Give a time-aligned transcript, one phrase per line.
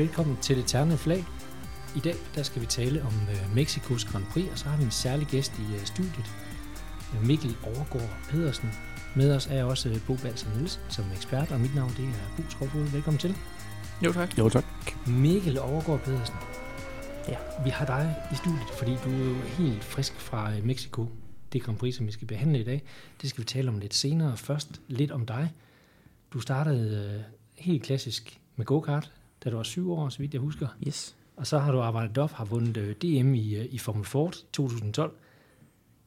[0.00, 1.24] velkommen til det ternede flag.
[1.96, 4.82] I dag der skal vi tale om øh, Mexikos Grand Prix, og så har vi
[4.82, 6.30] en særlig gæst i øh, studiet,
[7.14, 8.70] øh, Mikkel Overgaard Pedersen.
[9.16, 12.36] Med os er også øh, Bo Balser Nielsen som ekspert, og mit navn det er
[12.36, 12.84] Bo Skovfod.
[12.84, 13.36] Velkommen til.
[14.04, 14.38] Jo, tak.
[14.38, 14.64] Jo, tak.
[15.06, 16.34] Mikkel Overgaard Pedersen.
[17.28, 17.36] Ja.
[17.64, 21.06] Vi har dig i studiet, fordi du er jo helt frisk fra øh, Mexico.
[21.52, 22.82] Det Grand Prix, som vi skal behandle i dag,
[23.22, 24.36] det skal vi tale om lidt senere.
[24.36, 25.52] Først lidt om dig.
[26.32, 27.22] Du startede øh,
[27.64, 29.12] helt klassisk med go-kart,
[29.44, 30.66] da du var syv år, så vidt jeg husker.
[30.86, 31.16] Yes.
[31.36, 34.36] Og så har du arbejdet op, har vundet øh, DM i, øh, i Formel Ford
[34.52, 35.12] 2012.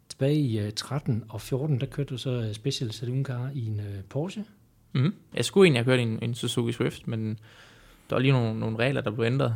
[0.09, 3.65] Tilbage i øh, 13 og 14, der kørte du så øh, Special Saloon Car i
[3.67, 4.45] en øh, Porsche.
[4.93, 5.13] Mm.
[5.33, 7.39] Jeg skulle egentlig have kørt en, en Suzuki Swift, men
[8.09, 9.55] der var lige nogle, nogle regler, der blev ændret.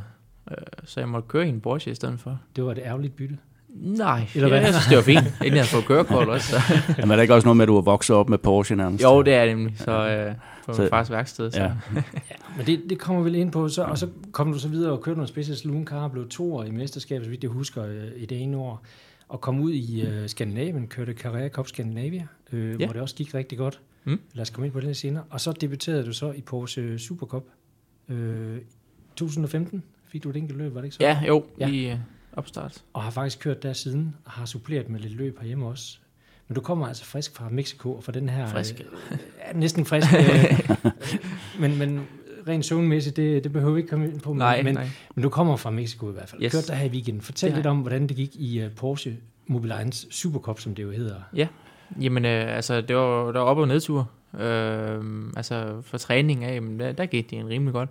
[0.51, 2.39] Øh, så jeg måtte køre i en Porsche i stedet for.
[2.55, 3.37] Det var et ærgerligt bytte.
[3.69, 4.61] Nej, Eller hvad?
[4.61, 6.47] jeg synes, det var fint, inden jeg fået kørekort også.
[6.51, 6.57] Så.
[6.97, 9.03] Jamen, er der ikke også noget med, at du har vokset op med Porsche nærmest?
[9.03, 9.73] Jo, det er det nemlig.
[9.77, 10.35] Så øh,
[10.65, 11.51] på Så- min fars værksted.
[11.51, 11.61] Så.
[11.63, 11.71] Ja.
[12.57, 13.69] Men det, det kommer vi vel ind på.
[13.69, 16.29] Så, og så kom du så videre og kørte noget Special Saloon Car og blev
[16.29, 18.83] to år i mesterskabet, så vidt jeg husker, øh, i det ene år.
[19.29, 22.85] Og kom ud i øh, Skandinavien, kørte Carrera Cup Scandinavia, øh, Ja.
[22.85, 23.79] hvor det også gik rigtig godt.
[24.05, 24.19] Mm.
[24.33, 25.23] Lad os komme ind på det lidt senere.
[25.29, 27.43] Og så debuterede du så i Porsche Supercup.
[28.09, 28.57] Øh,
[29.15, 31.03] 2015 fik du et enkelt løb, var det ikke så?
[31.03, 31.67] ja, jo, Ja.
[31.67, 31.73] ja.
[31.73, 31.97] i øh,
[32.37, 32.83] opstart.
[32.93, 35.97] og har faktisk kørt der siden, og har suppleret med lidt løb herhjemme også.
[36.47, 38.47] Men du kommer altså frisk fra Mexico, og fra den her...
[38.47, 38.79] Frisk.
[38.79, 40.07] Øh, ja, næsten frisk.
[40.13, 40.69] Øh,
[41.61, 42.07] men, men
[42.47, 44.33] rent søvnmæssigt, det, det behøver vi ikke komme ind på.
[44.33, 44.89] Nej, men, nej.
[45.15, 46.43] men du kommer fra Mexico i hvert fald.
[46.43, 46.51] Yes.
[46.51, 47.21] Kørte der her i weekenden.
[47.21, 50.91] Fortæl har lidt om, hvordan det gik i uh, Porsche Mobilines Supercup, som det jo
[50.91, 51.15] hedder.
[52.01, 54.09] Jamen, øh, altså, det var, der var op- og nedtur.
[54.39, 55.03] Øh,
[55.35, 57.89] altså, for træning af, men der, der gik det en rimelig godt.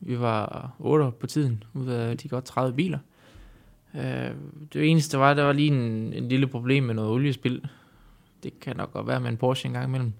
[0.00, 2.98] Vi var 8 på tiden, ud af de godt 30 biler.
[3.98, 4.30] Øh,
[4.72, 7.68] det eneste var, der var lige en, en lille problem med noget oliespil.
[8.42, 10.12] Det kan nok godt være med en Porsche en gang imellem.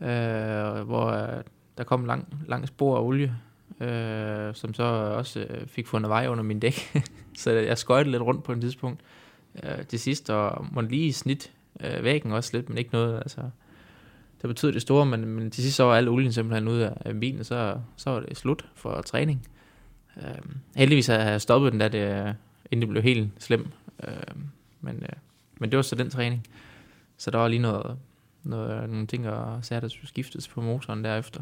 [0.00, 1.42] Øh, hvor øh,
[1.78, 3.36] der kom lang, lang spor af olie,
[3.80, 7.02] øh, som så også øh, fik fundet vej under min dæk.
[7.38, 9.00] så jeg skøjtede lidt rundt på et tidspunkt
[9.62, 13.40] øh, til sidst, og måtte lige snit øh, væggen også lidt, men ikke noget, altså,
[14.42, 16.92] det betød det store, men, men til sidst så var al olien simpelthen ud af,
[17.00, 19.48] af bilen, så, så var det slut for træning.
[20.16, 20.38] Øh,
[20.76, 22.36] heldigvis har jeg stoppet den, da det,
[22.70, 23.66] inden det blev helt slem,
[24.08, 24.12] øh,
[24.80, 25.08] men, øh,
[25.60, 26.46] men det var så den træning.
[27.16, 27.96] Så der var lige noget,
[28.44, 31.40] noget nogle ting, og sager, der skulle skiftes på motoren derefter.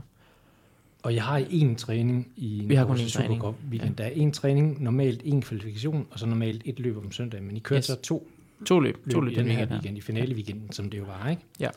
[1.03, 3.43] Og jeg har én træning i en Vi har kun én træning.
[3.71, 3.97] Weekend.
[3.97, 7.43] Der er en træning, normalt en kvalifikation, og så normalt et løb om søndag.
[7.43, 7.85] Men I kørte Yes.
[7.85, 8.29] så to
[8.67, 9.69] To løb, løb to i løb den den her weekend.
[9.71, 9.77] her.
[9.77, 11.43] weekend, i finale weekenden, som det jo var, ikke?
[11.61, 11.69] Ja,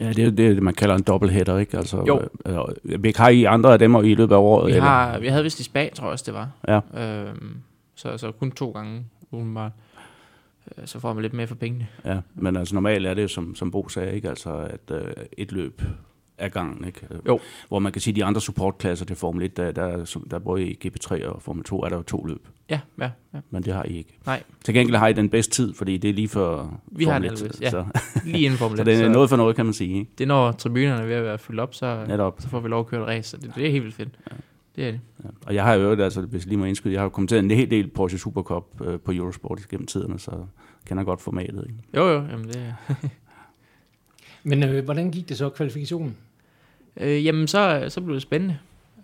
[0.00, 1.76] er det, er det, man kalder en dobbelthætter, ikke?
[1.78, 2.28] Altså, Jo.
[2.86, 4.66] Øh, vi har I andre af dem i løbet af året?
[4.66, 4.82] Vi, eller?
[4.84, 6.50] har, vi havde vist i Spa, tror jeg også, det var.
[6.68, 7.04] Ja.
[7.28, 7.56] Øhm,
[7.94, 9.72] så, så kun to gange, umiddelbart.
[10.78, 11.86] Øh, Så får man lidt mere for pengene.
[12.04, 14.28] Ja, men altså normalt er det som, som Bo sagde, ikke?
[14.28, 15.82] Altså, at øh, et løb
[16.38, 17.00] er gangen, ikke?
[17.26, 17.40] Jo.
[17.68, 20.38] Hvor man kan sige, at de andre supportklasser til Formel 1, der, der, er der
[20.38, 22.48] både i GP3 og Formel 2, er der jo to løb.
[22.70, 23.38] Ja, ja, ja.
[23.50, 24.18] Men det har I ikke.
[24.26, 24.42] Nej.
[24.64, 27.28] Til gengæld har I den bedste tid, fordi det er lige for Vi har Formel
[27.28, 27.70] den 1, allerede, ja.
[27.70, 28.86] Så, Lige inden Formel så 1.
[28.86, 29.98] det er noget for noget, kan man sige.
[29.98, 30.10] Ikke?
[30.18, 32.36] det er når tribunerne er ved at være fyldt op, så, Netop.
[32.40, 33.30] så får vi lov at køre et race.
[33.30, 34.18] Så det, det er helt vildt fedt.
[34.76, 35.00] Det er det.
[35.24, 35.28] Ja.
[35.46, 37.70] Og jeg har jo altså, hvis lige må indskyde, jeg har jo kommenteret en hel
[37.70, 40.46] del Porsche Supercup øh, på Eurosport gennem tiderne, så jeg
[40.86, 41.64] kender godt formatet.
[41.68, 41.82] Ikke?
[41.96, 42.26] Jo, jo.
[42.30, 42.74] Jamen det,
[44.44, 46.16] Men øh, hvordan gik det så kvalifikationen?
[46.96, 48.58] øh, jamen, så, så blev det spændende.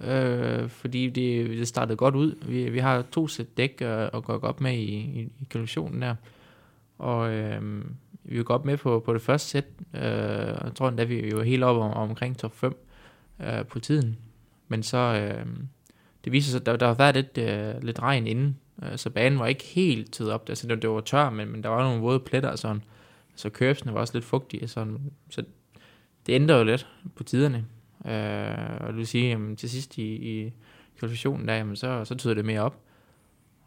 [0.05, 2.35] Øh, fordi det, det startede godt ud.
[2.49, 6.03] Vi, vi har to sæt dæk øh, at gå op med i, i, i kvalifikationen
[6.03, 6.15] der.
[6.99, 7.85] Og øh,
[8.25, 9.65] vi var godt med på, på det første sæt.
[9.95, 10.03] Øh,
[10.65, 12.77] jeg tror endda, vi, vi var helt oppe om, omkring top 5
[13.41, 14.17] øh, på tiden.
[14.69, 15.47] Men så, øh,
[16.25, 18.56] det viser sig, at der, der har været lidt, øh, lidt regn inden.
[18.83, 20.49] Øh, så banen var ikke helt tid op.
[20.49, 22.83] Altså, det, det var tør, men, men der var nogle våde pletter og sådan.
[23.34, 24.69] Så kørsene var også lidt fugtige.
[24.69, 24.99] Sådan.
[25.31, 25.45] Så
[26.27, 27.67] det ændrer jo lidt på tiderne.
[28.06, 30.53] Øh, og det vil sige, jamen, til sidst i, i
[30.99, 32.81] kvalifikationen der, jamen, så, så tyder det mere op.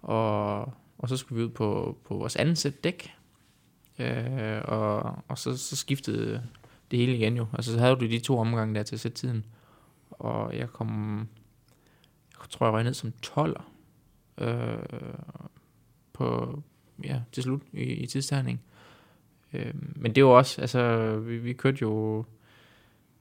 [0.02, 0.62] Og,
[0.98, 3.12] og så skulle vi ud på, på vores anden sæt dæk.
[4.00, 6.44] Øh, og, og så, så skiftede
[6.92, 7.46] det hele igen jo.
[7.54, 9.46] Altså så havde du de to omgange der til at sætte tiden.
[10.22, 11.20] Og jeg kom,
[12.40, 13.62] jeg tror jeg røg ned som 12
[14.38, 14.78] øh,
[16.14, 16.60] på,
[17.04, 18.62] ja, til slut i, i tidsterning.
[19.54, 22.26] Øh, men det var også, altså vi, vi kørte jo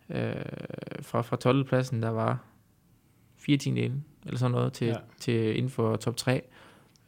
[0.09, 0.35] øh,
[1.03, 1.65] fra, fra 12.
[1.65, 2.39] pladsen, der var
[3.37, 4.97] fire tiendele, eller sådan noget, til, ja.
[5.21, 6.43] til inden for top 3.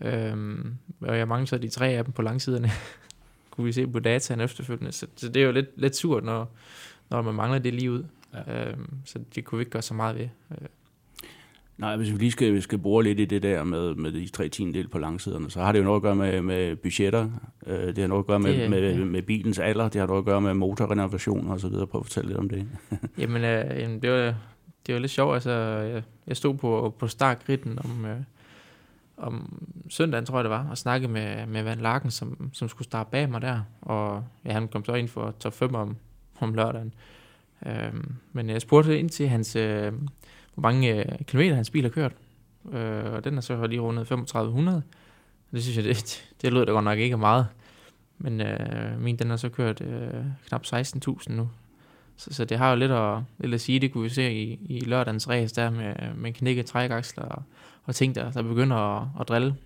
[0.00, 2.70] Øhm, og jeg mangler så de tre af dem på langsiderne.
[3.50, 4.92] Kunne vi se på dataen efterfølgende.
[4.92, 6.50] Så, så det er jo lidt, lidt surt, når,
[7.10, 8.04] når man mangler det lige ud.
[8.34, 8.70] Ja.
[8.70, 10.28] Øhm, så det kunne vi ikke gøre så meget ved.
[10.50, 10.68] Øh,
[11.76, 14.48] Nej, hvis vi lige skal, skal bore lidt i det der med, med de tre
[14.48, 17.30] tiendel på langsiderne, så har det jo noget at gøre med, med budgetter,
[17.66, 19.04] øh, det har noget at gøre med, Det, med, ja.
[19.04, 21.86] med bilens alder, det har noget at gøre med motorrenovationer og så videre.
[21.86, 22.68] Prøv at fortælle lidt om det.
[23.18, 24.34] Jamen, øh, jamen det, var,
[24.86, 25.34] det var lidt sjovt.
[25.34, 28.16] Altså, jeg, jeg stod på, på startgritten om, øh,
[29.16, 32.88] om søndagen, tror jeg det var, og snakkede med, med Van Larken, som, som skulle
[32.88, 33.60] starte bag mig der.
[33.80, 35.96] Og ja, han kom så ind for top 5 om,
[36.40, 36.94] om lørdagen.
[37.66, 37.94] Øh,
[38.32, 39.92] men jeg spurgte ind til hans, øh,
[40.54, 42.12] hvor mange øh, kilometer hans bil har kørt.
[42.72, 44.82] Øh, og den er så lige rundet 3500.
[45.52, 47.46] Det synes jeg, det, det lød da godt nok ikke meget.
[48.18, 51.48] Men øh, min, den har så kørt øh, knap 16.000 nu.
[52.16, 54.58] Så, så det har jo lidt at, lidt at sige, det kunne vi se i,
[54.68, 57.42] i lørdagens race der med, med knækket trækaksler og,
[57.84, 59.56] og ting, der, der begynder at, at drille,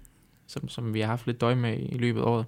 [0.46, 2.46] som, som vi har haft lidt døj med i, i løbet af året.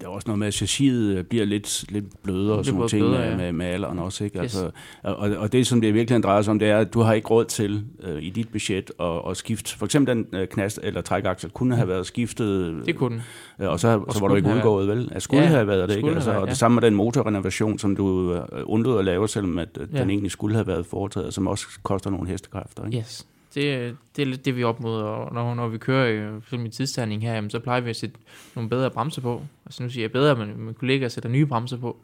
[0.00, 3.02] Der er også noget med, at chassiset bliver lidt, lidt blødere og sådan nogle ting
[3.02, 3.36] blødere, ja.
[3.36, 4.24] med, med alderen også.
[4.24, 4.38] Ikke?
[4.38, 4.42] Yes.
[4.42, 4.70] Altså,
[5.02, 7.28] og, og det, som det virkelig drejer sig om, det er, at du har ikke
[7.28, 9.78] råd til øh, i dit budget at, at skifte.
[9.78, 12.82] For eksempel den øh, knast eller trækaksel kunne have været skiftet.
[12.86, 13.22] Det kunne
[13.60, 15.08] øh, Og så, og så var du ikke udgået, vel?
[15.12, 16.10] At skulle ja, have været det, ikke?
[16.10, 16.38] Altså, ja.
[16.38, 19.88] Og det samme med den motorrenovation, som du øh, undlod at lave, selvom at, øh,
[19.92, 20.00] ja.
[20.00, 22.84] den egentlig skulle have været foretaget, som også koster nogle hestekræfter.
[22.84, 22.98] Ikke?
[22.98, 23.26] Yes
[23.56, 26.42] det, det er lidt det, vi er op mod, og når, når vi kører øh,
[26.52, 28.16] i min tidstagning her, jamen, så plejer vi at sætte
[28.54, 29.42] nogle bedre bremser på.
[29.66, 31.96] Altså nu siger jeg bedre, men min kollega sætter nye bremser på,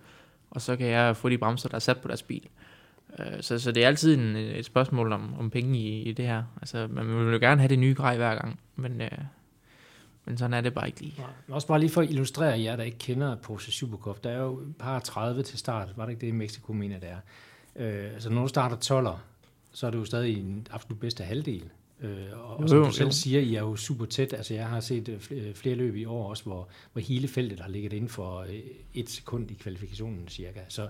[0.50, 2.48] og så kan jeg få de bremser, der er sat på deres bil.
[3.18, 6.26] Øh, så, så det er altid en, et spørgsmål om, om penge i, i det
[6.26, 6.42] her.
[6.60, 9.18] Altså, man vil jo gerne have det nye grej hver gang, men, øh,
[10.24, 11.14] men sådan er det bare ikke lige.
[11.18, 14.24] Ja, også bare lige for at illustrere jer, der ikke kender Porsche Supercup.
[14.24, 15.88] Der er jo et par 30 til start.
[15.96, 17.18] Var det ikke det i Mexico, mener det er?
[17.76, 19.16] Øh, altså når du starter 12'er,
[19.72, 21.70] så er det jo stadig en absolut bedste halvdel.
[22.02, 24.32] Øh, og, og som du selv siger, I er jo super tæt.
[24.32, 27.60] Altså jeg har set øh, øh, flere løb i år også, hvor, hvor hele feltet
[27.60, 28.54] har ligget inden for øh,
[28.94, 30.60] et sekund i kvalifikationen cirka.
[30.68, 30.88] Så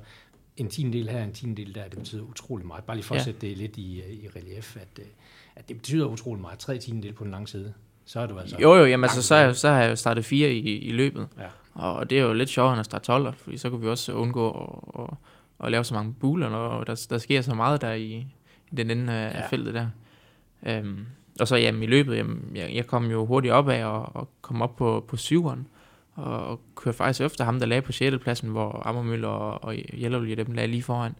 [0.56, 2.84] en tiendel her, en tiendel der, det betyder utrolig meget.
[2.84, 3.24] Bare lige for at ja.
[3.24, 5.00] sætte det lidt i, i relief, at,
[5.56, 6.58] at det betyder utrolig meget.
[6.58, 7.72] Tre tiendel på den lange side.
[8.04, 8.56] Så er du altså...
[8.60, 11.28] Jo, jo, jamen altså, så, så har jeg jo startet fire i, i løbet.
[11.38, 11.48] Ja.
[11.74, 14.12] Og det er jo lidt sjovere end at starte 12, fordi så kan vi også
[14.12, 15.16] undgå at, at,
[15.66, 18.26] at lave så mange buler, og der, der sker så meget der i,
[18.76, 19.46] den ende af ja.
[19.46, 19.88] feltet der.
[20.66, 21.06] Øhm,
[21.40, 24.28] og så jamen, i løbet, jamen, jeg, jeg kom jo hurtigt op af og, og
[24.42, 25.66] kom op på, på syveren,
[26.14, 28.16] og, og kørte faktisk efter ham, der lagde på 6.
[28.18, 31.14] pladsen, hvor Ammermøller og, og Jellerolje, dem lagde lige foran.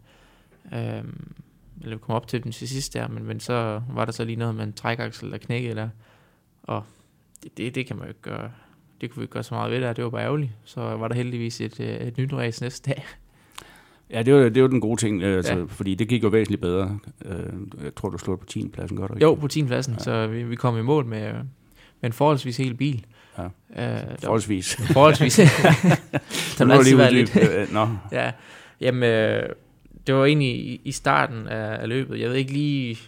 [0.75, 1.35] Øhm,
[1.83, 4.37] eller kom op til den til sidst der, men, men så var der så lige
[4.37, 5.89] noget med en trækaksel, der knækkede der.
[6.63, 6.85] Og
[7.43, 8.51] det, det, det kan man jo ikke gøre.
[9.01, 10.51] Det kunne vi ikke gøre så meget ved der, det var bare ærgerligt.
[10.65, 13.05] Så var der heldigvis et, et nyt race næste dag.
[14.13, 15.65] Ja, det var, det var den gode ting, øh, altså, ja.
[15.69, 16.99] fordi det gik jo væsentligt bedre.
[17.25, 18.69] Øh, jeg tror, du slog på 10.
[18.69, 19.25] pladsen, gør du ikke?
[19.25, 19.65] Jo, på 10.
[19.65, 19.99] pladsen, ja.
[19.99, 21.43] så vi, vi kom i mål med, med
[22.03, 23.05] en forholdsvis hel bil.
[23.39, 23.45] Ja.
[23.45, 24.77] Øh, forholdsvis.
[24.77, 25.37] Der, forholdsvis.
[26.59, 27.73] der må lige være lidt.
[27.73, 27.87] No.
[28.13, 28.33] Ja,
[28.81, 29.49] jamen, øh,
[30.07, 32.21] det var egentlig i, i starten af, af løbet.
[32.21, 32.99] Jeg ved ikke lige,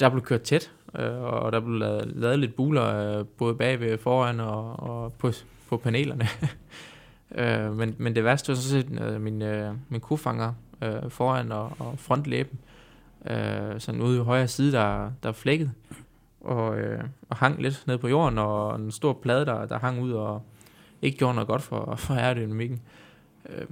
[0.00, 3.98] der blev kørt tæt, øh, og der blev lavet, lavet lidt buler, øh, både bagved,
[3.98, 5.32] foran og, og på,
[5.68, 6.28] på panelerne.
[7.34, 10.52] Øh, men, men det værste var så set øh, min, øh, min kufanger
[10.82, 12.58] øh, foran og, og frontlæben.
[13.30, 15.70] Øh, sådan ude i højre side, der, der flækket.
[16.40, 20.02] Og, øh, og hang lidt ned på jorden, og en stor plade, der, der hang
[20.02, 20.42] ud og
[21.02, 22.80] ikke gjorde noget godt for, for aerodynamikken.
[23.48, 23.66] Øh,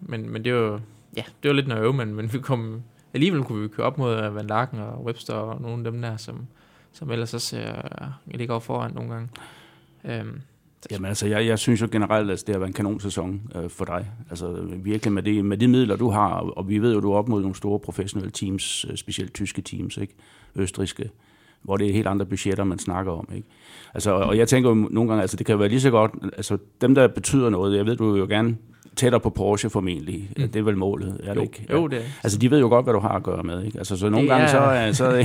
[0.00, 0.80] men, men det var,
[1.16, 2.82] ja, det var lidt noget øve, men, men vi kom,
[3.14, 6.02] alligevel kunne vi køre op mod øh, Van Larken og Webster og nogle af dem
[6.02, 6.46] der, som,
[6.92, 9.28] som ellers også øh, ligger over foran nogle gange.
[10.04, 10.26] Øh,
[10.90, 13.84] Jamen altså, jeg, jeg synes jo generelt, at det har været en kanonsæson øh, for
[13.84, 14.06] dig.
[14.30, 14.52] Altså
[14.82, 17.28] virkelig med, det, med de midler, du har, og vi ved jo, du er op
[17.28, 20.14] mod nogle store professionelle teams, øh, specielt tyske teams, ikke?
[20.56, 21.10] østriske,
[21.62, 23.28] hvor det er helt andre budgetter, man snakker om.
[23.34, 23.48] Ikke?
[23.94, 26.58] Altså, og jeg tænker jo nogle gange, altså det kan være lige så godt, altså
[26.80, 28.56] dem, der betyder noget, jeg ved, du jo gerne
[28.98, 30.30] tættere på Porsche formentlig.
[30.36, 30.48] Mm.
[30.48, 31.66] Det er vel målet, er det jo, ikke?
[31.70, 32.02] Jo, det er.
[32.22, 33.78] Altså, de ved jo godt, hvad du har at gøre med, ikke?
[33.78, 34.48] Altså, så nogle det gange er...
[34.48, 35.04] så er, så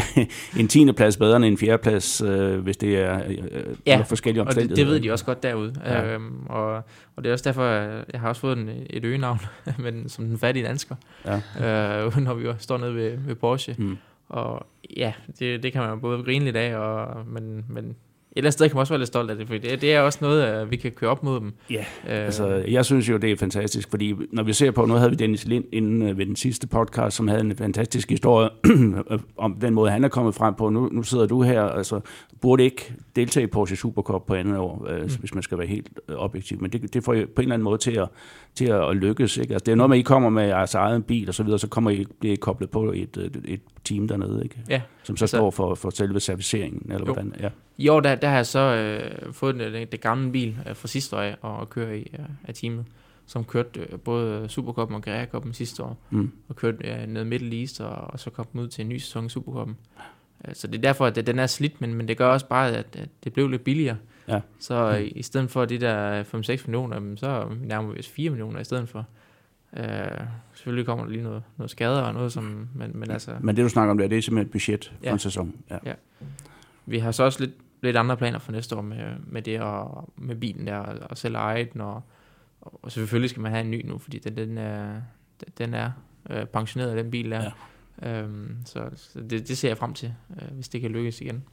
[0.56, 3.38] er en tiende plads bedre end en fjerde plads, øh, hvis det er øh,
[3.86, 4.74] ja, forskellige omstændigheder.
[4.74, 5.74] og det, det ved de også godt derude.
[5.86, 6.14] Ja.
[6.14, 6.76] Øhm, og,
[7.16, 7.64] og det er også derfor,
[8.14, 9.40] jeg har også fået en, et øgenavn,
[9.84, 12.06] men som den fattige dansker, ja.
[12.06, 13.76] øh, når vi står nede ved, ved Porsche.
[13.78, 13.98] Mm.
[14.30, 17.96] Og ja, det, det kan man både grine lidt af, og, men, men
[18.34, 19.94] et eller andet sted kan man også være lidt stolt af det, for det, det
[19.94, 21.54] er også noget, vi kan køre op mod dem.
[21.70, 22.26] Ja, øh.
[22.26, 25.16] altså jeg synes jo, det er fantastisk, fordi når vi ser på, nu havde vi
[25.16, 28.50] Dennis Lind inden øh, ved den sidste podcast, som havde en fantastisk historie
[29.38, 30.70] om den måde, han er kommet frem på.
[30.70, 32.00] Nu, nu sidder du her, altså
[32.42, 35.10] burde ikke deltage i Porsche Supercup på andet år, øh, mm.
[35.20, 37.54] hvis man skal være helt øh, objektiv, men det, det får jo på en eller
[37.54, 38.08] anden måde til at,
[38.56, 39.38] til at lykkes.
[39.38, 39.54] Ikke?
[39.54, 41.60] Altså, det er noget med, at I kommer med jeres egen bil og så videre,
[41.60, 44.56] så kommer I, bliver I koblet på et, et, et team dernede, ikke?
[44.70, 44.82] Ja.
[45.04, 47.14] som så altså, står for, for selve serviceringen, eller jo.
[47.14, 47.34] hvordan?
[47.40, 47.50] Ja.
[47.78, 51.16] Jo, der, der har jeg så øh, fået det, det gamle bil øh, fra sidste
[51.16, 52.86] år og køre i øh, af teamet,
[53.26, 56.32] som kørte øh, både Supercup og Cup sidste år, mm.
[56.50, 59.26] og kørte øh, ned Middle East, og, og så kom ud til en ny sæson
[59.26, 59.78] i Supercuppen.
[60.48, 62.72] Øh, så det er derfor, at den er slidt, men, men det gør også bare,
[62.72, 63.98] at, at det blev lidt billigere.
[64.28, 64.40] Ja.
[64.60, 65.12] Så mm.
[65.16, 66.28] i stedet for de der 5-6
[66.68, 69.06] millioner, så nærmer vi os 4 millioner i stedet for.
[69.78, 73.36] Øh, selvfølgelig kommer der lige noget, noget skader og noget, som, men, men altså...
[73.42, 75.12] Men det, du snakker om der, det er simpelthen et budget for Ja.
[75.14, 75.56] en sæson.
[75.70, 75.78] Ja.
[75.86, 75.94] Ja.
[76.86, 77.52] Vi har så også lidt,
[77.82, 81.18] lidt andre planer for næste år med, med det og med bilen der, og, og
[81.18, 82.04] selv eje den, og,
[82.62, 85.02] og selvfølgelig skal man have en ny nu, fordi den, den er,
[85.58, 85.92] den er
[86.30, 87.52] øh, pensioneret, den bil der.
[88.02, 88.22] Ja.
[88.22, 91.44] Øhm, så så det, det ser jeg frem til, øh, hvis det kan lykkes igen.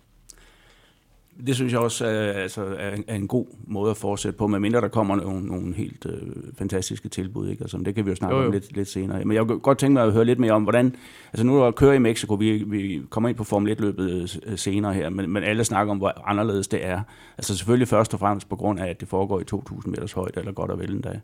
[1.46, 4.46] Det synes jeg også er, altså, er, en- er en god måde at fortsætte på,
[4.46, 6.28] medmindre der kommer nogle, nogle helt øh,
[6.58, 7.48] fantastiske tilbud.
[7.48, 7.62] Ikke?
[7.62, 9.24] Altså, det kan vi jo snakke Jo, jo, om lidt, lidt senere.
[9.24, 10.94] Men jeg kunne godt tænke mig at høre lidt mere om, hvordan...
[11.32, 14.94] Altså nu er kører i Mexico, vi, vi kommer ind på Formel 1-løbet øh, senere
[14.94, 17.00] her, men, men alle snakker om, hvor anderledes det er.
[17.38, 20.40] Altså selvfølgelig først og fremmest på grund af, at det foregår i 2.000 meters højde,
[20.40, 21.20] eller godt og vel endda.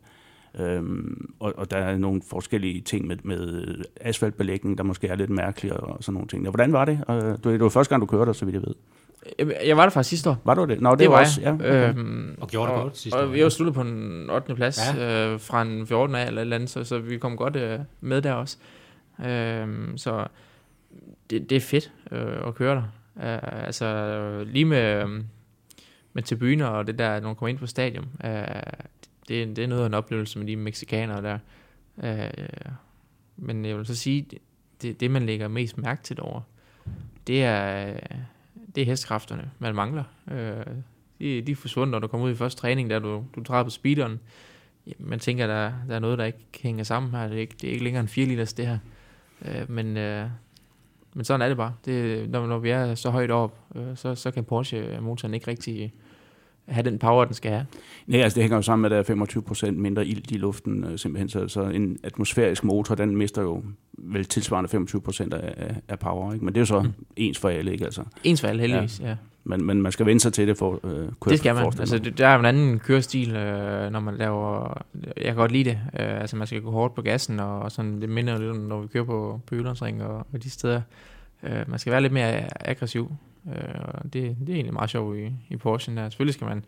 [0.60, 3.64] Øhm, og, og der er nogle forskellige ting med, med
[4.00, 6.42] asfaltbelægning, der måske er lidt mærkelige og sådan nogle ting.
[6.48, 7.00] Hvordan var det?
[7.10, 7.16] Øh,
[7.52, 8.74] det var- første gang, du kørte så vidt jeg ved.
[9.38, 10.36] Jeg, jeg var der faktisk sidste år.
[10.44, 10.80] Var du det?
[10.80, 11.40] Nå, det, Det var var også...
[11.40, 11.54] Ja, jeg.
[11.54, 11.88] okay.
[11.88, 13.42] Øhm, Og gjorde det og, godt sidste Og år, vi ja.
[13.44, 14.54] var sluttet på en 8.
[14.54, 15.32] plads ja.
[15.32, 16.14] øh, fra en 14.
[16.16, 18.56] af eller et eller andet, så, så vi kom godt øh, med der også.
[19.26, 20.26] Øhm, så
[21.30, 22.82] det, det er fedt øh, at køre der.
[23.34, 25.08] Øh, altså øh, lige med, øh,
[26.12, 28.30] med tribuner og det der, når man kommer ind på stadion, øh,
[29.28, 31.38] det, det er noget af en oplevelse med de mexikanere der.
[32.02, 32.48] Øh,
[33.36, 34.26] men jeg vil så sige,
[34.82, 36.42] det, det man lægger mest mærke til derovre,
[37.26, 37.92] det er,
[38.76, 40.04] det er hestekræfterne, man mangler.
[40.30, 40.66] Øh,
[41.18, 43.64] de, de er forsvundet, når du kommer ud i første træning, der du, du træder
[43.64, 44.20] på speederen.
[44.98, 47.28] Man tænker, der, der er noget, der ikke hænger sammen her.
[47.28, 48.78] Det er ikke, det er ikke længere en 4 liters, det her.
[49.44, 50.28] Øh, men, øh,
[51.14, 51.74] men sådan er det bare.
[51.84, 55.92] Det, når, når vi er så højt op, øh, så, så kan Porsche-motoren ikke rigtig
[56.68, 57.66] have den power, den skal have.
[58.06, 60.34] Nej, altså det hænger jo sammen med, at der er 25 procent mindre ilt i
[60.36, 61.28] luften, øh, simpelthen.
[61.28, 63.62] Så, så en atmosfærisk motor, den mister jo
[63.98, 66.44] vel tilsvarende 25 procent af, af- power, ikke?
[66.44, 66.92] Men det er jo så Mm.
[67.16, 67.84] ens for alle, ikke?
[67.84, 69.00] Altså, Ens for alle, heldigvis.
[69.00, 69.08] Ja.
[69.08, 69.16] ja.
[69.44, 71.64] men, men man skal vende sig til det for øh, køre Det skal man.
[71.78, 74.78] Altså, det, der er en anden kørestil, øh, når man laver...
[75.16, 75.78] Jeg kan godt lide det.
[76.00, 78.56] Øh, altså, man skal gå hårdt på gassen, og, og sådan, det minder lidt om,
[78.56, 80.80] når vi kører på, på Jyllandsring og, og de steder.
[81.42, 83.12] Øh, man skal være lidt mere aggressiv.
[83.48, 85.96] Øh, og det, det er egentlig meget sjovt i, i Porsche.
[85.96, 86.08] Der.
[86.08, 86.64] Selvfølgelig skal man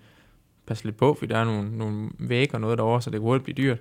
[0.66, 3.22] passe lidt på, for der er nogle, nogle væg og noget derovre, så det kan
[3.22, 3.78] hurtigt blive dyrt.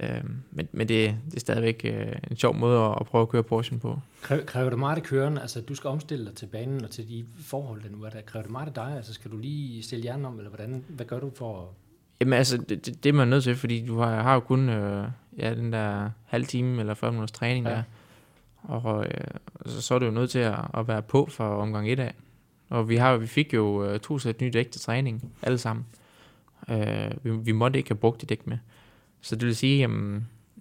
[0.00, 3.28] Øh, men men det, det er stadigvæk øh, en sjov måde at, at prøve at
[3.28, 3.98] køre Porsche på.
[4.22, 5.38] Kræver, kræver det meget af køren?
[5.38, 8.20] Altså, du skal omstille dig til banen og til de forhold, der nu er der.
[8.20, 8.92] Kræver det meget af dig?
[8.96, 10.84] Altså, skal du lige stille hjernen om, eller hvordan?
[10.88, 11.66] Hvad gør du for at...
[12.20, 14.68] Jamen altså, det, det, det er man nødt til, fordi du har, har jo kun
[14.68, 15.08] øh,
[15.38, 17.72] ja, den der halv time eller 40 minutters træning ja.
[17.72, 17.82] der.
[18.62, 19.24] Og øh,
[19.66, 22.14] så, så er du jo nødt til at, at være på for omgang 1 af.
[22.68, 25.86] Og vi, har, vi fik jo øh, to sæt nye dæk til træning, alle sammen.
[26.68, 28.58] Øh, vi, vi måtte ikke have brugt det dæk med.
[29.20, 29.90] Så det vil sige, at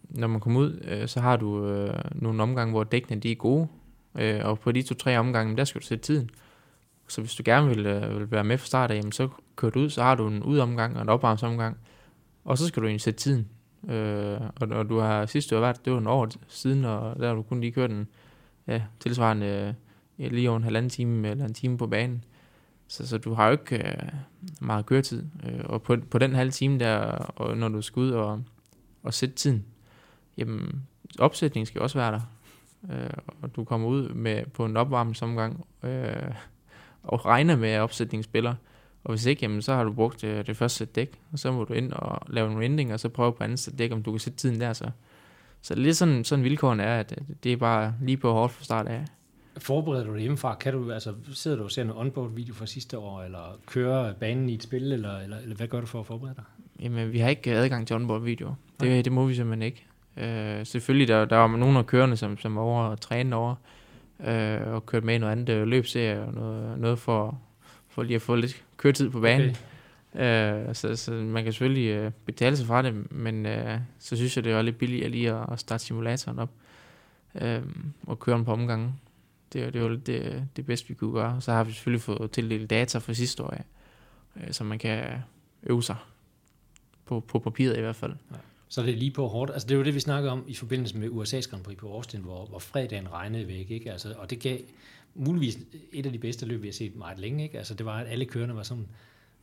[0.09, 3.35] når man kommer ud, øh, så har du øh, nogle omgange, hvor dækkene de er
[3.35, 3.67] gode.
[4.19, 6.29] Øh, og på de to-tre omgange, der skal du sætte tiden.
[7.07, 9.71] Så hvis du gerne vil, øh, vil være med fra start af, jamen, så kører
[9.71, 11.77] du ud, så har du en udomgang og en opvarmsomgang.
[12.45, 13.47] Og så skal du egentlig sætte tiden.
[13.87, 17.19] Øh, og, og du har sidst du har været, det var en år siden, og
[17.19, 18.07] der har du kun lige kørt en
[18.67, 19.75] ja, tilsvarende
[20.19, 22.23] øh, lige over en halvanden time eller en time på banen.
[22.87, 24.09] Så, så du har jo ikke øh,
[24.61, 25.23] meget køretid.
[25.45, 26.97] Øh, og på, på den halve time der,
[27.35, 28.43] og når du skal ud og,
[29.03, 29.65] og sætte tiden,
[30.37, 30.85] jamen
[31.19, 32.21] opsætningen skal også være der.
[32.91, 33.09] Øh,
[33.41, 36.33] og du kommer ud med på en opvarmningsomgang øh,
[37.03, 38.55] og regner med, at opsætningen spiller.
[39.09, 41.51] Og hvis ikke, jamen, så har du brugt øh, det første sæt dæk, og så
[41.51, 44.03] må du ind og lave nogle ændringer, og så prøve på andet sæt dæk, om
[44.03, 44.89] du kan sætte tiden der så.
[45.61, 48.63] Så lidt sådan, sådan vilkårene er, at øh, det er bare lige på hårdt fra
[48.63, 49.05] start af.
[49.57, 50.55] Forbereder du dig hjemmefra?
[50.55, 54.49] Kan du, altså, sidder du og ser en onboard-video fra sidste år, eller kører banen
[54.49, 56.43] i et spil, eller, eller, eller hvad gør du for at forberede dig?
[56.79, 58.53] Jamen, vi har ikke adgang til onboard-videoer.
[58.79, 59.85] Det, det må vi simpelthen ikke.
[60.17, 63.55] Øh, selvfølgelig, der, der var nogle af kørende, som, som var over og træne over,
[64.19, 67.41] øh, og kørt med i noget andet øh, løbserie, og noget, noget for,
[67.99, 69.55] for lige at få lidt køretid på banen.
[70.13, 70.67] Okay.
[70.69, 74.35] Øh, så, så man kan selvfølgelig øh, betale sig fra det, men øh, så synes
[74.35, 76.49] jeg, det er lidt billigere lige at, at starte simulatoren op
[77.41, 77.61] øh,
[78.07, 78.93] og køre den på omgangen.
[79.53, 81.41] Det, er- det var det, det bedste, vi kunne gøre.
[81.41, 83.63] Så har vi selvfølgelig fået tildelt data fra sidste år, af,
[84.35, 85.05] øh, så man kan
[85.63, 85.95] øve sig
[87.05, 88.13] på, på papiret i hvert fald.
[88.69, 89.51] Så det er lige på hårdt.
[89.51, 91.93] Altså det er jo det, vi snakkede om i forbindelse med USA's Grand Prix på
[91.93, 93.71] Austin, hvor, hvor fredagen regnede væk.
[93.71, 93.91] Ikke?
[93.91, 94.57] Altså, og det gav
[95.15, 95.57] muligvis
[95.91, 97.43] et af de bedste løb, vi har set meget længe.
[97.43, 97.57] Ikke?
[97.57, 98.87] Altså det var, at alle kørende var sådan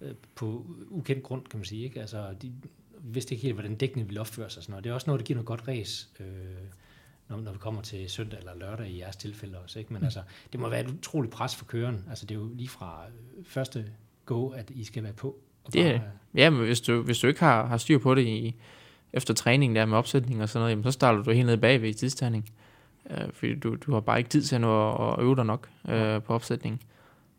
[0.00, 1.84] øh, på ukendt grund, kan man sige.
[1.84, 2.00] Ikke?
[2.00, 2.52] Altså de
[3.02, 4.62] vidste ikke helt, hvordan dækkene ville opføre sig.
[4.62, 4.84] Sådan noget.
[4.84, 6.26] Det er også noget, der giver noget godt race, øh,
[7.28, 9.78] når, når vi kommer til søndag eller lørdag i jeres tilfælde også.
[9.78, 9.92] Ikke?
[9.92, 10.20] Men altså,
[10.52, 12.04] det må være et utroligt pres for køren.
[12.08, 13.84] Altså det er jo lige fra øh, første
[14.24, 15.38] go, at I skal være på.
[15.64, 18.26] Og Det bare, Ja, men hvis du, hvis du ikke har, har styr på det
[18.26, 18.54] i,
[19.12, 21.88] efter træning der med opsætning og sådan noget, jamen, så starter du helt nede bagved
[21.88, 22.50] i tidstagning.
[23.10, 25.44] Øh, fordi du, du har bare ikke tid til at nå at, at øve dig
[25.44, 26.80] nok øh, på opsætning.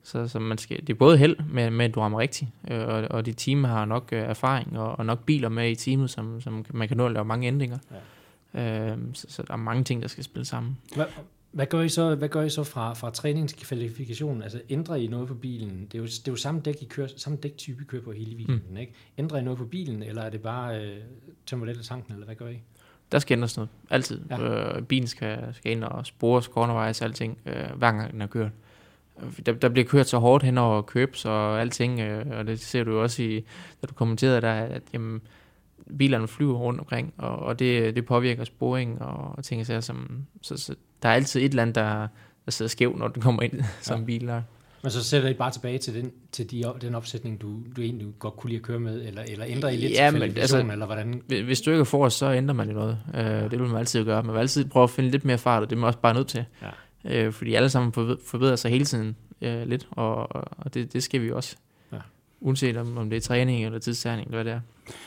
[0.04, 2.88] Så, så man skal, det er både held med, med, at du rammer rigtigt, øh,
[2.88, 6.10] og, og dit team har nok øh, erfaring og, og nok biler med i teamet,
[6.10, 7.78] som, som man kan nå at lave mange ændringer.
[8.54, 10.78] Øh, så, så der er mange ting, der skal spille sammen.
[10.96, 11.06] Hvad,
[11.58, 14.42] hvad gør I så, hvad gør I så fra, fra træning til kvalifikation?
[14.42, 15.88] Altså ændrer I noget på bilen?
[15.92, 18.12] Det er jo, det er jo samme, dæk, I kører, samme dæktype, I kører på
[18.12, 18.78] hele weekenden, mm.
[18.78, 18.94] ikke?
[19.18, 20.98] Ændrer I noget på bilen, eller er det bare øh,
[21.46, 22.60] tømmer lidt af tanken, eller hvad gør I?
[23.12, 23.70] Der skal ændres noget.
[23.90, 24.22] Altid.
[24.30, 24.76] Ja.
[24.76, 28.52] Øh, bilen skal, skal ind og spores, cornerwise, alting, øh, hver gang den er kørt.
[29.24, 32.60] Øh, Der, der bliver kørt så hårdt hen over købs og alting, øh, og det
[32.60, 33.46] ser du jo også i,
[33.82, 35.22] da du kommenterede der, at jamen,
[35.98, 39.82] bilerne flyver rundt omkring, og, og det, det påvirker sporing og, og ting og sager,
[39.82, 42.08] som, så, så der er altid et eller andet, der,
[42.46, 44.00] der sidder skævt, når du kommer ind som Ja.
[44.00, 44.06] ja.
[44.06, 44.42] bil der.
[44.84, 48.08] Men så sætter I bare tilbage til den, til de, den opsætning, du, du egentlig
[48.20, 50.86] godt kunne lide at køre med, eller, eller ændrer I lidt Ja, men altså- eller
[50.86, 51.22] hvordan?
[51.28, 52.98] Hvis- du ikke er for os, så ændrer man jo noget.
[53.16, 54.24] Øh, det vil man altid gøre.
[54.24, 56.14] Man vil altid prøve at finde lidt mere fart, og det er man også bare
[56.14, 56.46] nødt til.
[57.06, 57.26] Ja.
[57.26, 61.04] Øh, fordi alle sammen forbe- forbedrer sig hele tiden øh, lidt, og, og det, det
[61.04, 61.56] skal vi også.
[61.92, 61.98] Ja.
[62.40, 64.60] Uanset om, om det er træning eller tidstræning, eller hvad det er.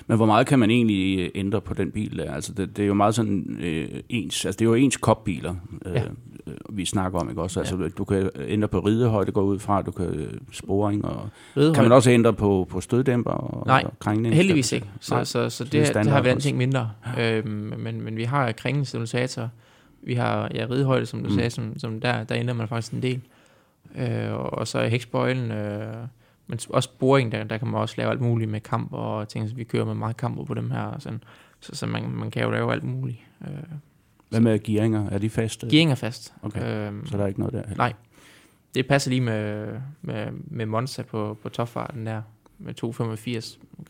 [0.06, 2.34] Men hvor meget kan man egentlig øh, ændre på den bil der?
[2.34, 5.54] Altså, det, det er jo meget sådan øh, ens, altså det er jo ens kopbiler,
[5.86, 6.02] øh, Ja.
[6.46, 7.60] øh, vi snakker om, ikke også?
[7.60, 11.74] Altså, du kan ændre på ridehøjde, går ud fra, du kan øh, sporing, og Ridehøjde-
[11.74, 14.34] kan man også ændre på, på støddæmper og, Nej, og krængning?
[14.34, 14.86] Heldigvis ikke.
[15.00, 15.24] Så, Nej.
[15.24, 16.90] så, så, det er det, det, standard har vi en ting mindre.
[17.20, 19.48] Øhm, men, men vi har kringningsstabilisator.
[20.02, 21.34] Vi har ja, ridehøjde, som du Mm.
[21.34, 23.20] sagde, som, som der, der ændrer man faktisk en del.
[23.98, 25.94] Øh, og, og så er hæksbøjlen, øh,
[26.50, 29.48] men også boring, der, der kan man også lave alt muligt med kamp og ting,
[29.48, 30.82] så vi kører med meget kamper på dem her.
[30.82, 31.22] Og sådan.
[31.60, 33.18] Så, så man, man kan jo lave alt muligt.
[33.42, 33.48] Øh,
[34.28, 35.10] Hvad med gearinger?
[35.10, 35.68] Er de faste?
[35.70, 36.34] gearing er fast.
[36.42, 37.62] Okay, Øhm, så der er ikke noget der?
[37.76, 37.92] Nej.
[38.74, 39.68] Det passer lige med,
[40.02, 42.22] med, med Monza på, på topfarten der.
[42.58, 42.88] Med 2,85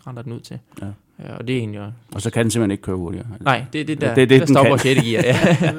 [0.07, 0.59] render den ud til.
[0.83, 0.87] Ja.
[1.25, 1.81] Ja, og det er egentlig...
[1.81, 3.27] også- Og så kan den simpelthen ikke køre hurtigere?
[3.41, 4.79] Nej, det er det, der, Det er det, der den stopper kan.
[4.97, 5.01] 6.
[5.05, 5.23] gear.
[5.63, 5.73] Ja.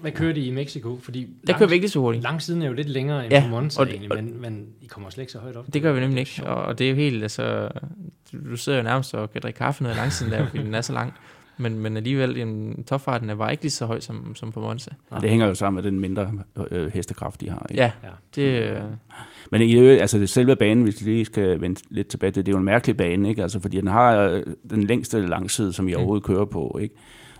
[0.00, 0.98] hvad, kører de i Mexico?
[1.02, 2.22] Fordi Der kører vi ikke så hurtigt.
[2.22, 5.10] Langsiden er jo lidt længere end Ja, på Monza og egentlig, men, men I kommer
[5.10, 5.64] slet ikke så højt op.
[5.74, 6.46] Det gør vi nemlig ikke.
[6.46, 7.68] Og det er jo helt, altså...
[8.32, 10.74] Du, du sidder jo nærmest og kan drikke kaffe ned ad langsiden der, fordi den
[10.74, 11.12] er så lang.
[11.56, 14.90] Men, men alligevel, jamen, topfarten er bare ikke lige så høj som, som på Monza.
[15.20, 16.32] Det hænger jo sammen med den mindre
[16.70, 17.66] øh, hestekraft, de har.
[17.70, 17.82] Ikke?
[17.82, 18.08] Ja, Ja.
[18.34, 18.70] det...
[18.70, 18.76] øh,
[19.50, 22.46] Men i øvrigt, altså det selve banen, hvis vi lige skal vende lidt tilbage til,
[22.46, 23.42] det er jo en mærkelig bane, ikke?
[23.42, 25.96] Altså, fordi den har øh, den længste langside, som I Mm.
[25.96, 26.94] overhovedet kører på, ikke?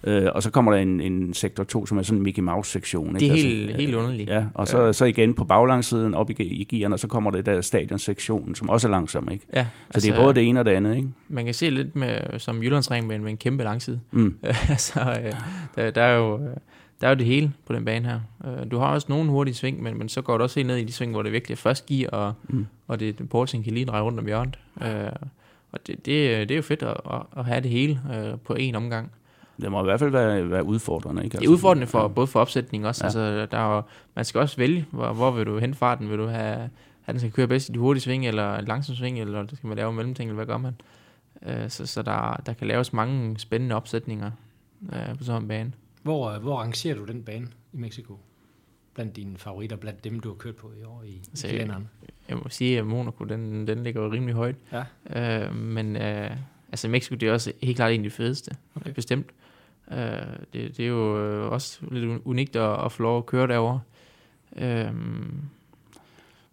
[0.06, 3.14] Øh, og så kommer der en, en sektor 2, som er sådan en Mickey Mouse-sektion.
[3.14, 3.48] Det er ikke?
[3.48, 4.30] helt- øh, helt underligt.
[4.30, 7.46] Ja, og så, så igen på baglangsiden op i, i gearen, og så kommer det
[7.46, 9.46] der stadionsektionen, som også er langsom, ikke?
[9.54, 11.08] ja, Så altså, det er både det ene og det andet, ikke?
[11.28, 14.00] Man kan se lidt med, som Jyllandsringen med, en- med en kæmpe langside.
[14.10, 14.34] Mm.
[14.70, 15.32] altså, øh,
[15.76, 16.56] der, der, er jo, øh,
[17.02, 18.20] der er jo det hele på den bane her.
[18.44, 20.76] Øh, Du har også nogle hurtige sving, men, men så går du også helt ned
[20.76, 22.66] i de sving, hvor det virkelig er først gear, og, Mm.
[22.88, 24.58] og det Porting kan lige dreje rundt om hjørnet.
[24.82, 25.12] Øh,
[25.72, 26.96] og det, det, det er jo fedt at,
[27.36, 29.12] at- have det hele øh, på én omgang.
[29.60, 31.34] Det må i hvert fald være, være udfordrende, ikke?
[31.34, 32.08] Altså, Det er udfordrende for, Ja.
[32.08, 33.04] både for opsætning også.
[33.04, 33.06] Ja.
[33.06, 33.82] Altså, der er, jo-
[34.14, 36.10] man skal også vælge, hvor, hvor vil du hente farten?
[36.10, 36.56] Vil du have,
[37.06, 39.56] at den skal køre bedst i de hurtige sving, eller en langsom sving, eller det
[39.58, 40.74] skal man lave en mellemting, eller hvad gør man?
[41.46, 44.30] Øh, så så der, der kan laves mange spændende opsætninger
[44.92, 45.72] øh, på sådan en bane.
[46.02, 48.18] Hvor, øh, hvor rangerer du den bane i Mexico?
[48.94, 51.88] Blandt dine favoritter, blandt dem, du har kørt på i år i Så- kalenderen?
[52.28, 54.56] Jeg må sige, at Monaco, den, den ligger jo rimelig højt.
[54.72, 55.46] Ja.
[55.46, 56.30] Øh, men øh,
[56.72, 58.80] altså Mexico, det er også helt klart en af de fedeste, Okay.
[58.86, 58.94] okay.
[58.94, 59.30] bestemt.
[59.92, 59.98] Øh,
[60.52, 63.80] det, det er jo øh, også lidt unikt at, at få lov at køre derovre.
[64.56, 64.92] Øh,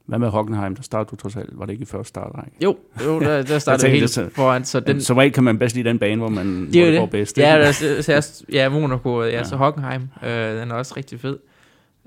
[0.10, 0.76] Hvad med Hockenheim?
[0.76, 1.50] Der startede du trods alt.
[1.60, 2.52] Var det ikke i første startrække?
[2.64, 5.60] jo, jo, der, der startede det helt så- foran, så den, Som regel kan man
[5.60, 7.12] bedst lide den bane, hvor, man, Det hvor jo det går det.
[7.12, 7.38] bedst.
[7.38, 9.44] Ja, der, så, så ja, Monaco, ja, Ja.
[9.44, 11.38] så Hockenheim, øh, den er også rigtig fed.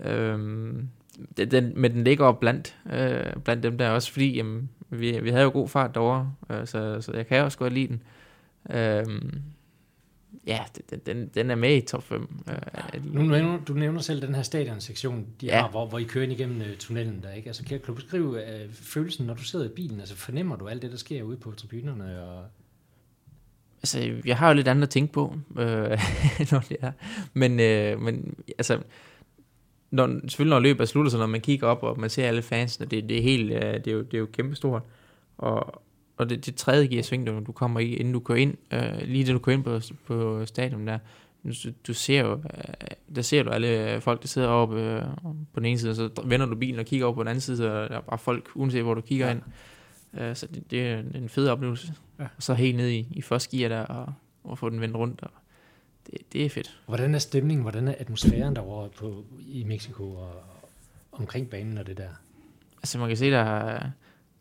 [0.05, 0.89] Øhm,
[1.37, 5.31] den, men den ligger jo blandt, øh, blandt dem der også, fordi jamen, vi, vi
[5.31, 8.03] havde jo god fart derovre, øh, så, så jeg kan også godt lide den.
[8.77, 9.33] Øhm,
[10.47, 10.59] ja,
[10.91, 12.29] den, den, den er med i top 5.
[12.49, 12.55] Øh,
[13.03, 15.57] de- Nu nævner, du nævner selv den her stadionsektion, de ja.
[15.57, 15.63] Ja.
[15.63, 17.47] har, hvor, hvor I kører ind igennem uh, tunnelen der, ikke?
[17.47, 20.01] Altså, kan, du beskrive uh, følelsen, når du sidder i bilen?
[20.01, 22.23] Altså, fornemmer du alt det, der sker ude på tribunerne?
[22.23, 22.45] Og...
[23.83, 25.67] Altså, jeg har jo lidt andet at tænke på, øh,
[26.53, 26.93] når det er.
[27.35, 28.79] Men, øh, men altså,
[29.91, 32.43] når, selvfølgelig når løbet er slut, så når man kigger op, og man ser alle
[32.43, 34.83] fansene, det, det er helt, øh, det er jo, det er jo kæmpestort.
[35.39, 35.83] Og,
[36.17, 38.99] og det, det tredje gear sving, du, du kommer i, inden du kører ind, øh,
[39.05, 40.99] lige da du kører ind på, på stadion der,
[41.45, 41.53] du,
[41.87, 42.75] du ser jo, øh,
[43.17, 45.03] der ser du alle folk, der sidder oppe øh,
[45.53, 47.41] på den ene side, og så vender du bilen og kigger over på den anden
[47.41, 49.33] side, så der er bare folk, uanset hvor du kigger Ja.
[49.33, 49.43] ind.
[50.21, 51.95] Øh, så det, det er en fed oplevelse.
[52.19, 52.25] Ja.
[52.37, 54.13] Og så helt ned i, i første gear der, og,
[54.45, 55.31] og få den vendt rundt, og
[56.07, 56.79] det, det er fedt.
[56.87, 57.63] Hvordan er stemningen?
[57.63, 60.45] Hvordan er atmosfæren derovre på, i Mexico og
[61.13, 62.09] omkring banen og det der?
[62.77, 63.81] Altså man kan se, der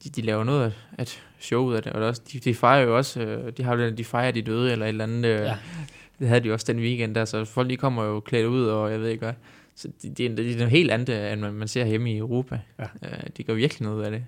[0.04, 2.84] de, de laver noget af et show ud af det, og også, de, de fejrer
[2.84, 5.40] jo også, øh, de har jo de fejrer de døde, eller et eller andet, øh,
[5.40, 5.58] ja.
[6.20, 8.92] det havde de også den weekend der, så folk de kommer jo klædt ud, og
[8.92, 9.34] jeg ved ikke hvad,
[9.82, 12.18] så det, det, er, det er noget helt andet, end man, man ser hjemme i
[12.18, 12.60] Europa.
[12.80, 12.84] Ja.
[12.84, 14.24] Øh, de gør virkelig noget af det.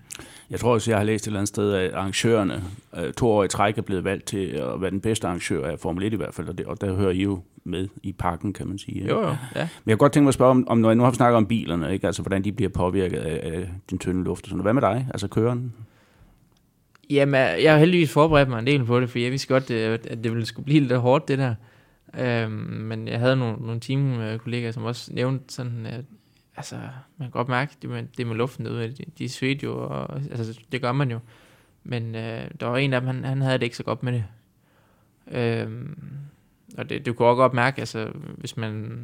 [0.49, 2.63] Jeg tror også, jeg har læst et eller andet sted, at arrangørerne
[2.97, 5.79] øh, to år i træk er blevet valgt til at være den bedste arrangør af
[5.79, 8.53] Formel 1 i hvert fald, og, det, og der hører I jo med i pakken,
[8.53, 9.07] kan man sige.
[9.07, 9.35] Jo, jo, ja.
[9.55, 11.37] Men jeg kunne godt tænke mig at spørge om, om når jeg nu har snakket
[11.37, 12.07] om bilerne, ikke?
[12.07, 14.65] Altså, hvordan de bliver påvirket af, af den tynde luft og sådan noget.
[14.65, 15.07] Hvad med dig?
[15.13, 15.73] Altså køren?
[17.09, 19.93] Jamen, jeg har heldigvis forberedt mig en del på det, for jeg vidste godt, øh,
[19.93, 21.55] at det ville skulle blive lidt hårdt, det der.
[22.19, 26.05] Øh, men jeg havde nogle, nogle teamkollegaer, som også nævnte sådan, at
[26.55, 26.75] altså,
[27.17, 30.21] man kan godt mærke, det med, det med luften derude, de, de svedte jo, og,
[30.31, 31.19] altså, det gør man jo.
[31.83, 34.13] Men øh, der var en af dem, han, han havde det ikke så godt med
[34.13, 34.25] det.
[35.31, 35.85] Øh,
[36.77, 39.01] og det, du kunne også godt mærke, altså, hvis man,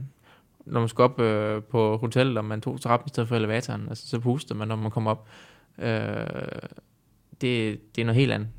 [0.66, 3.90] når man skal op øh, på hotellet, og man tog trappen i stedet for elevatoren,
[3.90, 5.28] altså, så puster man, når man kommer op.
[5.78, 5.88] Øh,
[7.42, 8.50] det, det er noget helt andet.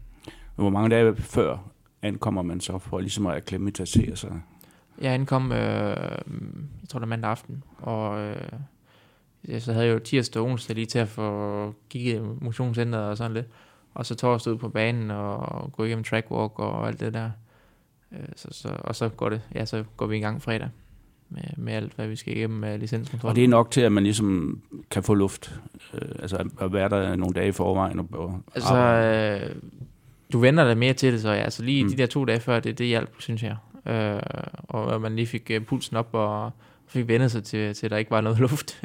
[0.57, 1.70] Hvor mange dage før
[2.03, 4.41] ankommer man så for ligesom at akklimatisere sig?
[5.01, 8.37] Jeg ankom, øh, jeg tror det var mandag aften, og øh,
[9.49, 13.05] ja, så havde jeg jo tirsdag og onsdag lige til at få kigget i motionscenteret
[13.05, 13.47] og sådan lidt.
[13.95, 17.31] Og så torsdag ud på banen og gå igennem trackwalk og alt det der.
[18.13, 20.69] Øh, så, så, og så går, det, ja, så går vi i gang fredag
[21.29, 23.29] med, med alt, hvad vi skal igennem med licenskontrol.
[23.29, 24.61] Og det er nok til, at man ligesom
[24.91, 25.61] kan få luft,
[25.95, 27.99] øh, altså at- være der nogle dage i forvejen.
[27.99, 29.57] Og, og Altså, øh,
[30.33, 31.35] du vender dig mere til det, så ja.
[31.43, 31.91] Altså lige Mm.
[31.91, 33.57] de der to dage før, det, det hjalp, synes jeg.
[33.93, 34.21] Øh,
[34.69, 36.51] og at man lige fik øh, pulsen op og
[36.89, 38.83] fik vendet sig til, til, at der ikke var noget luft.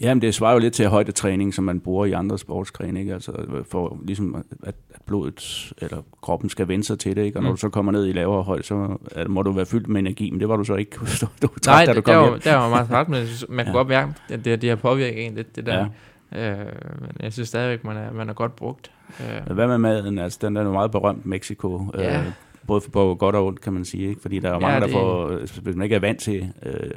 [0.00, 3.14] Jamen, det svarer jo lidt til højdetræning, som man bruger i andre sportsgrene, ikke?
[3.14, 3.32] Altså,
[3.70, 4.74] for ligesom, at, at
[5.06, 7.38] blodet eller kroppen skal vende sig til det, ikke?
[7.38, 7.56] Og når Mm.
[7.56, 10.30] du så kommer ned i lavere højde, så øh, må du være fyldt med energi,
[10.30, 10.96] men det var du så ikke.
[11.20, 13.64] du, du træt, Nej, da du kom der, var, der var meget træt, men man
[13.64, 13.72] kunne Ja.
[13.72, 15.78] godt mærke, at det, det har påvirket en lidt, det der.
[15.78, 15.86] Ja.
[16.34, 16.56] Øh,
[17.00, 18.90] men jeg synes stadigvæk, man er, man er godt brugt.
[19.20, 20.18] Øh, Hvad med maden?
[20.18, 21.90] Altså, den er jo meget berømt, Mexico.
[21.94, 22.20] Ja.
[22.20, 22.26] Øh,
[22.66, 24.08] både for på godt og ondt, kan man sige.
[24.08, 24.20] Ikke?
[24.20, 25.28] Fordi der er jo Ja, mange, der får,
[25.62, 26.90] hvis man ikke er vant til øh,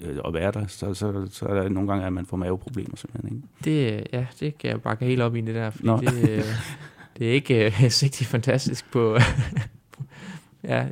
[0.00, 2.96] øh, at være der, så, så, så er der nogle gange, at man får maveproblemer
[2.96, 3.36] simpelthen.
[3.36, 3.48] Ikke?
[3.64, 5.96] det, ja, det kan jeg bakke helt op i det der, fordi Nå.
[5.96, 6.44] det, øh,
[7.18, 9.18] det er ikke øh, rigtig fantastisk på...
[10.64, 10.86] ja,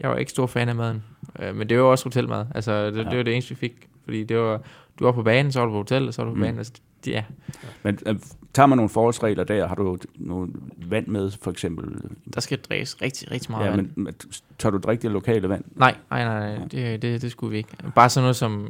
[0.00, 1.02] jeg var ikke stor fan af maden.
[1.38, 2.46] Øh, men det var også hotelmad.
[2.54, 3.10] Altså, det, ja.
[3.10, 3.88] det var det eneste, vi fik.
[4.04, 4.60] Fordi det var,
[4.98, 6.42] du var på banen, så var du på hotel, og så var du på Mm.
[6.42, 6.58] banen.
[6.58, 6.72] Altså,
[7.04, 7.24] det, ja,
[7.82, 8.16] Men øh,
[8.54, 9.66] tager man nogle forholdsregler der?
[9.68, 10.50] Har du noget
[10.86, 12.00] vand med, for eksempel?
[12.34, 13.90] der skal drikkes rigtig, rigtig meget Ja, vand.
[13.96, 14.14] men
[14.58, 15.64] tager du drikke det lokale vand?
[15.74, 16.66] Nej, nej, nej, nej.
[16.68, 17.70] Det, det, det skulle vi ikke.
[17.94, 18.68] Bare sådan noget som,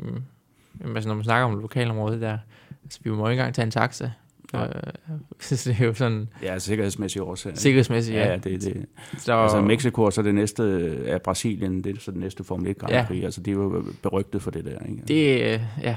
[0.95, 2.39] altså, når man snakker om lokalområdet der,
[2.85, 4.11] altså, vi må ikke engang tage en taxa.
[4.53, 4.67] Nej.
[4.67, 7.53] Øh, så det er jo sådan Ja, sikkerhedsmæssige årsager.
[7.53, 7.61] ikke?
[7.61, 8.31] sikkerhedsmæssigt, Ja, ja.
[8.31, 8.87] ja det, det.
[9.27, 10.63] Var, Altså Mexico, og så det næste
[11.07, 13.05] er Brasilien, det er så det næste Formel 1 Grand Ja.
[13.09, 13.25] Prix.
[13.25, 15.03] Altså, det er jo berygtet for det der, ikke?
[15.09, 15.97] det, øh, ja,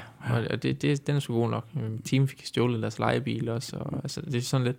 [0.50, 1.66] og det, det, den er sgu god nok.
[2.06, 4.78] Team fik stjålet deres lejebil også, og altså, det er sådan lidt,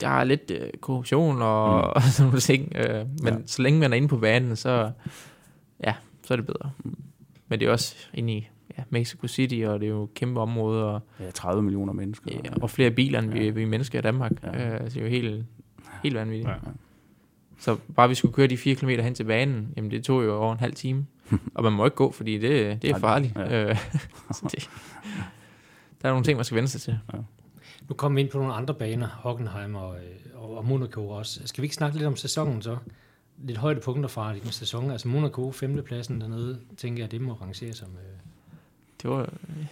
[0.00, 1.84] der er lidt øh, korruption og, Mm.
[1.86, 1.92] mm.
[1.96, 3.30] og sådan nogle ting, øh, men Ja.
[3.32, 3.36] ja.
[3.46, 4.90] så længe man er inde på banen, så,
[5.84, 5.94] ja,
[6.26, 6.70] så er det bedre.
[7.48, 10.40] Men det er også inde i ja, Mexico City, og det er jo et kæmpe
[10.40, 12.30] område, og Ja, 30 millioner mennesker.
[12.44, 13.50] Ja, og flere biler, end vi, Ja.
[13.50, 14.32] vi mennesker i Danmark.
[14.42, 14.58] Ja.
[14.62, 14.74] Ja.
[14.74, 15.44] Øh, så det er jo helt,
[16.02, 16.48] helt vanvittigt.
[16.48, 16.54] Ja.
[16.54, 16.58] Ja.
[17.58, 20.36] Så bare vi skulle køre de 4 km hen til banen, jamen det tog jo
[20.36, 21.06] over en halv time.
[21.54, 23.32] og man må ikke gå, fordi det, det er farligt.
[23.36, 23.42] ja.
[23.60, 23.68] Ja.
[23.70, 23.76] Øh,
[24.50, 24.70] det,
[26.02, 26.98] der er nogle ting, man skal vende sig til.
[27.88, 30.02] Nu kommer vi ind på nogle andre baner, Hockenheim og, øh,
[30.34, 31.40] og, og Monaco også.
[31.44, 32.76] Skal vi ikke snakke lidt om sæsonen så?
[33.44, 34.90] Lidt højdepunkter fra den sæson.
[34.90, 38.18] Altså Monaco, femtepladsen dernede, tænker jeg, det må rangere som øh,
[39.02, 39.22] Det var,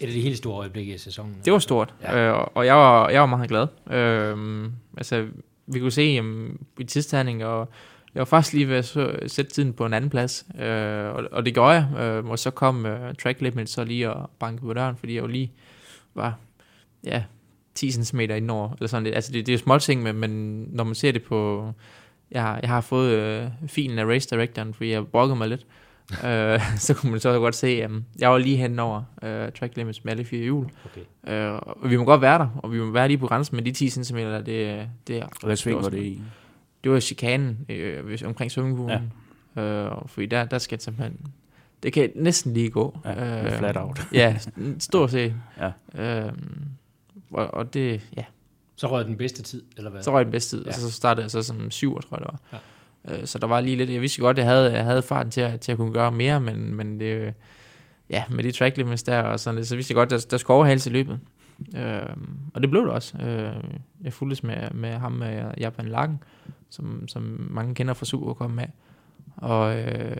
[0.00, 1.36] et af de helt store øjeblikke i sæsonen.
[1.44, 2.18] det var stort, Ja.
[2.18, 3.66] øh, og jeg var, jeg var meget glad.
[3.90, 5.26] Øh, altså,
[5.66, 7.68] vi kunne se jamen, i tidstagning, og
[8.14, 11.44] jeg var faktisk lige ved at sætte tiden på en anden plads, øh, og, og
[11.46, 11.86] det gjorde jeg.
[12.00, 15.22] Øh, og så kom øh, track limit så lige og banke på døren, fordi jeg
[15.22, 15.52] jo lige
[16.14, 16.34] var
[17.04, 17.22] ja,
[17.74, 19.14] 10 cm indover, eller sådan lidt.
[19.14, 20.30] Altså, det, det er jo små ting, men, men
[20.72, 21.70] når man ser det på...
[22.30, 25.60] Jeg, har- jeg har fået øh, filen af Race Directoren, fordi jeg brokkede mig lidt.
[25.60, 25.66] øh,
[26.76, 30.04] så kunne man så godt se, at jeg var lige hen over øh, track limits
[30.04, 30.66] med alle fire hjul.
[30.84, 31.32] Okay.
[31.34, 33.66] Øh, og vi må godt være der, og vi må være lige på grænsen, men
[33.66, 36.22] de 10 cm, der, det, det, er- Hvad sving Det var det i?
[36.84, 39.12] det var chikanen øh, omkring swimmingpoolen.
[39.56, 39.62] Ja.
[39.62, 41.16] Øh, fordi der, der skal det simpelthen...
[41.82, 42.98] Det kan næsten lige gå.
[43.04, 44.00] Ja, med flat out.
[44.12, 44.36] Ja,
[44.78, 45.34] stort set.
[45.96, 46.24] Ja.
[46.26, 46.32] Øh,
[47.30, 48.24] og, og det, ja,
[48.76, 50.02] Så røg den bedste tid, eller hvad?
[50.02, 50.70] så røg den bedste tid, Ja.
[50.70, 50.74] ja.
[50.74, 52.40] og så startede jeg så som syv, tror jeg det var.
[52.52, 52.58] Ja.
[53.08, 55.30] Øh, så der var lige lidt, jeg vidste godt, at jeg havde, jeg havde farten
[55.32, 57.34] til at, til at kunne gøre mere, men, men det,
[58.10, 60.36] ja, med de track limits der og sådan så vidste jeg godt, at der, der
[60.36, 61.20] skulle overhales i løbet.
[61.76, 62.16] Øh,
[62.54, 63.18] og det blev det også.
[63.18, 63.64] Øh,
[64.04, 66.22] jeg fulgtes med, med ham, med Japan Lagen,
[66.70, 68.64] som, som mange kender fra Super med.
[69.36, 70.16] Og, øh,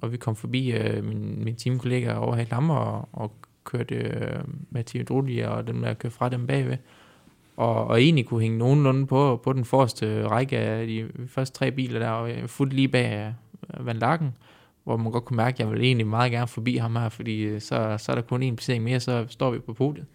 [0.00, 3.32] og vi kom forbi øh, min, min teamkollega over ham og, og
[3.64, 6.76] kørte øh, med Tio Drulli og dem der kørte fra dem bagved.
[7.56, 11.70] Og, og egentlig kunne hænge nogenlunde på, på den forreste række af de første tre
[11.70, 13.34] biler der, og fuldt lige bag
[13.78, 14.34] øh, Van Lagen.
[14.84, 17.42] hvor man godt kunne mærke, at jeg ville egentlig meget gerne forbi ham her, fordi
[17.42, 20.06] øh, så, så er der kun en placering mere, så står vi på podiet.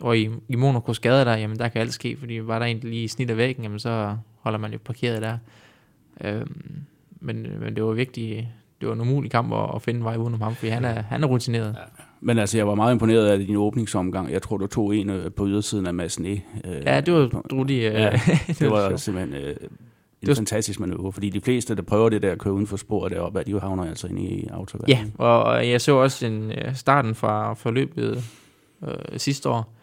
[0.00, 2.78] Og i, i Monaco skader der, jamen der kan alt ske, fordi var der en,
[2.78, 5.38] lige lige af væggen, jamen så holder man jo parkeret der.
[6.20, 6.84] Øhm,
[7.20, 8.48] men, men det var vigtigt,
[8.80, 11.02] det var en umulig kamp at, at finde en vej udenom ham, fordi han er,
[11.02, 11.76] han er rutineret.
[11.78, 12.04] Ja.
[12.24, 14.30] Men altså, jeg var meget imponeret af din åbningsomgang.
[14.30, 16.40] Jeg tror, du tog en øh, på ydersiden af Madsen E.
[16.64, 17.76] Ja, det var drudig.
[17.76, 18.20] Øh, ja,
[18.58, 19.56] det var simpelthen øh, en
[20.20, 20.34] det var...
[20.34, 23.42] fantastisk manøvre, fordi de fleste, der prøver det der at køre uden for spor deroppe,
[23.46, 24.88] de havner altså inde i autoværden.
[25.18, 28.24] Ja, og jeg så også en, øh, starten fra forløbet
[28.88, 29.74] øh, sidste år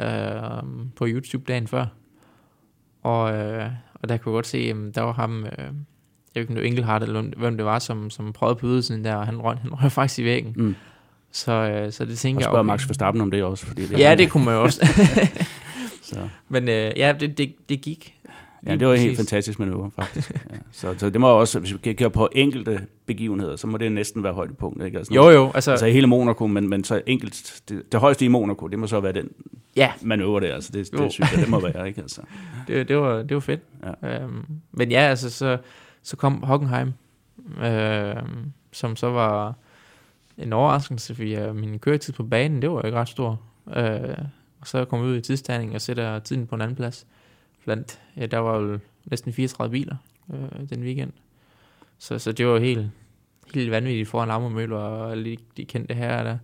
[0.00, 0.62] øh,
[0.96, 1.86] på YouTube dagen før.
[3.02, 5.66] Og, øh, og der kunne jeg godt se, at der var ham, øh, jeg
[6.34, 9.04] ved ikke om det var Engelhardt, eller hvem det var, som, som prøvede på ydersiden
[9.04, 10.54] der, og han røg, han røg faktisk i væggen.
[10.56, 10.74] Mm.
[11.36, 12.46] Så, øh, så det tænker jeg...
[12.46, 12.66] Og spørger okay.
[12.66, 13.66] Max Verstappen om det også.
[13.66, 14.86] Fordi det ja, det kunne man jo også.
[16.02, 16.28] så.
[16.48, 18.14] Men øh, ja, det, det, det gik.
[18.66, 20.30] Ja, det var en helt fantastisk manøvre, faktisk.
[20.30, 20.56] ja.
[20.72, 24.22] så, så det må også, hvis vi kigger på enkelte begivenheder, så må det næsten
[24.22, 24.84] være højdepunkt.
[24.84, 24.98] Ikke?
[24.98, 25.50] Altså, jo, jo.
[25.54, 28.86] Altså, altså hele Monaco, men, men så enkelt, det, det højeste i Monaco, det må
[28.86, 29.28] så være den
[29.76, 29.92] ja.
[30.02, 30.54] manøvre der.
[30.54, 31.88] Altså, det, det synes jeg, det må være.
[31.88, 32.00] Ikke?
[32.00, 32.20] Altså.
[32.68, 33.60] det, det, var, det var fedt.
[34.02, 34.22] Ja.
[34.22, 35.58] Øhm, men ja, altså, så,
[36.02, 36.92] så kom Hockenheim,
[37.62, 39.54] øhm, som så var
[40.38, 43.40] en overraskelse, fordi min køretid på banen, det var ikke ret stor.
[43.76, 44.18] Øh,
[44.60, 47.06] og så kom jeg ud i tidstagning og sætter tiden på en anden plads.
[47.64, 49.96] Blandt, ja, der var jo næsten 34 biler
[50.34, 51.12] øh, den weekend.
[51.98, 52.90] Så, så det var helt,
[53.54, 56.38] helt vanvittigt foran Ammermøller og lige de kendte her der.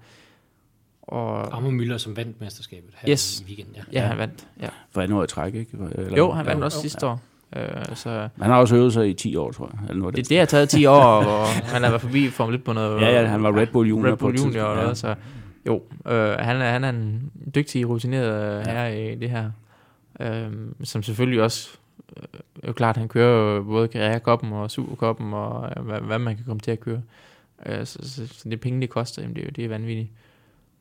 [1.02, 3.40] Og Ammermøller som vandt mesterskabet her yes.
[3.40, 3.76] i weekenden.
[3.76, 3.82] Ja.
[3.92, 4.48] ja, han vandt.
[4.60, 4.68] Ja.
[4.90, 5.78] For andet år i træk, ikke?
[5.92, 7.12] Eller, jo, han vandt ja, også jo, sidste ja.
[7.12, 7.20] år.
[7.56, 9.88] Uh, så han har også øvet sig i 10 år, tror jeg.
[9.88, 12.64] Eller noget det, det har taget 10 år, og han har været forbi Formel 1
[12.64, 13.00] på noget...
[13.00, 14.94] Ja, ja, han var Red Bull Junior Red Bull på Junior og noget, ja.
[14.94, 15.14] så
[15.66, 19.50] jo, uh, han, er, han er en dygtig, rutineret uh, herre i det her,
[20.20, 21.70] uh, som selvfølgelig også
[22.16, 26.44] uh, jo klart, han kører både karrierekoppen og superkoppen, og uh, hvad, hvad man kan
[26.44, 27.02] komme til at køre.
[27.66, 30.10] Uh, så, så, så, det penge, det koster, jamen, det, det er vanvittigt.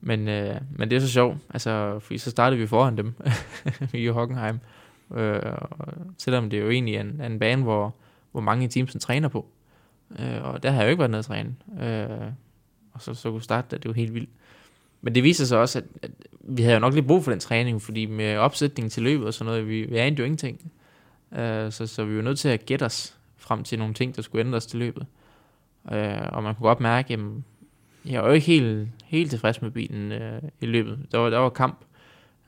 [0.01, 3.13] Men, uh, men det er så sjovt, altså, fordi så startede vi foran dem
[3.93, 4.59] i Hockenheim.
[5.15, 5.41] Øh,
[6.17, 7.95] selvom det jo egentlig er en, en bane, hvor,
[8.31, 9.45] hvor mange teams træner på.
[10.19, 11.55] Øh, og der har jeg jo ikke været nede at træne.
[11.81, 12.31] Øh,
[12.93, 14.29] og så, så kunne starte det, det var helt vildt.
[15.01, 17.39] Men det viser sig også, at, at vi havde jo nok lidt brug for den
[17.39, 20.71] træning, fordi med opsætningen til løbet og sådan noget, vi, vi anede jo ingenting.
[21.33, 24.21] Øh, så, så vi var nødt til at gætte os frem til nogle ting, der
[24.21, 25.05] skulle ændres til løbet.
[25.91, 27.19] Øh, og man kunne godt mærke, at
[28.05, 30.99] jeg var jo ikke helt, helt tilfreds med bilen øh, i løbet.
[31.11, 31.79] Der var, der var kamp,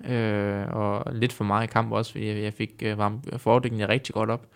[0.10, 4.14] øh, og lidt for meget kamp også, fordi jeg, jeg fik øh, varmt fordækkende rigtig
[4.16, 4.48] godt op.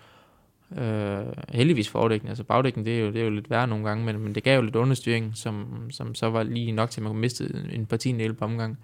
[0.77, 4.05] Øh, heldigvis fordækkende, altså bagdækken, det er, jo, det er jo lidt værre nogle gange,
[4.05, 7.03] men, men det gav jo lidt understyring, som, som så var lige nok til, at
[7.03, 8.77] man kunne miste en par tiendel på omgang.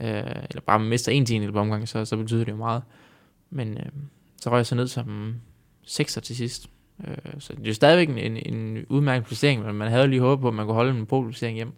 [0.00, 0.08] Øh,
[0.50, 2.82] eller bare man mister en tiendel på omgang, så, så betyder det jo meget.
[3.50, 3.86] Men øh,
[4.40, 5.34] så røg jeg så ned som
[5.82, 6.70] sekser til sidst.
[7.06, 10.42] Øh, så det er jo stadigvæk en, en udmærket placering, men man havde lige håbet
[10.42, 11.72] på, at man kunne holde en polplacering hjem.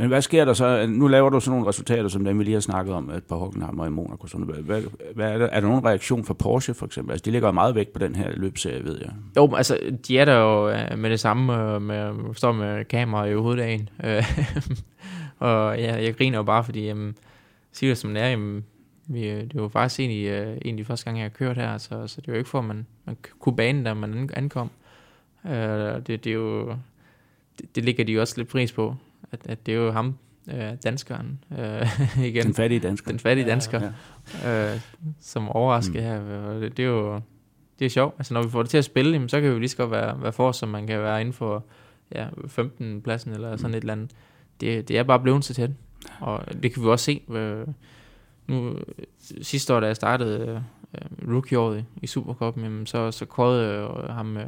[0.00, 0.86] Men hvad sker der så?
[0.88, 3.36] Nu laver du sådan nogle resultater, som dem vi lige har snakket om, et par
[3.36, 4.26] Hockenheimer og i Monaco.
[4.26, 4.46] Sådan.
[4.46, 4.82] Hvad,
[5.14, 5.46] hvad, er, der?
[5.46, 7.12] er der nogen reaktion fra Porsche for eksempel?
[7.12, 9.10] Altså, de ligger meget væk på den her løbserie, ved jeg.
[9.36, 13.24] Jo, altså, de er der jo øh, med det samme, øh, med, står med kamera
[13.24, 13.88] i hoveddagen.
[14.04, 14.24] Øh,
[15.48, 17.16] og ja, jeg griner jo bare, fordi, jamen,
[17.72, 18.64] siger det som det er, jamen,
[19.06, 20.28] vi, det var faktisk egentlig,
[20.64, 22.58] en af de første gange, jeg har kørt her, så, så det var ikke for,
[22.58, 24.70] at man, man kunne bane, da man ankom.
[25.44, 26.68] det, det er jo,
[27.58, 28.96] det, det ligger de jo også lidt pris på
[29.32, 30.14] at, at det er jo ham,
[30.50, 32.46] øh, danskeren, øh, igen.
[32.46, 33.10] Den fattige dansker.
[33.10, 33.80] Den fattige dansker,
[34.44, 34.74] ja, ja.
[34.74, 34.80] Øh,
[35.20, 36.26] som overrasker mm.
[36.26, 36.38] her.
[36.38, 37.20] Og det, det, er jo
[37.78, 38.14] det er sjovt.
[38.18, 39.90] Altså, når vi får det til at spille, jamen, så kan vi lige så godt
[39.90, 41.64] være, være for, som man kan være inden for
[42.14, 43.76] ja, 15 pladsen eller sådan mm.
[43.76, 44.10] et eller andet.
[44.60, 45.70] Det, det er bare blevet så tæt.
[46.20, 47.22] Og det kan vi også se.
[47.30, 47.66] Øh,
[48.46, 48.76] nu,
[49.42, 50.64] sidste år, da jeg startede
[50.94, 54.36] øh, rookie-året i Supercup, jamen, så, så kårede øh, ham...
[54.36, 54.46] Øh,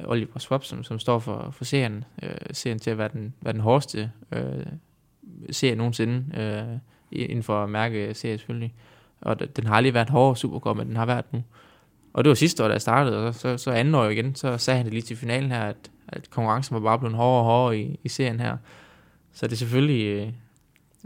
[0.00, 3.34] Øh, Oliver Swap, som, som står for, for serien, øh, serien til at være den,
[3.40, 4.66] være den hårdeste øh,
[5.50, 6.78] serie nogensinde, øh,
[7.22, 8.74] inden for mærkeserie selvfølgelig.
[9.20, 11.42] Og den har aldrig været hård Supercup, men den har været nu.
[12.12, 14.34] Og det var sidste år, da jeg startede, og så, så, så anden år igen,
[14.34, 17.40] så sagde han det lige til finalen her, at, at konkurrencen var bare blevet hårdere
[17.40, 18.56] og hårdere i, i serien her.
[19.32, 20.32] Så det er selvfølgelig øh,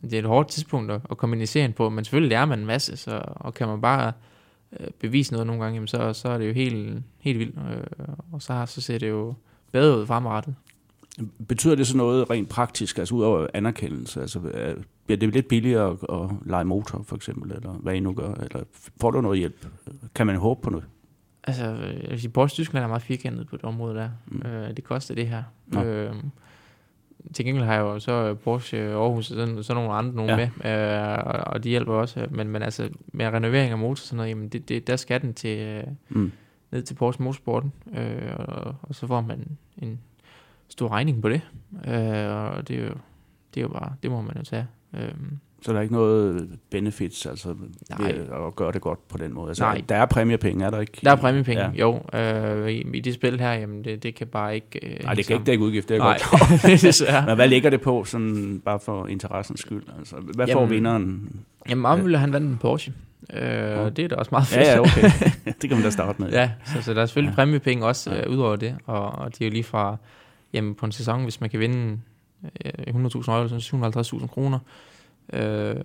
[0.02, 2.44] det er et hårdt tidspunkt at, at komme ind i serien på, men selvfølgelig lærer
[2.44, 4.12] man en masse, så, og kan man bare
[4.80, 7.56] øh, bevise noget nogle gange, jamen så, så er det jo helt, helt vildt.
[7.58, 9.34] Øh, og så, så ser det jo
[9.72, 10.54] bedre ud fremadrettet.
[11.48, 14.20] Betyder det så noget rent praktisk, altså ud over anerkendelse?
[14.20, 14.40] Altså,
[15.06, 18.34] bliver det lidt billigere at, at lege motor, for eksempel, eller hvad I nu gør?
[18.34, 18.64] Eller
[19.00, 19.66] får du noget hjælp?
[20.14, 20.86] Kan man håbe på noget?
[21.44, 24.10] Altså, jeg vil sige, Porsche Tyskland er meget firkantet på det område der.
[24.26, 24.42] Mm.
[24.42, 25.42] Øh, det koster det her.
[25.74, 25.84] Ja.
[25.84, 26.14] Øh,
[27.34, 30.50] til gengæld har jeg jo så Porsche Aarhus og sådan, sådan nogle andre nogle ja.
[30.62, 32.26] med, øh, og, og de hjælper også.
[32.30, 35.22] Men, men altså, med renovering af motor og sådan noget, jamen det, det, der skal
[35.22, 36.32] den til, øh, mm.
[36.70, 40.00] ned til Porsche Motorsporten, øh, og, og så får man en
[40.68, 41.40] stor regning på det.
[41.86, 42.94] Øh, og det er, jo,
[43.54, 44.66] det er jo bare, det må man jo tage.
[44.94, 45.14] Øh,
[45.64, 47.54] Så der er ikke noget benefits, altså
[47.98, 48.12] Nej.
[48.12, 49.48] ved at gøre det godt på den måde.
[49.48, 49.82] Altså, Nej.
[49.88, 50.98] Der er præmiepenge, er der ikke?
[51.04, 51.70] der er præmiepenge, Ja.
[51.74, 51.80] ja.
[51.80, 52.00] jo.
[52.64, 54.86] Øh, i, I det spil her, jamen det, det kan bare ikke...
[54.96, 57.26] Øh, Nej, det kan ikke dække udgift, det er Nej, godt.
[57.26, 59.82] Men hvad ligger det på, sådan bare for interessens skyld?
[59.98, 61.30] Altså, hvad får Jamen, vinderen?
[61.68, 62.92] Jamen, Armøller, han vandt en Porsche.
[63.32, 64.66] Øh, og det er da også meget fedt.
[64.66, 65.10] Ja, ja, okay.
[65.62, 66.30] det kan man da starte med.
[66.30, 67.40] Ja, så, så der er selvfølgelig Ja.
[67.42, 67.44] ja.
[67.44, 68.16] præmiepenge også Ja.
[68.16, 68.24] ja.
[68.24, 69.96] øh, ud over det, og, og det er jo lige fra,
[70.52, 71.98] jamen på en sæson, hvis man kan vinde
[72.64, 74.58] øh, 100.000 euro, så 750.000 kroner,
[75.32, 75.76] øh,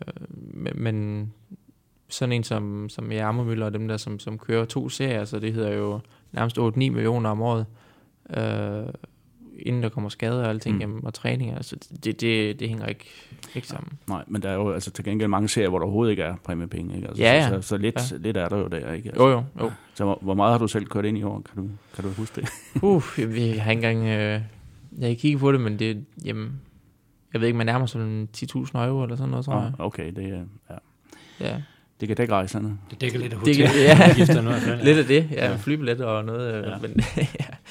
[0.76, 1.34] men,
[2.10, 5.40] sådan en som, som jeg Ammermøller og dem der, som, som kører to serier, så
[5.40, 6.00] det hedder jo
[6.32, 7.66] nærmest 8-9 millioner om året,
[8.38, 8.94] øh,
[9.60, 10.82] inden der kommer skader og alting, Mm.
[10.82, 13.06] jamen, og træninger, altså det, det, det hænger ikke,
[13.56, 13.94] ikke sammen.
[14.08, 16.36] Nej, men der er jo altså til gengæld mange serier, hvor der overhovedet ikke er
[16.44, 16.96] præmiepenge.
[16.96, 17.08] Ikke?
[17.08, 17.50] Altså, Ja, ja.
[17.50, 18.18] Så, så lidt, Ja.
[18.18, 19.10] lidt er der jo der, ikke?
[19.10, 19.72] Altså, Jo, jo, jo.
[19.94, 21.42] Så hvor, hvor meget har du selv kørt ind i år?
[21.42, 22.50] Kan du, kan du huske det?
[22.84, 24.04] Uh, jeg, jeg har ikke engang...
[24.08, 24.42] Øh,
[24.98, 26.06] jeg har ikke kigget på det, men det...
[26.26, 26.62] Jamen,
[27.34, 29.72] jeg ved ikke, man nærmer sig sådan 10.000 euro eller sådan noget, tror jeg.
[29.80, 30.76] Ah, okay, det, er- ja.
[31.50, 31.62] Ja.
[32.00, 32.78] det kan dække rejserne.
[32.90, 34.84] Det dækker lidt af Det hvert fald, ja.
[34.88, 35.52] Lidt af det, ja, Ja.
[35.52, 35.56] ja.
[35.58, 36.54] flybillet og noget.
[36.56, 36.70] Øh, Ja.
[36.72, 36.78] ja.
[36.78, 36.92] Men,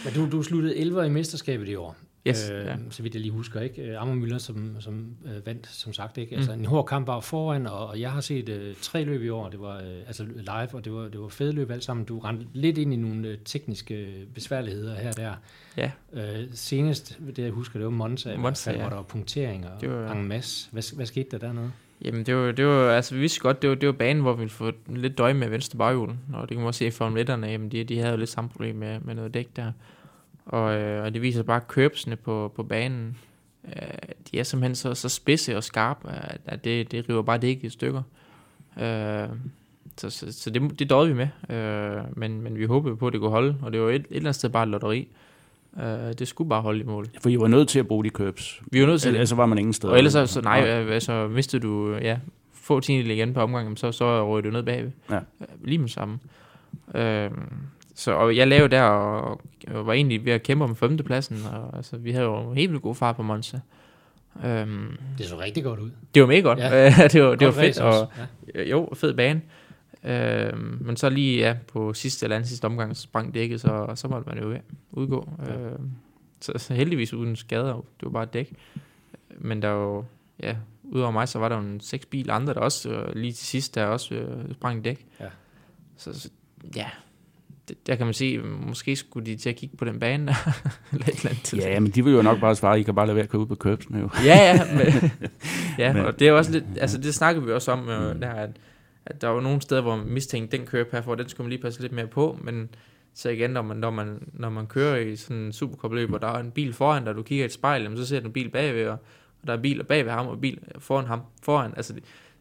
[0.05, 1.97] Men du, du sluttede 11 i mesterskabet i år.
[2.27, 2.77] Yes, øh, ja.
[2.91, 3.83] Så vidt jeg lige husker, ikke?
[3.83, 6.31] Øh, Ammer Møller, som, som øh, vandt, som sagt, ikke?
[6.35, 6.37] Mm.
[6.39, 9.29] Altså en hård kamp var foran, og, og jeg har set øh, tre løb i
[9.29, 12.07] år, det var øh, altså live, og det var, det var fede løb alt sammen.
[12.07, 15.33] Du rendte lidt ind i nogle øh, tekniske besværligheder her og der.
[15.77, 15.91] Ja.
[16.13, 18.83] Øh, senest, det jeg husker, det var Monza, Monza, fald, ja.
[18.83, 20.69] hvor der var punkteringer Det var- og en masse.
[20.73, 21.73] Hvad, hvad skete der dernede?
[22.05, 24.33] Jamen, det var, det var, altså, vi vidste godt, det var, det var banen, hvor
[24.33, 26.09] vi ville få lidt døje med venstre baghjul.
[26.33, 28.31] Og det kan man også se i Formel 1'erne, jamen, de, de havde jo lidt
[28.31, 29.73] samme problem med, med noget dæk der.
[30.47, 33.17] Og, øh, og det viser bare købsene på, på banen.
[33.65, 33.73] Øh,
[34.31, 36.09] de er simpelthen så, så spidse og skarpe,
[36.45, 38.03] at, det, det river bare dækket i stykker.
[38.79, 39.29] Øh,
[39.97, 41.57] så så, så det, det døde vi med.
[41.57, 43.57] Øh, men, men vi håbede på, at det kunne holde.
[43.63, 45.09] Og det var et, et eller andet sted bare et lotteri.
[45.81, 47.07] Øh, det skulle bare holde i mål.
[47.23, 48.63] For I var nødt til at bruge de købs.
[48.73, 49.17] Vi var nødt til det.
[49.17, 49.93] Ellers så var man ingen steder.
[49.93, 52.19] Og ellers så, så nej, øh, altså, mistede du ja,
[52.53, 54.91] få tiende igen på omgangen, så, så røg du ned bagved.
[55.11, 55.17] Ja.
[55.17, 56.19] Øh, Lige med samme.
[56.95, 57.33] Øhm,
[57.99, 61.77] så, og jeg lavede der, og, og var egentlig ved at kæmpe om femtepladsen, og
[61.77, 63.61] altså, vi havde jo helt vildt god fart på Monza.
[64.45, 65.91] Øhm, Det så rigtig godt ud.
[66.15, 66.59] det var mega godt.
[66.59, 66.91] Ja.
[67.13, 68.13] Det var, det var fedt, og
[68.55, 68.63] Ja.
[68.63, 69.43] jo, fed bane.
[70.05, 73.93] Øhm, men så lige ja, på sidste eller anden sidste omgang, så sprang dækket, så,
[73.95, 74.59] så måtte man jo
[74.93, 75.29] udgå.
[75.47, 75.53] Ja.
[75.59, 75.91] Øhm,
[76.41, 78.53] så, så heldigvis uden skader, det var bare et dæk.
[79.39, 80.05] Men der var jo,
[80.43, 83.33] ja, udover mig, så var der jo en seks bil andre, der også øh, lige
[83.33, 85.07] til sidst, der også øh, sprang dæk.
[85.21, 85.27] Ja.
[85.97, 86.29] Så, så
[86.77, 86.87] ja,
[87.87, 90.35] der kan man se, måske skulle de til at kigge på den bane der,
[90.93, 91.55] eller et eller andet.
[91.55, 93.41] Ja, men de vil jo nok bare svare, I kan bare lade være at køre
[93.43, 94.09] ud på købsene jo.
[94.25, 95.11] Ja, ja, men,
[95.79, 98.31] ja Men- og det er også lidt, altså det snakker vi også om, øh, der,
[98.31, 98.51] at,
[99.07, 101.51] at der var nogle steder, hvor man mistænkte, den kører her for, den skulle man
[101.51, 102.69] lige passe lidt mere på, men
[103.15, 106.29] så igen, når man, når man, når man kører i sådan en superkopløb, og der
[106.29, 108.49] er en bil foran dig, du kigger i et spejl, så ser du en bil
[108.51, 108.99] bagved, og,
[109.43, 111.95] og der er biler bagved ham, og bil foran ham, foran, altså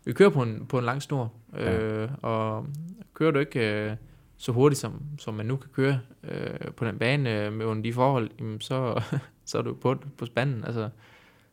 [0.05, 2.65] vi kører på en, på en lang snor, øh, og
[3.13, 3.91] kører du ikke øh,
[4.37, 7.83] så hurtigt, som, som man nu kan køre øh, på den bane øh, med under
[7.83, 9.01] de forhold, jamen, så,
[9.45, 10.89] så er du på, på spanden, altså,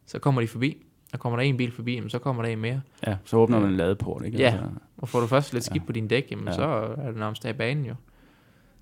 [0.06, 2.58] så kommer de forbi, og kommer der en bil forbi, jamen, så kommer der en
[2.60, 2.80] mere.
[3.06, 4.38] Ja, så åbner man en ladeport, ikke?
[4.38, 4.44] Ja.
[4.46, 4.68] Altså,
[4.98, 5.86] Og får du først lidt skidt Ja.
[5.86, 6.52] på din dæk, jamen, Ja.
[6.52, 6.62] så
[6.98, 7.94] er det nærmest af banen jo.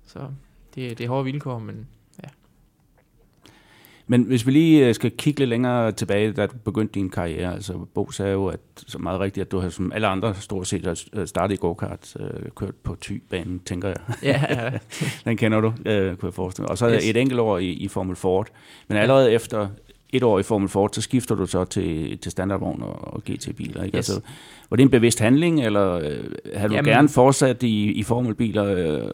[0.05, 0.19] Så
[0.75, 1.87] det, det er hårde vilkår, men
[4.11, 7.53] Men hvis vi lige øh, skal kigge lidt længere tilbage, da du begyndte din karriere,
[7.53, 10.67] altså Bo sagde jo, at så meget rigtigt, at du har som alle andre stort
[10.67, 13.97] set har øh, startet i go-kart, øh, kørt på Thy-banen, tænker jeg.
[14.23, 14.69] ja, ja,
[15.25, 16.71] Den kender du, øh, kunne jeg forestille mig.
[16.71, 17.09] Og så yes.
[17.09, 18.47] Et enkelt år i, i Formel Ford.
[18.87, 19.67] Men allerede efter
[20.09, 23.83] et år i Formel Ford, så skifter du så til, til standardvogn og, og GT-biler.
[23.83, 23.97] Ikke?
[23.97, 24.09] Yes.
[24.09, 24.21] Altså,
[24.69, 26.01] var det en bevidst handling, eller øh,
[26.55, 29.07] havde du Jamen- gerne fortsat i, i Formelbiler øh,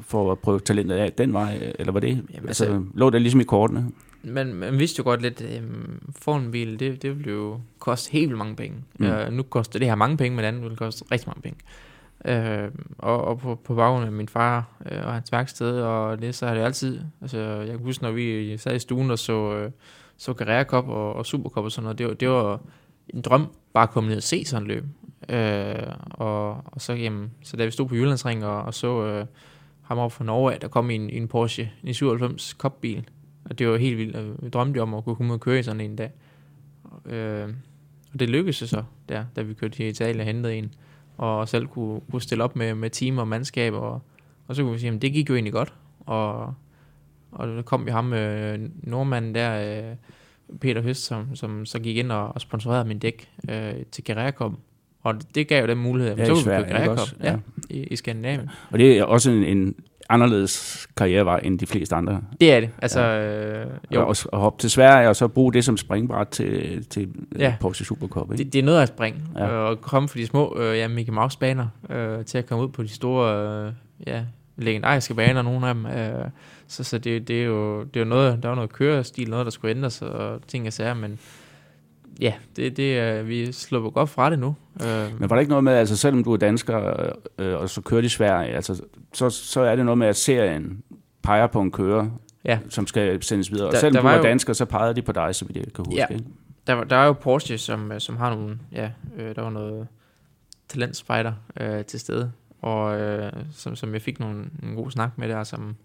[0.00, 2.08] for at prøve talentet af den vej, eller var det?
[2.08, 3.86] Jamen, altså, altså- lå det ligesom i kortene?
[4.26, 7.60] Men man vidste jo godt lidt, at øhm, for en bil, det, det ville jo
[7.78, 8.76] koste helt vildt mange penge.
[8.98, 9.06] Mm.
[9.06, 11.58] Øh, nu koster det her mange penge, men det andet ville koste rigtig mange penge.
[12.24, 16.34] Øh, og, og på, på baggrund af min far øh, og hans værksted, og det,
[16.34, 19.56] så har det altid, altså jeg kan huske, når vi sad i stuen og så,
[19.56, 19.70] øh,
[20.16, 22.60] så Carrera Cup og, og Super Cup og sådan noget, det var, det var
[23.08, 24.84] en drøm bare at komme ned og se sådan en løb.
[25.28, 29.26] Øh, og, og så, jamen, så da vi stod på Jyllandsring og, og så øh,
[29.82, 33.08] ham op fra Norge, der kom i en, i en Porsche, en 97 Cup-bil,
[33.50, 34.16] og det var helt vildt.
[34.16, 36.10] og Vi drømte om at kunne komme ud og køre i sådan en dag.
[37.06, 37.48] Øh,
[38.12, 40.74] og det lykkedes så, der, da vi kørte til Italien og hentede en,
[41.16, 44.02] og selv kunne, kunne stille op med, med team og mandskab, og,
[44.46, 45.74] og så kunne vi sige, at det gik jo egentlig godt.
[46.00, 46.54] Og,
[47.32, 49.96] og der kom jo ham, øh, nordmanden der, øh,
[50.60, 54.52] Peter Høst, som, som så gik ind og, og sponsorerede min dæk øh, til Carrera.
[55.02, 56.98] Og det gav jo den mulighed, at Ja, så i kunne vi køre?
[57.22, 57.30] Ja.
[57.30, 57.38] ja.
[57.70, 58.50] i, i Skandinavien.
[58.70, 59.74] Og det er også en, en
[60.08, 62.20] anderledes karrierevej end de fleste andre.
[62.40, 62.70] Det er det.
[62.82, 63.60] Altså, ja.
[63.62, 64.08] øh, jo.
[64.08, 67.44] Og, og hoppe til Sverige, og så bruge det som springbræt til, til Ja.
[67.44, 67.54] ja.
[67.60, 68.32] Porsche Supercup.
[68.32, 68.44] Ikke?
[68.44, 69.20] det, det er noget at springe.
[69.36, 69.44] Ja.
[69.44, 69.50] Ja.
[69.50, 72.82] Og komme fra de små øh, ja, Mickey Mouse-baner øh, til at komme ud på
[72.82, 73.72] de store, øh,
[74.06, 74.22] ja,
[74.56, 75.86] legendariske baner, nogle af dem.
[75.86, 76.24] Øh,
[76.68, 79.44] så så det, det, er jo, det er jo noget, der var noget kørestil, noget,
[79.44, 81.18] der skulle ændres, og ting og sager, men
[82.20, 84.54] ja, det, det vi slipper godt fra det nu.
[84.82, 87.80] Øh, Men var der ikke noget med, altså selvom du er dansker, øh, og så
[87.80, 90.82] kører i Sverige, altså, så, så er det noget med, at serien
[91.22, 92.08] peger på en kører,
[92.44, 92.58] Ja.
[92.68, 93.66] som skal sendes videre.
[93.66, 95.44] Og Der- selvom der du var var jo- dansker, så pegede de på dig, så
[95.44, 96.00] vidt jeg kan huske.
[96.00, 96.06] Ja.
[96.14, 96.24] Ikke?
[96.66, 99.50] der, var- der er jo Porsche, som, øh, som har nogle, ja, øh, der var
[99.50, 99.86] noget
[100.68, 105.28] talentspejder øh, til stede, og øh, som, som jeg fik nogle, en god snak med
[105.28, 105.76] der, som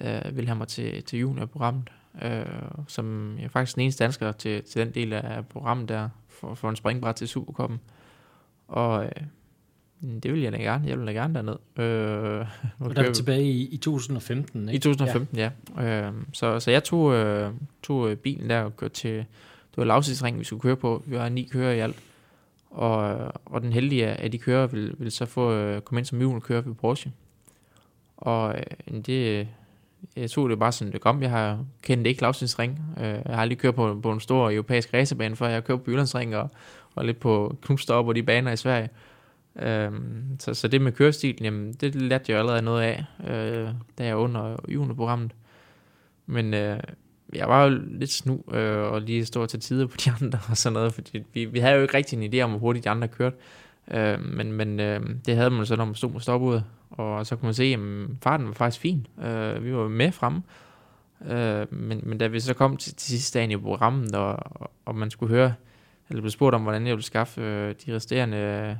[0.00, 1.88] øh, ville have mig til, til juniorprogrammet,
[2.22, 2.46] øh,
[2.88, 6.54] som jeg er faktisk den eneste dansker til, til den del af programmet der, for,
[6.54, 7.80] for en springbræt til Superkoppen.
[8.68, 9.10] Og øh,
[10.22, 11.56] det vil jeg da gerne, jeg vil da gerne derned.
[11.76, 12.46] Øh,
[12.78, 14.76] Og der er vi tilbage i, i 2015, ikke?
[14.76, 15.50] i 2015, ja.
[15.76, 16.06] ja.
[16.06, 17.52] Øh, så, så jeg tog, øh,
[17.82, 21.02] tog øh, bilen der og kørte til, det var lavsidsringen, vi skulle køre på.
[21.06, 21.96] Vi var ni kører i alt.
[22.70, 26.06] Og, øh, og den heldige af de kører vil, vil så få øh, komme ind
[26.06, 27.12] som juniorkører ved Porsche.
[28.16, 29.48] Og øh, det,
[30.16, 31.22] jeg tog det bare sådan, det kom.
[31.22, 32.80] Jeg har kendt ikke lavsidsring.
[32.98, 35.82] Øh, jeg har aldrig kørt på, på en stor europæisk racerbane, før jeg har kørt
[35.82, 36.48] på Jyllandsring og,
[36.94, 38.88] og lidt på Knudstorp og de baner i Sverige.
[39.58, 43.68] Øhm, så, så det med kørestilen, jamen, det lærte jeg allerede noget af, øh,
[43.98, 45.32] da jeg var under juniorprogrammet.
[46.26, 46.80] Men øh,
[47.34, 50.56] jeg var jo lidt snu øh, og lige stå til tider på de andre og
[50.56, 52.90] sådan noget, fordi vi, vi havde jo ikke rigtig en idé om, hvor hurtigt de
[52.90, 53.36] andre kørte.
[53.90, 57.36] Øh, men men øh, det havde man så, når man stod med stopudet, og så
[57.36, 57.80] kunne man se, at
[58.22, 59.06] farten var faktisk fin.
[59.22, 60.42] Øh, vi var med fremme.
[61.26, 64.70] Øh, men, men da vi så kom til, til sidste dagen i programmet, og, og,
[64.84, 65.54] og man skulle høre,
[66.08, 68.76] eller blev spurgt om, hvordan jeg ville skaffe øh, de resterende, øh,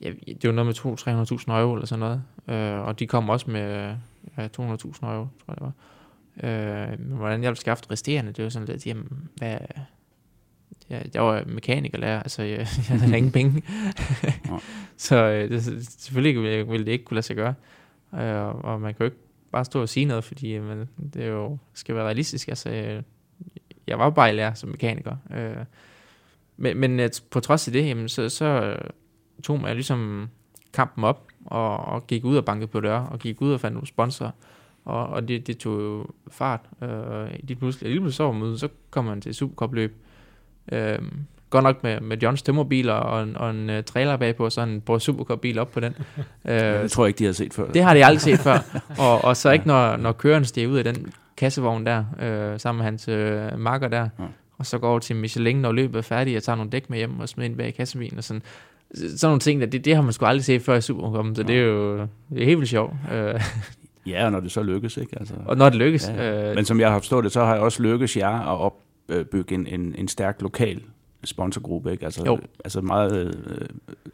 [0.00, 3.50] ja, det var noget med 200-300.000 euro eller sådan noget, øh, og de kom også
[3.50, 3.96] med
[4.38, 5.72] øh, 200.000 euro, tror jeg det var.
[6.42, 9.58] Øh, men hvordan jeg ville skaffe de resterende, det var sådan lidt, jamen, hvad...
[10.90, 12.58] Ja, jeg var mekanikerlærer, altså jeg,
[12.90, 13.62] jeg havde ingen penge.
[14.96, 17.54] Så øh, det, selvfølgelig ville, ville det ikke kunne lade sig gøre.
[18.14, 19.16] Øh, og man kan jo ikke
[19.52, 22.48] bare stå og sige noget, fordi øh, man, det er jo, skal være realistisk.
[22.48, 23.02] Altså, øh,
[23.86, 25.16] jeg var bare i lærer som mekaniker.
[25.34, 25.64] Øh,
[26.56, 28.76] men, men øh, på trods af det, jamen, så, så
[29.42, 30.28] tog man ligesom
[30.72, 33.74] kampen op, og, og gik ud og bankede på døre, og gik ud og fandt
[33.74, 34.30] nogle sponsorer.
[34.84, 36.60] Og, og det, det tog jo fart.
[36.82, 39.96] Øh, lige pludselig, lige pludselig så, så kom man til Supercup-løb.
[40.72, 40.98] Øh,
[41.50, 44.60] godt nok med, med Johns tømmerbiler og en, og en uh, trailer bagpå, og så
[44.60, 45.94] en Borg Supercup-bil op på den.
[46.48, 47.66] Øh, Det tror jeg ikke, de har set før.
[47.72, 48.58] det har de aldrig set før.
[48.98, 52.78] Og, og så ikke, når, når køren stiger ud af den kassevogn der, øh, sammen
[52.78, 54.24] med hans øh, makker der, Ja.
[54.58, 56.98] og så går over til Michelin, når løbet er færdigt, og tager nogle dæk med
[56.98, 58.42] hjem og smider ind bag kassebilen og sådan.
[58.94, 61.42] Sådan nogle ting, der, det, det har man sgu aldrig set før i Supercup, så
[61.42, 62.92] det er jo det er helt vildt sjovt.
[63.12, 63.40] Øh,
[64.06, 65.12] Ja, og når det så lykkes, ikke?
[65.20, 66.08] Altså, og når det lykkes.
[66.16, 68.72] Ja, Øh, Men som jeg har forstået det, så har jeg også lykkes jer at
[69.10, 70.82] opbygge en, en, en stærk lokal
[71.24, 72.04] sponsorgruppe, ikke?
[72.04, 72.38] Altså, Jo.
[72.64, 73.68] altså meget øh,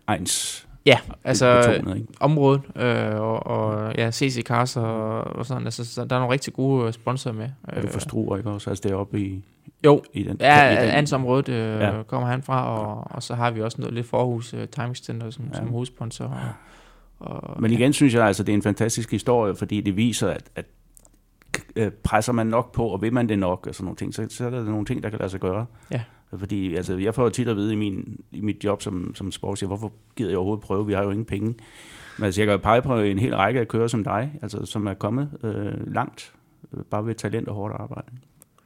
[0.07, 2.09] egens ja, altså betonet, ikke?
[2.21, 6.33] området, øh, og, og ja, CC Cars og, og sådan, altså, så der er nogle
[6.33, 7.49] rigtig gode øh, sponsorer med.
[7.69, 8.71] Er du for Struer, ikke også?
[8.71, 9.43] Altså det er oppe i,
[9.85, 10.37] Jo, i den...
[10.41, 11.97] Ja, i den Ansområdet øh, Ja.
[11.97, 12.03] ja.
[12.03, 15.31] kommer han fra, og, og så har vi også noget lidt forhus, uh, Timing Center,
[15.31, 15.51] som, Ja.
[15.53, 15.57] ja.
[15.57, 16.39] som hovedsponsor.
[17.19, 20.29] Og, og, Men igen synes jeg altså, det er en fantastisk historie, fordi det viser,
[20.31, 20.65] at, at
[21.77, 24.27] øh, presser man nok på, og vil man det nok, og sådan nogle ting, så,
[24.29, 25.67] så er der nogle ting, der kan lade sig gøre.
[25.91, 26.03] Ja.
[26.39, 29.67] Fordi altså, jeg får tit at vide i, min, i mit job som, som sportschef,
[29.67, 30.87] hvorfor gider jeg overhovedet prøve?
[30.87, 31.55] Vi har jo ingen penge.
[32.19, 34.65] Men altså, jeg kan jo pege på en hel række af kører som dig, altså,
[34.65, 36.33] som er kommet øh, langt,
[36.73, 38.07] øh, bare ved talent og hårdt arbejde.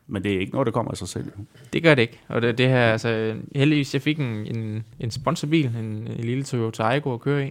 [0.06, 1.32] Men det er ikke noget, der kommer af sig selv.
[1.72, 2.20] Det gør det ikke.
[2.28, 6.44] Og det, det her, altså, heldigvis, jeg fik en, en, en sponsorbil, en, en lille
[6.44, 7.50] Toyota Aygo at køre i.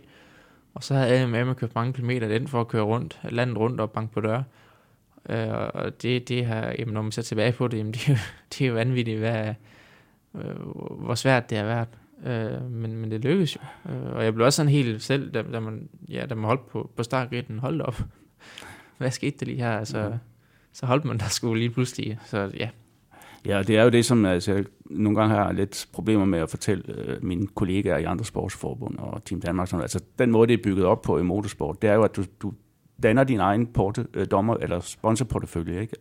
[0.73, 3.57] Og så havde jeg med mig købt mange kilometer den for at køre rundt, landet
[3.57, 4.43] rundt og banke på døre.
[5.29, 8.11] Øh, og det, det her, jamen, når man ser tilbage på det, jamen, det, er
[8.11, 8.17] jo,
[8.49, 9.53] det er jo vanvittigt, hvad,
[10.35, 10.55] øh,
[11.03, 11.87] hvor svært det har været.
[12.25, 13.91] Øh, men, men det lykkedes jo.
[13.91, 16.67] Øh, og jeg blev også sådan helt selv, da, da man, ja, da man holdt
[16.67, 18.01] på, på startgritten, holdt op.
[18.97, 19.77] Hvad skete der lige her?
[19.77, 20.17] Altså,
[20.73, 22.19] så holdt man der skulle lige pludselig.
[22.25, 22.69] Så ja,
[23.45, 26.49] Ja, det er jo det, som altså, jeg nogle gange har lidt problemer med at
[26.49, 29.67] fortælle øh, mine kollegaer i andre sportsforbund og Team Danmark.
[29.67, 32.15] Sådan, altså, den måde, det er bygget op på i motorsport, det er jo, at
[32.15, 32.53] du, du
[33.03, 35.81] danner din egen porte, øh, dommer, eller sponsorportefølje.
[35.81, 35.93] Ikke?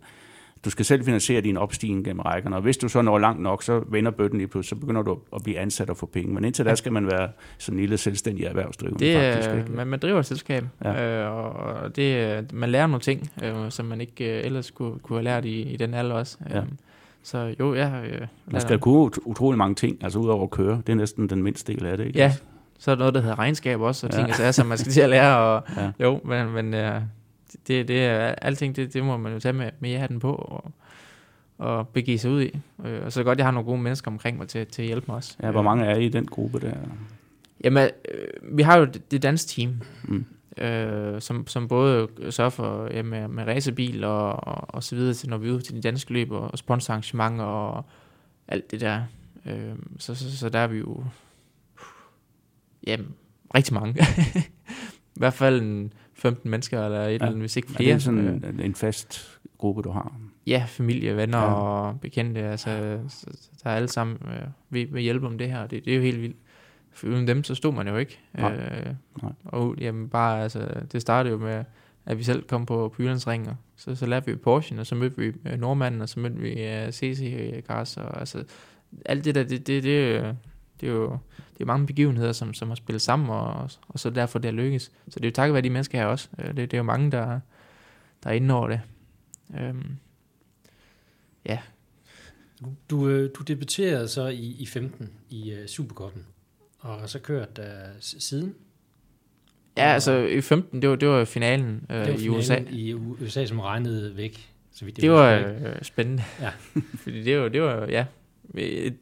[0.65, 3.63] Du skal selv finansiere din opstigning gennem rækkerne, og hvis du så når langt nok,
[3.63, 6.35] så vender bøtten lige pludselig, så begynder du at blive ansat og få penge.
[6.35, 7.29] Men indtil da skal man være
[7.59, 9.51] sådan en lille selvstændig erhvervsdrivende, Det faktisk.
[9.59, 9.73] Ikke?
[9.73, 11.23] man, man driver et selskab, Ja.
[11.25, 15.17] øh, og- det, man lærer nogle ting, øh, som man ikke øh, ellers kunne, kunne
[15.19, 16.39] have lært i, i den alder også.
[16.51, 16.59] Ja.
[16.59, 16.65] Øh,
[17.23, 18.03] så jo, ja.
[18.05, 20.83] Øh, Man skal kunne ut- utrolig mange ting, altså udover at køre.
[20.87, 22.07] Det er næsten den mindste del af det.
[22.07, 22.19] Ikke?
[22.19, 22.33] Ja,
[22.79, 24.33] så er der noget, der hedder regnskab også, og ting Ja.
[24.33, 25.37] og sager, som man skal til at lære.
[25.39, 25.91] Og, Ja.
[26.05, 27.01] Jo, men, men øh,
[27.67, 30.73] det, det er, alting, det, det må man jo tage med, med hatten på og,
[31.59, 32.59] og begive sig ud i.
[32.85, 35.05] Øh, og så godt, jeg har nogle gode mennesker omkring mig til, til at hjælpe
[35.09, 35.37] mig også.
[35.43, 36.73] Ja, hvor mange er I i den gruppe der?
[37.65, 40.25] Jamen, øh, vi har jo det, det danske team, Mm.
[40.65, 45.15] øh, som, som både sørger for ja, med, med racerbil og, og, og så videre,
[45.15, 47.85] til, når vi er ude til de danske løb og, og sponsorarrangementer og
[48.49, 49.01] alt det der.
[49.47, 51.05] Øh, så, så, så der er vi jo
[52.87, 53.15] jamen,
[53.55, 53.95] rigtig mange.
[55.17, 57.13] I hvert fald en 15 mennesker, eller et Ja.
[57.15, 57.95] eller andet, hvis ikke Er flere.
[57.95, 60.17] det sådan Øh, en, fast gruppe, du har?
[60.47, 61.45] Ja, familie, venner Ja.
[61.53, 65.51] og bekendte, altså, så, så der er alle sammen øh, vil, vil hjælpe om det
[65.51, 66.37] her, det, det er jo helt vildt.
[66.93, 68.19] For uden dem, så stod man jo ikke.
[68.35, 68.53] Nej.
[68.55, 69.33] Øh, Nej.
[69.45, 71.65] og jamen bare, altså, det startede jo med,
[72.07, 73.21] at vi selv kom på, på og
[73.77, 76.51] så, så lærte vi Porsche, og så mødte vi øh, Nordmanden, og så mødte vi
[76.53, 78.45] uh, CC Cars, og altså,
[79.05, 80.35] alt det der, det, det, det, øh,
[80.81, 81.19] det er jo
[81.55, 84.53] det er mange begivenheder, som, som har spillet sammen, og, og så derfor det er
[84.53, 84.83] lykkes.
[84.83, 86.29] Så det er jo takket være de mennesker her også.
[86.39, 87.41] Øh, Det, det er jo mange, der,
[88.25, 88.81] der er inde over det.
[89.61, 89.97] Øhm,
[92.91, 96.25] Du, øh, du debuterede så i, i 15 i uh, Supercuppen,
[96.79, 97.61] og har så kørt
[98.01, 98.55] s- siden.
[99.77, 102.55] Ja, altså i 15, det var, det var finalen øh, Det var i USA.
[102.55, 104.51] finalen I USA, som regnede væk.
[104.73, 105.33] Så vidt jeg Det var
[105.71, 106.23] øh, spændende.
[106.41, 106.51] Ja.
[107.03, 108.07] Fordi det var, det var ja,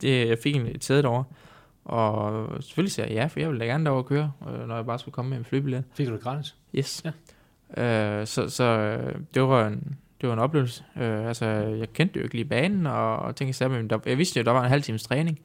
[0.01, 1.25] det, jeg fik en- et sæde derovre.
[1.87, 4.87] Og selvfølgelig sagde jeg ja, for jeg ville da gerne derover køre, øh, når jeg
[4.87, 5.85] bare skulle komme med en flybillet.
[5.95, 6.55] Fik du det gratis?
[6.75, 7.05] Yes.
[7.05, 7.11] Ja.
[8.21, 10.85] Øh, så så øh, det, var en, det var en oplevelse.
[10.97, 14.19] Øh, altså, jeg kendte jo ikke lige banen, og, og tænkte selv, men der, jeg
[14.19, 15.39] vidste jo, at der var en halv times træning.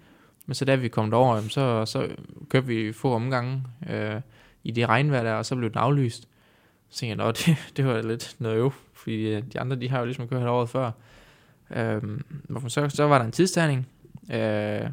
[0.46, 2.08] Men så da vi kom derover, jamen, så, så
[2.50, 4.22] kørte vi få omgange øh,
[4.64, 6.28] i det regnvejr der, og så blev den aflyst.
[6.90, 9.90] Så tænkte jeg, "Nå, det, det var lidt noget øv, fordi øh, de andre, de
[9.90, 10.92] har jo ligesom kørt året før.
[11.76, 12.02] Øh,
[12.68, 13.88] så, så var der en tidstagning.
[14.34, 14.90] Øh,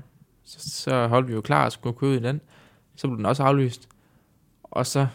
[0.49, 2.41] så, så holdt vi jo klar og skulle køre ud i den.
[2.97, 3.89] Så blev den også aflyst.
[4.63, 5.07] Og så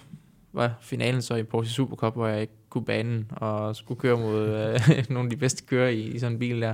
[0.53, 4.47] var finalen så i Porsche Supercup, hvor jeg ikke kunne banen og skulle køre mod
[4.47, 6.73] øh, nogle af de bedste kører i, i sådan en bil der.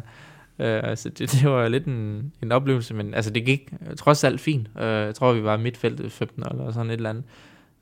[0.60, 4.42] Øh, så det, det var lidt en, en oplevelse, men altså det gik trods alt
[4.42, 4.68] fint.
[4.78, 7.24] Øh, jeg tror, vi var midtfeltet 15 eller sådan et eller andet.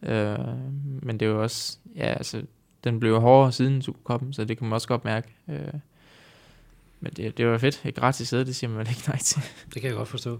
[0.03, 0.39] Øh,
[1.03, 2.41] men det var også, ja altså,
[2.83, 5.35] den blev hårdere siden Supercuppen, så det kan man også godt mærke.
[5.49, 5.79] Øh,
[6.99, 7.81] men det, det var fedt.
[7.85, 9.41] Et gratis sæde, det siger man ikke nej til.
[9.73, 10.39] Det kan jeg godt forstå.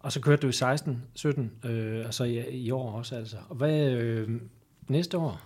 [0.00, 3.36] Og så kørte du i 16, 17, øh, og så i, i år også altså.
[3.48, 4.28] Og hvad øh,
[4.88, 5.40] næste år?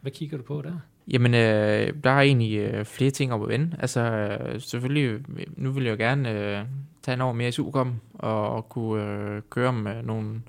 [0.00, 0.78] Hvad kigger du på der?
[1.10, 3.76] Jamen, øh, der er egentlig øh, flere ting op at vende.
[3.78, 5.20] Altså, øh, selvfølgelig,
[5.56, 6.64] nu vil jeg jo gerne øh,
[7.02, 10.40] tage en år mere i Supercuppen, og, og kunne øh, køre med nogle,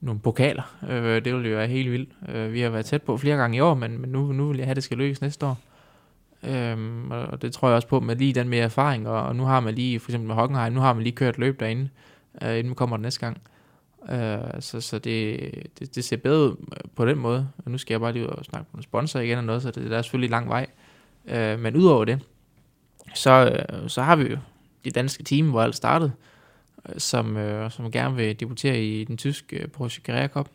[0.00, 0.76] nogle pokaler.
[0.88, 2.10] Øh, det ville jo være helt vildt.
[2.28, 4.56] Øh, vi har været tæt på flere gange i år, men, men nu, nu vil
[4.56, 5.58] jeg have, at det skal lykkes næste år.
[6.42, 9.44] Øhm, og det tror jeg også på med lige den mere erfaring, og, og nu
[9.44, 11.88] har man lige, for eksempel med Hockenheim, nu har man lige kørt løb derinde,
[12.42, 13.40] øh, inden man kommer den næste gang.
[14.10, 15.40] Øh, så så det,
[15.78, 16.56] det, det ser bedre ud
[16.96, 17.48] på den måde.
[17.64, 19.70] Og nu skal jeg bare lige ud og snakke med sponsor igen og noget, så
[19.70, 20.66] det, der er selvfølgelig lang vej.
[21.26, 22.20] Øh, men udover det,
[23.14, 24.38] så, øh, så har vi jo
[24.84, 26.12] det danske team, hvor alt startede,
[26.88, 30.48] øh, som, øh, som gerne vil debutere i den tyske øh, Porsche Carrera Cup,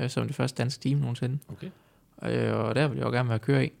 [0.00, 1.38] øh, som det første danske team nogensinde.
[1.48, 1.70] Okay.
[2.22, 3.72] Øh, og der vil jeg jo gerne være køre i.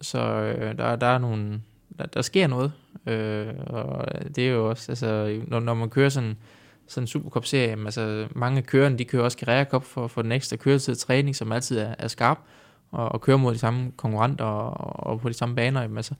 [0.00, 1.60] Så øh, der, der er nogle,
[1.98, 2.72] der, der sker noget.
[3.06, 6.36] Øh, og det er jo også, altså, når, når man kører sådan,
[6.86, 10.22] sådan en Supercup-serie, jamen, altså, mange af kørerne, de kører også Carrera Cup for, for
[10.22, 12.38] den ekstra køretid træning, som altid er, er skarp,
[12.90, 15.80] og, og kører mod de samme konkurrenter og, og på de samme baner.
[15.82, 16.14] Jamen, altså,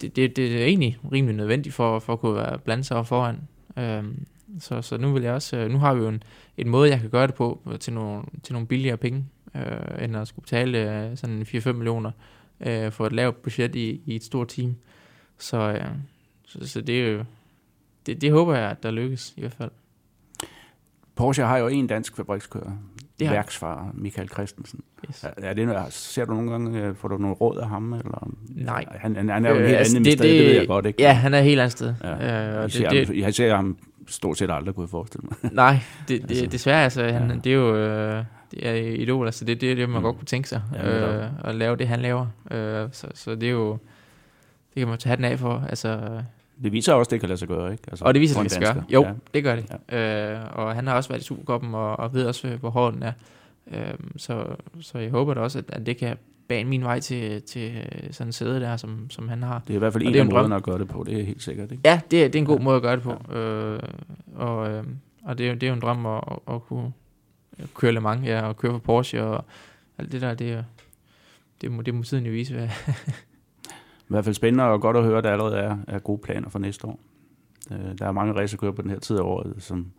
[0.00, 3.38] det, det, det er egentlig rimelig nødvendigt for, for at kunne være blande sig foran.
[3.76, 4.26] Øhm,
[4.60, 6.22] så, så nu vil jeg også, øh, nu har vi jo en,
[6.56, 9.24] en måde, jeg kan gøre det på til nogle, til nogle billigere penge,
[9.54, 12.10] øh, end at skulle betale øh, sådan 4-5 millioner
[12.66, 14.74] øh, for et lavt budget i, i et stort team.
[15.38, 15.84] Så, øh,
[16.46, 17.24] så, så det er jo,
[18.06, 19.70] det, det håber jeg, at der lykkes i hvert fald.
[21.16, 22.72] Porsche har jo en dansk fabrikskører.
[23.18, 24.80] Det har- Værksfarer Michael Christensen.
[25.08, 25.24] Yes.
[25.24, 27.92] Er, er det, ser du nogle gange, øh, får du nogle råd af ham?
[27.92, 28.30] Eller?
[28.48, 28.84] Nej.
[28.90, 30.66] Han, han, han er jo Øh, helt altså, anden det- sted, det, det- ved jeg
[30.66, 31.02] godt, ikke?
[31.02, 31.94] Ja, han er helt andet sted.
[32.04, 32.10] Ja.
[32.12, 32.22] Øh, og
[32.54, 33.76] jeg, det, ser det, ham, jeg ser ham
[34.08, 35.52] stort set aldrig, kunne jeg forestille mig.
[35.52, 37.36] nej, det, det, Altså, desværre, altså, han, ja.
[37.36, 40.02] det er jo øh, det er idol, altså det, det er det, man Mm.
[40.04, 42.26] godt kunne tænke sig, Ja, øh, at lave det, han laver.
[42.50, 43.70] Øh, så, så det er jo,
[44.74, 46.20] det kan man tage den af for, altså,
[46.62, 47.84] Det viser også, det kan lade sig gøre, ikke?
[47.88, 48.84] Altså, og det viser det skal gøre.
[48.92, 49.12] Jo, Ja.
[49.34, 49.66] det gør det.
[49.92, 50.32] Ja.
[50.34, 53.02] Øh, og han har også været i Supercuppen, og, og ved også, hvor hård den
[53.02, 53.12] er.
[53.72, 54.44] Øh, så,
[54.80, 56.16] så jeg håber da også, at, at det kan
[56.48, 59.58] bane min vej til, til øh, sådan en sæde der, som, som han har.
[59.66, 61.20] Det er i hvert fald Og en det af måderne at gøre det på, det
[61.20, 61.82] er helt sikkert, ikke?
[61.84, 63.32] Ja, det, er- det er en god måde at gøre det på.
[63.34, 63.78] Øh,
[64.36, 64.84] og øh,
[65.24, 66.20] og det, er, jo- det er jo en drøm at,
[66.50, 66.92] at kunne
[67.74, 69.44] køre Le Mans, ja, og køre på Porsche, og
[69.98, 70.64] alt det der, det,
[71.60, 72.54] det, må, det må tiden jo vise.
[72.54, 72.68] Hvad.
[74.00, 76.48] I hvert fald spændende og godt at høre, at der allerede er, er gode planer
[76.48, 77.00] for næste år.
[77.70, 79.92] Øh, Der er mange racerkører på den her tid af året, som,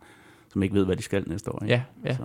[0.52, 1.62] som ikke ved, hvad de skal næste år.
[1.62, 1.74] Ikke?
[1.74, 2.16] Ja, ja.
[2.16, 2.22] Så,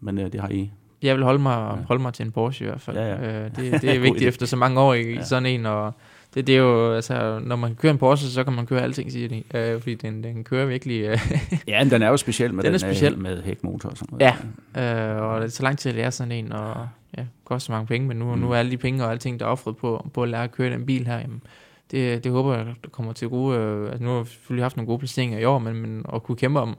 [0.00, 1.82] men øh, det har I Jeg vil holde mig, ja.
[1.86, 2.96] holde mig til en Porsche i hvert fald.
[2.96, 3.44] Ja, ja.
[3.44, 5.22] Øh, det, det er vigtigt efter så mange år i Ja.
[5.24, 5.92] sådan en, og
[6.34, 9.12] det, det er jo, altså, når man kører en Porsche, så kan man køre alting,
[9.12, 11.18] siger de, øh, fordi den, den kører virkelig, øh,
[11.68, 13.18] Ja, men den er jo speciel med Den er den, øh, speciel.
[13.18, 14.34] med hækmotor og sådan noget.
[14.76, 15.16] Ja.
[15.16, 16.88] øh, og det er så lang tid at lære sådan en, og
[17.18, 18.40] ja, koster mange penge, men nu, mm.
[18.40, 20.52] nu er alle de penge og alting, der er offret på, på at lære at
[20.52, 21.42] køre den bil her, jamen,
[21.90, 24.76] det, det håber jeg, der kommer til gode, øh, altså nu har vi selvfølgelig haft
[24.76, 26.76] nogle gode placeringer i år, men, men at kunne kæmpe om,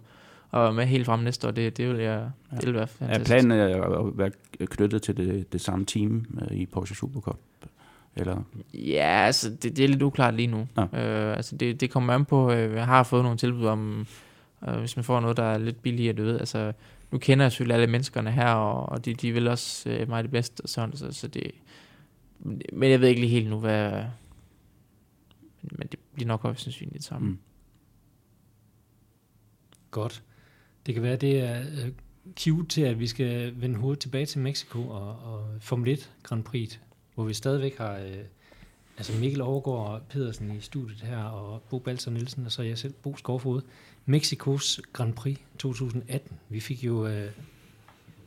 [0.51, 3.27] og med helt frem næste år, det, det vil jeg, det vil være Ja, fantastisk.
[3.31, 4.31] planen er at være
[4.65, 7.39] knyttet til det, det samme team øh, i Porsche Supercup.
[8.15, 8.43] Eller,
[8.73, 10.67] Ja, altså, det, det er lidt uklart lige nu.
[10.75, 10.81] Nå.
[10.81, 14.07] Øh, altså, det, det kommer an på, øh, jeg har fået nogle tilbud om,
[14.67, 16.73] øh, hvis man får noget, der er lidt billigere, du ved, altså,
[17.11, 20.23] nu kender jeg selvfølgelig alle menneskerne her, og, og de, de vil også øh, mig
[20.23, 21.51] det bedste, og sådan, så, så det,
[22.73, 23.91] men jeg ved ikke lige helt nu, hvad,
[25.61, 27.29] men, men det bliver nok højst sandsynligt sammen.
[27.29, 27.33] mm.
[27.35, 27.39] Mm.
[29.91, 30.23] Godt.
[30.87, 31.91] Det kan være, det er øh,
[32.39, 36.43] cue til, at vi skal vende hovedet tilbage til Mexico og, og Formel 1 Grand
[36.43, 36.79] Prix,
[37.15, 38.17] hvor vi stadigvæk har øh,
[38.97, 42.93] altså Mikkel Overgaard Pedersen i studiet her, og Bo Balser Nielsen, og så jeg selv,
[42.93, 43.61] Bo Skovfod.
[44.05, 46.39] Mexikos Grand Prix 2018.
[46.49, 47.31] Vi fik jo øh,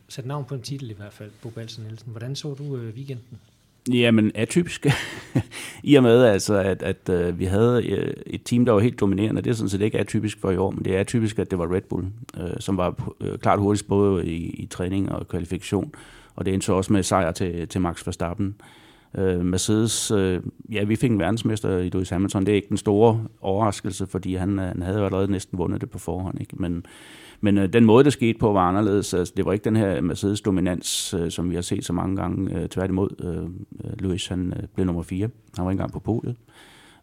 [0.09, 2.11] sat navn på en titel i hvert fald, Bo Balser Nielsen.
[2.11, 3.41] Hvordan så du øh, weekenden?
[3.89, 4.87] Jamen, atypisk.
[5.83, 9.01] I og med, altså, at, at øh, vi havde øh, et team, der var helt
[9.01, 9.43] dominerende.
[9.43, 11.59] Det er sådan set ikke atypisk for i år, men det er atypisk, at det
[11.59, 12.07] var Red Bull,
[12.41, 15.93] øh, som var øh, klart hurtigst både i, i træning og kvalifikation.
[16.35, 18.55] Og det endte så også med sejr til, til Max Verstappen.
[19.19, 20.41] Øh, Mercedes, øh,
[20.73, 22.47] ja, vi fik en verdensmester i Lewis Hamilton.
[22.47, 25.81] Det er ikke den store overraskelse, fordi han, øh, han havde jo allerede næsten vundet
[25.81, 26.41] det på forhånd.
[26.41, 26.57] Ikke?
[26.57, 26.87] Men,
[27.41, 29.15] men øh, den måde, det skete på, var anderledes.
[29.15, 32.59] Altså, det var ikke den her Mercedes-dominans, øh, som vi har set så mange gange.
[32.59, 33.45] Øh, tværtimod, øh,
[33.85, 35.29] øh Lewis han øh, blev nummer 4.
[35.57, 36.37] Han var ikke engang på podiet.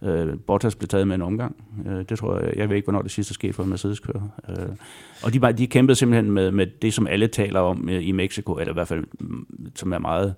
[0.03, 1.55] Øh, Bottas blev taget med en omgang.
[1.87, 4.29] Øh, det tror jeg, jeg ved ikke, hvornår det sidste skete for en Mercedes-kører.
[4.49, 4.75] Øh,
[5.23, 8.53] og de, de kæmpede simpelthen med, med det, som alle taler om øh, i Mexico,
[8.53, 10.33] eller i hvert fald, mm, som er meget øh,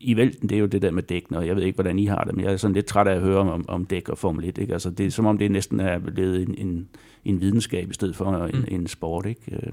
[0.00, 2.06] i vælten, det er jo det der med dækkene, og jeg ved ikke, hvordan I
[2.06, 4.18] har det, men jeg er sådan lidt træt af at høre om, om dæk og
[4.18, 4.58] Formel 1.
[4.58, 4.72] Ikke?
[4.72, 6.88] Altså, det er som om, det næsten er blevet en, en,
[7.24, 8.64] en videnskab i stedet for en, Mm.
[8.68, 9.26] en sport.
[9.26, 9.40] Ikke?
[9.52, 9.72] Øh,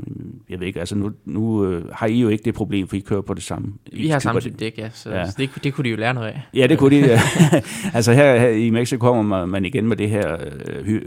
[0.49, 2.99] Jeg ved ikke, altså nu, nu øh, har I jo ikke det problem, for I
[2.99, 3.73] kører på det samme.
[3.93, 4.43] Vi har samme dæk.
[4.51, 5.25] type dæk, ja, så, Ja.
[5.29, 6.41] så det, det kunne de jo lære noget af.
[6.53, 7.05] Ja, det kunne de.
[7.07, 7.19] ja.
[7.93, 10.37] altså her, her i Mexico kommer man- igen med det her
[10.69, 11.01] øh, øh,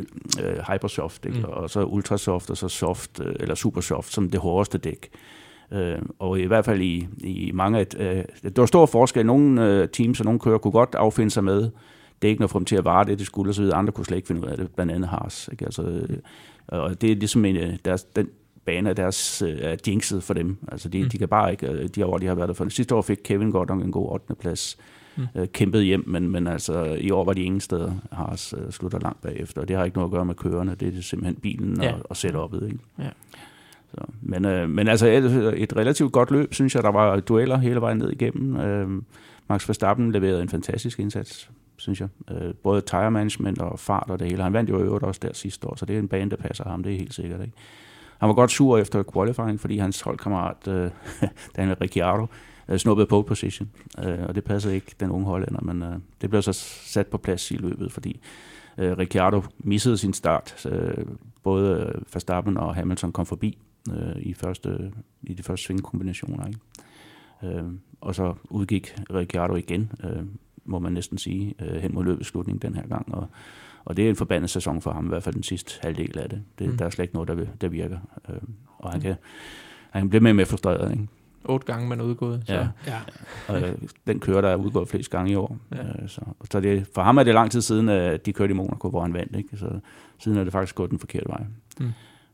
[0.72, 1.38] Hypersoft, ikke?
[1.38, 1.44] Mm.
[1.44, 1.50] Mm.
[1.52, 5.08] og så Ultrasoft, og så Soft, øh, eller Supersoft, som det hårdeste dæk.
[5.72, 7.86] Øh, og i hvert fald i, i mange af...
[7.98, 9.26] Øh, der var stor forskel.
[9.26, 11.70] Nogle øh, teams og nogle kører kunne godt affinde sig med
[12.22, 13.76] dækkene og få dem til at vare det, de skulle, og så videre.
[13.76, 15.48] Andre kunne slet ikke finde ud af det, blandt andet Haas.
[15.52, 15.64] Ikke?
[15.64, 16.16] Altså, øh,
[16.68, 18.28] og det er ligesom en, øh, deres, den
[18.64, 20.56] bane af deres øh, er jinxet for dem.
[20.72, 21.08] Altså de, mm.
[21.08, 22.68] De kan bare ikke, øh, de år, de har været der for.
[22.68, 24.34] Sidste år fik Kevin godt nok en god 8.
[24.34, 24.76] plads
[25.18, 25.26] Mm.
[25.34, 28.98] øh, kæmpet hjem, men, men altså, i år var de ingen steder, Haas øh, slutter
[28.98, 31.82] langt bagefter, og det har ikke noget at gøre med kørerne, det er simpelthen bilen
[31.82, 31.92] Ja.
[31.92, 32.64] og, og setup'et.
[32.64, 32.78] Ikke?
[32.98, 33.08] Ja.
[33.90, 35.24] Så, men, øh, men altså et,
[35.62, 38.56] et relativt godt løb, synes jeg, der var dueller hele vejen ned igennem.
[38.56, 39.02] Øh,
[39.48, 42.08] Max Verstappen leverede en fantastisk indsats, synes jeg.
[42.30, 44.42] Øh, både tire management og fart og det hele.
[44.42, 46.36] Han vandt jo i øvrigt også der sidste år, så det er en bane, der
[46.36, 47.40] passer ham, det er helt sikkert.
[47.40, 47.52] Ikke?
[48.18, 50.90] Han var godt sur efter qualifying, fordi hans holdkammerat øh,
[51.56, 52.26] Daniel Ricciardo
[52.68, 53.70] øh, snuppede pole position,
[54.04, 56.52] øh, og det passede ikke den unge hollænder, men øh, det blev så
[56.86, 58.20] sat på plads i løbet, fordi
[58.78, 60.66] øh, Ricciardo missede sin start.
[60.66, 61.04] Øh,
[61.42, 63.58] både øh, Verstappen og Hamilton kom forbi
[63.92, 66.46] øh, i, første, i de første svingkombinationer.
[66.46, 67.58] Ikke?
[67.58, 67.64] Øh,
[68.00, 70.22] og så udgik Ricciardo igen, øh,
[70.64, 73.28] må man næsten sige, øh, hen mod løbets slutning den her gang, og
[73.86, 76.28] og det er en forbandet sæson for ham, i hvert fald den sidste halvdel af
[76.28, 76.42] det.
[76.58, 76.76] det Mm.
[76.76, 77.98] Der er slet ikke noget, der, der virker.
[78.28, 78.36] Øh,
[78.78, 79.14] og han kan,
[79.90, 80.92] han kan blive med med frustreret.
[80.92, 81.06] Ikke?
[81.44, 82.42] Otte gange man er udgået.
[82.46, 82.54] Så.
[82.54, 82.68] Ja.
[82.86, 83.00] Ja.
[83.48, 85.58] Og øh, den kører, der er udgået flest gange i år.
[85.74, 85.82] Ja.
[85.82, 86.20] Øh, så
[86.50, 89.02] så det, for ham er det lang tid siden, at de kørte i Monaco, hvor
[89.02, 89.36] han vandt.
[89.36, 89.56] Ikke?
[89.56, 89.80] Så
[90.18, 91.44] siden er det faktisk gået den forkerte vej.
[91.80, 91.90] Mm.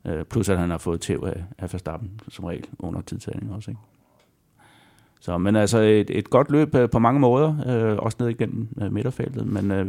[0.07, 3.71] Øh, plus at han har fået tæv af, af Verstappen, som regel, under tidtagning også.
[3.71, 3.81] Ikke?
[5.21, 8.69] Så, men altså et, et godt løb øh, på mange måder, øh, også ned igennem
[8.83, 9.87] øh, midterfeltet, men øh,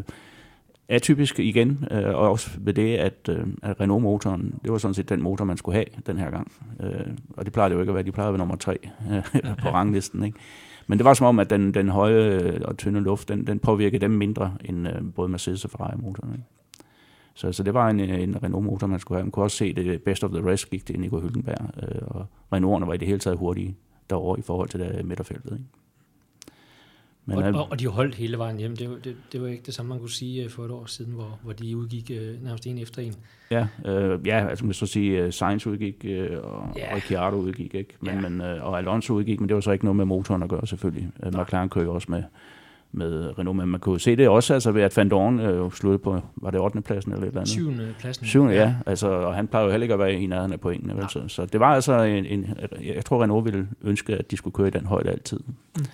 [0.90, 5.10] atypisk igen, øh, og også ved det, at, øh, at Renault-motoren, det var sådan set
[5.10, 6.52] den motor, man skulle have den her gang.
[6.80, 7.08] Øh,
[7.38, 8.78] og det plejede det jo ikke at være, de plejede at være nummer tre
[9.12, 10.24] øh, på ranglisten.
[10.24, 10.40] Ikke?
[10.88, 14.02] Men det var som om, at den, den høje og tynde luft, den, den påvirkede
[14.02, 16.34] dem mindre end øh, både Mercedes og Ferrari-motoren.
[16.34, 16.46] Ikke?
[17.34, 19.26] Så, så det var en, en Renault-motor, man skulle have.
[19.26, 22.26] Man kunne også se det best of the rest gik til Nico Hülkenberg, øh, og
[22.56, 23.76] Renault'erne var i det hele taget hurtige
[24.10, 25.52] derovre i forhold til det midterfeltet.
[25.52, 25.64] Ikke?
[27.26, 28.76] Men, og, øh, og, og de holdt hele vejen hjem.
[28.78, 30.86] Det, var- det, det var ikke det samme, man kunne sige øh, for et år
[30.86, 33.14] siden, hvor, hvor de udgik øh, nærmest en efter en.
[33.52, 36.96] Ja, øh, ja altså man kan så sige, uh, Sainz udgik, øh, og yeah.
[36.96, 37.94] Ricciardo udgik, ikke?
[38.02, 38.22] Men, Ja.
[38.30, 40.68] men, øh, og Alonso udgik, men det var så ikke noget med motoren at gøre
[40.68, 41.10] selvfølgelig.
[41.26, 42.24] Uh, McLaren kører også med,
[42.94, 46.04] med Renault, men man kunne se det også, altså ved at Van Dorn øh, sluttede
[46.04, 46.82] på, var det 8.
[46.82, 47.52] pladsen eller et eller andet?
[47.52, 48.26] Syvende pladsen.
[48.26, 48.76] Syvende, ja.
[48.86, 50.98] Altså, og han plejer jo heller ikke at være i nærheden af pointene.
[50.98, 51.10] Vel?
[51.10, 52.48] Så, så det var altså en, en,
[52.96, 55.40] jeg tror Renault ville ønske, at de skulle køre i den højde altid.
[55.78, 55.86] Mm.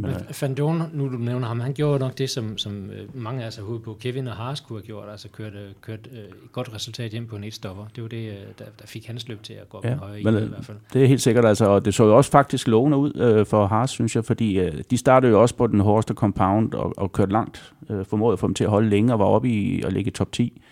[0.00, 3.44] Men, Van Dorn, nu du nævner ham, han gjorde nok det, som, som øh, mange
[3.44, 3.96] af sig hovedet på.
[4.00, 7.26] Kevin og Haas kunne have gjort, altså kørt, øh, kørt øh, et godt resultat hjem
[7.26, 7.84] på en etstopper.
[7.96, 10.34] Det var det, der, der fik hans løb til at gå op ja, højere men,
[10.34, 10.76] i, i hvert fald.
[10.92, 13.66] Det er helt sikkert, altså, og det så jo også faktisk lovende ud øh, for
[13.66, 17.12] Haas, synes jeg, fordi øh, de startede jo også på den hårdeste compound og, og
[17.12, 19.82] kørte langt, øh, formåede at få dem til at holde længe og var oppe i
[19.82, 20.62] at ligge i top 10.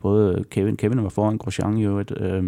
[0.00, 2.44] Både Kevin, Kevin var foran Grosjean i øvrigt, øh,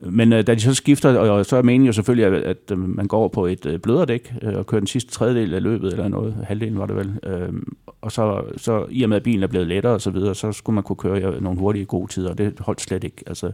[0.00, 2.78] men øh, da de så skifter, og så er meningen jo selvfølgelig, at, at øh,
[2.78, 5.92] man går på et øh, blødere dæk øh, og kører den sidste tredjedel af løbet,
[5.92, 7.18] eller noget, halvdelen var det vel.
[7.26, 7.52] Øh,
[8.00, 10.52] og så, så i og med, at bilen er blevet lettere og så videre, så
[10.52, 13.22] skulle man kunne køre nogle hurtige gode tider, og det holdt slet ikke.
[13.26, 13.52] Altså,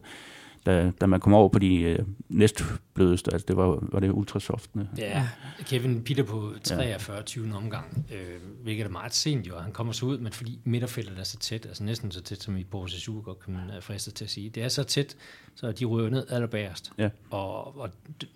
[0.66, 1.98] da, da man kom over på de øh,
[2.28, 4.88] næstblødeste, altså det var, var det ultrasoftene.
[4.98, 5.28] Ja,
[5.64, 7.16] Kevin Peter på 43.
[7.16, 7.22] Ja.
[7.22, 7.54] 20.
[7.54, 11.24] omgang, øh, hvilket er meget sent jo, han kommer så ud, men fordi midterfeltet er
[11.24, 14.30] så tæt, altså næsten så tæt som i Porsche Supercup, kan man fristet til at
[14.30, 14.50] sige.
[14.50, 15.16] Det er så tæt,
[15.54, 17.08] så de rører ned allerbærest, ja.
[17.30, 17.90] og, og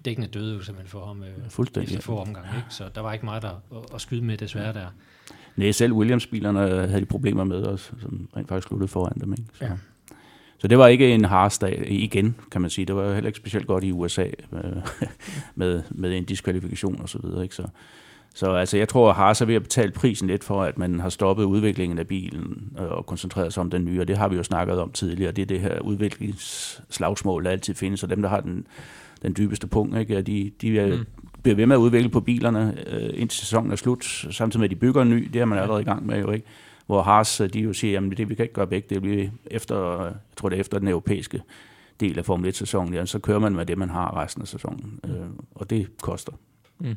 [0.04, 1.94] dækkene døde jo simpelthen for ham øh, Fuldstændig.
[1.94, 2.66] efter få omgang, ikke?
[2.70, 4.86] så der var ikke meget der at, at skyde med desværre der.
[5.56, 6.58] Nej, selv Williams-bilerne
[6.88, 9.32] havde de problemer med os, som rent faktisk sluttede foran dem.
[9.32, 9.44] Ikke?
[9.52, 9.64] Så.
[9.64, 9.70] Ja.
[10.60, 12.84] Så det var ikke en hardsdag igen, kan man sige.
[12.84, 14.82] Det var heller ikke specielt godt i USA med,
[15.54, 17.42] med, med en diskvalifikation og så videre.
[17.42, 17.54] Ikke?
[17.54, 17.66] Så,
[18.34, 21.00] så altså, jeg tror, at Haas er ved at betale prisen lidt for, at man
[21.00, 24.28] har stoppet udviklingen af bilen øh, og koncentreret sig om den nye, og det har
[24.28, 25.32] vi jo snakket om tidligere.
[25.32, 28.66] Det er det her udviklingsslagsmål, der altid findes, og dem, der har den,
[29.22, 30.22] den dybeste punkt, ikke?
[30.22, 31.04] de, de er, mm.
[31.42, 34.70] bliver ved med at udvikle på bilerne, øh, indtil sæsonen er slut, samtidig med, at
[34.70, 35.30] de bygger en ny.
[35.32, 36.46] Det er man allerede i gang med jo ikke
[36.90, 39.28] hvor Haas øh, de jo siger, at det vi kan ikke gøre begge, det bliver
[39.46, 41.42] efter, jeg tror det er efter den europæiske
[42.00, 45.00] del af Formel 1-sæsonen, ja, så kører man med det, man har resten af sæsonen,
[45.04, 45.10] mm.
[45.10, 46.32] øh, og det koster.
[46.78, 46.96] Mm.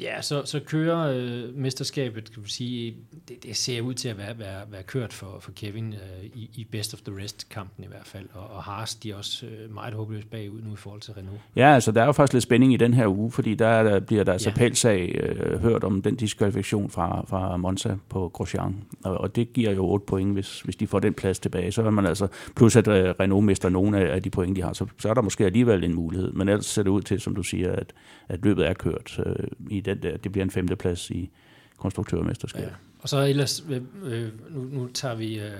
[0.00, 2.94] Ja, så, så kører øh, mesterskabet, kan vi sige,
[3.28, 6.50] det, det ser ud til at være, være, være kørt for, for Kevin øh, i,
[6.54, 9.74] i best of the rest-kampen i hvert fald, og, og Haas, de er også øh,
[9.74, 11.40] meget håbløst bagud nu i forhold til Renault.
[11.56, 14.00] Ja, altså der er jo faktisk lidt spænding i den her uge, fordi der, der
[14.00, 14.54] bliver der altså ja.
[14.54, 19.70] appelsag øh, hørt om den diskvalifikation fra, fra Monza på Grosjean, og, og det giver
[19.70, 22.76] jo 8 point, hvis, hvis de får den plads tilbage, så er man altså, plus
[22.76, 25.22] at øh, Renault mister nogle af, af de point, de har, så, så er der
[25.22, 27.92] måske alligevel en mulighed, men ellers ser det ud til, som du siger, at,
[28.28, 31.30] at løbet er kørt øh, i den der, det bliver en femteplads i
[31.76, 32.68] konstruktørmesterskabet.
[32.68, 32.74] Ja.
[32.98, 35.52] Og så ellers, øh, øh nu, nu tager vi øh,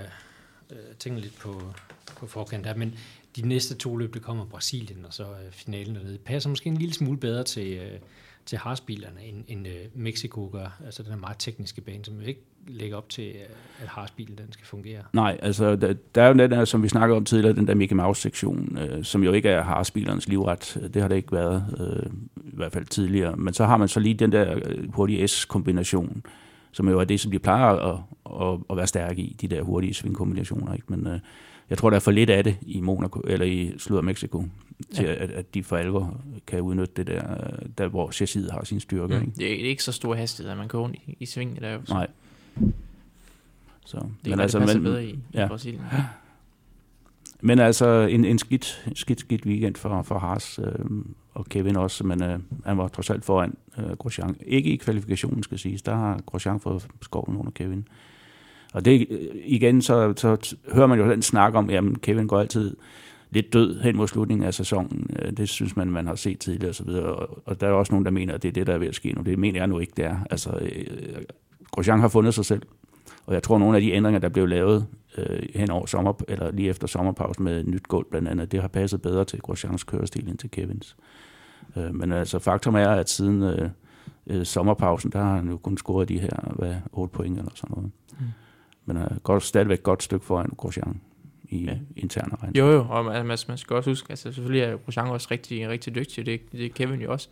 [0.71, 1.63] øh, tingene lidt på,
[2.17, 2.95] på forkant der, men
[3.37, 6.77] de næste to løb, det kommer Brasilien, og så øh, finalen dernede, passer måske en
[6.77, 7.99] lille smule bedre til, øh,
[8.47, 10.81] til harsbilerne, end, end øh, Mexico gør.
[10.85, 13.33] Altså den er meget tekniske bane, som ikke lægger op til,
[13.83, 15.01] at Haas-bilen den skal fungere.
[15.13, 17.75] Nej, altså der, der er jo den der, som vi snakkede om tidligere, den der
[17.75, 20.91] Mickey Mouse-sektion, øh, som jo ikke er Haas-bilernes livret.
[20.95, 23.37] Det har det ikke været, øh, i hvert fald tidligere.
[23.37, 26.23] Men så har man så lige den der øh, hurtige S-kombination,
[26.73, 29.63] som jo er det, som de plejer at, at, at være stærke i, de der
[29.63, 30.75] hurtige svingkombinationer.
[30.75, 30.87] Ikke?
[30.89, 31.19] Men øh,
[31.71, 34.45] jeg tror, der er for lidt af det i Monaco, eller i Syd af Mexico,
[34.95, 35.13] til ja.
[35.13, 37.23] at, at de for alvor kan udnytte det der,
[37.79, 39.15] der hvor chassiset har sin styrke.
[39.15, 39.21] Mm.
[39.21, 39.33] Ikke?
[39.37, 41.79] Det er ikke så stor hastighed, at man kører i, i svingene der.
[41.85, 41.95] Så.
[41.95, 42.07] Nej.
[43.87, 45.45] Så, det men altså, det men, bedre i, ja.
[45.45, 45.83] i Brasilien.
[45.93, 46.05] Ja.
[47.45, 50.85] Men altså en, en skidt, skidt, skidt weekend for, for Haas øh,
[51.35, 54.37] og Kevin også, men øh, han var trods alt foran øh, Grosjean.
[54.47, 55.83] Ikke i kvalifikationen, skal siges.
[55.83, 57.89] Der har Grosjean fået skoven under Kevin.
[58.73, 59.07] Og det
[59.45, 62.77] igen, så, så hører man jo den snak om, at Kevin går altid
[63.31, 65.11] lidt død hen mod slutningen af sæsonen.
[65.19, 66.89] Øh, det synes man, man har set tidligere osv.
[66.89, 68.89] Og, og der er også nogen, der mener, at det er det, der er ved
[68.89, 69.23] at ske nu.
[69.23, 70.17] Det mener jeg nu ikke, det er.
[70.31, 71.23] Altså, øh,
[71.73, 72.63] Grosjean har fundet sig selv.
[73.27, 74.87] Og jeg tror, nogle af de ændringer, der blev lavet
[75.19, 78.69] øh, hen over sommer, eller lige efter sommerpausen med nyt gulv blandt andet, det har
[78.69, 80.97] passet bedre til Grosjeans kørestil end til Kevins.
[81.77, 83.71] Øh, men altså, faktum er, at siden øh,
[84.27, 87.75] øh, sommerpausen, der har han jo kun scoret de her hvad, 8 point eller sådan
[87.77, 87.91] noget.
[88.19, 88.27] Mm.
[88.85, 91.01] Men er godt, stadigvæk et godt stykke foran Grosjean
[91.49, 91.79] i ja.
[91.97, 92.57] interne regn.
[92.57, 95.95] Jo, jo, og man, man skal også huske, altså selvfølgelig er Grosjean også rigtig, rigtig
[95.95, 97.29] dygtig, det, det er Kevin jo også.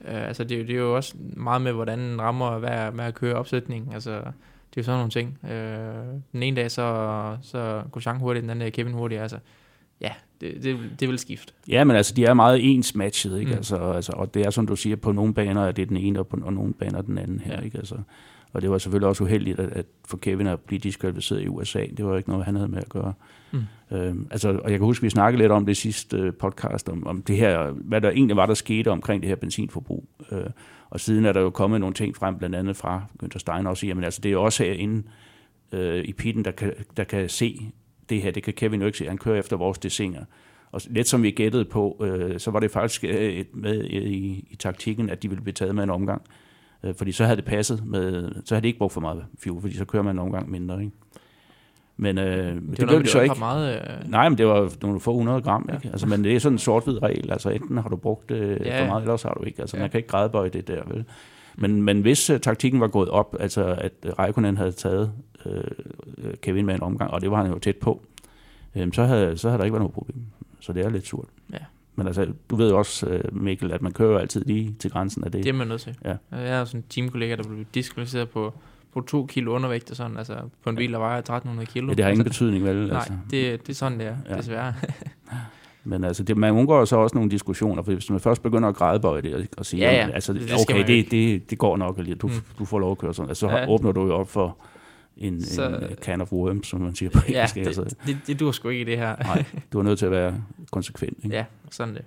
[0.00, 3.34] Uh, altså det, det er jo også meget med, hvordan den rammer hver, hver køre
[3.34, 3.94] opsætning.
[3.94, 4.28] Altså, det er
[4.76, 5.38] jo sådan nogle ting.
[5.42, 5.50] Uh,
[6.32, 9.20] den ene dag, så, så Grosjean hurtigt, den anden dag Kevin hurtigt.
[9.20, 9.38] Altså,
[10.00, 11.52] ja, det, det, det vil skifte.
[11.68, 13.50] Ja, men altså, de er meget ens matchet, ikke?
[13.50, 13.56] Mm.
[13.56, 16.18] Altså, altså, og det er som du siger, på nogle baner er det den ene,
[16.18, 17.78] og på og nogle baner den anden her, ikke?
[17.78, 17.96] Altså,
[18.52, 21.86] og det var selvfølgelig også uheldigt at, at for Kevin at blive diskvalificeret i USA.
[21.96, 23.12] Det var ikke noget, han havde med at gøre.
[23.52, 23.62] Mm.
[23.92, 26.88] Øhm, altså, og jeg kan huske, at vi snakkede lidt om det sidste øh, podcast,
[26.88, 30.08] om, om det her, hvad der egentlig var, der skete omkring det her benzinforbrug.
[30.32, 30.46] Øh,
[30.90, 33.86] og siden er der jo kommet nogle ting frem, blandt andet fra Günther Stein også,
[33.86, 35.02] jamen altså, det er også herinde
[35.72, 37.72] øh, i pitten, der kan, der kan se
[38.08, 38.30] det her.
[38.30, 39.08] Det kan Kevin jo ikke se.
[39.08, 40.24] Han kører efter vores desinger.
[40.72, 44.56] Og lidt som vi gættede på, øh, så var det faktisk øh, med i, i
[44.58, 46.28] taktikken, at de ville blive taget med en omgang Øh,
[46.96, 49.76] fordi så havde det passet med, så havde det ikke brugt for meget fuel, fordi
[49.76, 50.92] så kører man nogle gange mindre, ikke?
[52.00, 53.34] Men øh, det, det, blev det så ikke.
[53.38, 54.10] Meget, øh...
[54.10, 55.74] Nej, men det var nogle få 100 gram, ja.
[55.74, 55.88] ikke?
[55.88, 58.82] Altså, men det er sådan en sort-hvid regel, altså enten har du brugt øh, ja.
[58.82, 59.60] for meget, ellers har du ikke.
[59.60, 59.82] Altså, ja.
[59.82, 61.04] man kan ikke grædebøje det der, vel?
[61.56, 65.12] Men, men hvis uh, taktikken var gået op, altså at Raikkonen havde taget
[65.46, 65.64] øh,
[66.42, 68.02] Kevin med en omgang, og det var han jo tæt på,
[68.74, 70.22] øh, så, havde, så havde der ikke været noget problem.
[70.60, 71.28] Så det er lidt surt.
[71.52, 71.58] Ja.
[71.98, 75.24] Men altså, du ved jo også, øh, Mikkel, at man kører altid lige til grænsen
[75.24, 75.44] af det.
[75.44, 75.96] Det er man nødt til.
[76.04, 76.14] Ja.
[76.32, 78.54] Jeg har sådan en teamkollega, der blev diskvalificeret på,
[78.92, 80.34] på to kilo undervægt og sådan, altså
[80.64, 81.88] på en bil, der vejer 1300 kilo.
[81.88, 82.86] Ja, det har ingen altså, betydning, vel?
[82.86, 83.12] Nej, altså.
[83.30, 84.36] det, det er sådan, det er, ja.
[84.36, 84.74] desværre.
[85.84, 88.74] Men altså, det, man undgår så også nogle diskussioner, for hvis man først begynder at
[88.74, 90.10] grædebøje det og, og sige, ja, ja.
[90.10, 92.32] altså, det, okay, det, det, det går nok, eller du, mm.
[92.58, 93.68] du får lov at køre sådan, altså, så ja.
[93.68, 94.56] åbner du jo op for
[95.18, 97.54] en, så, en can of worms, som man siger på ja, engelsk.
[97.54, 97.96] Det, altså.
[98.06, 99.16] det, det dur sgu ikke i det her.
[99.16, 101.24] Nej, du er nødt til at være konsekvent.
[101.24, 101.36] Ikke?
[101.36, 102.04] Ja, sådan det.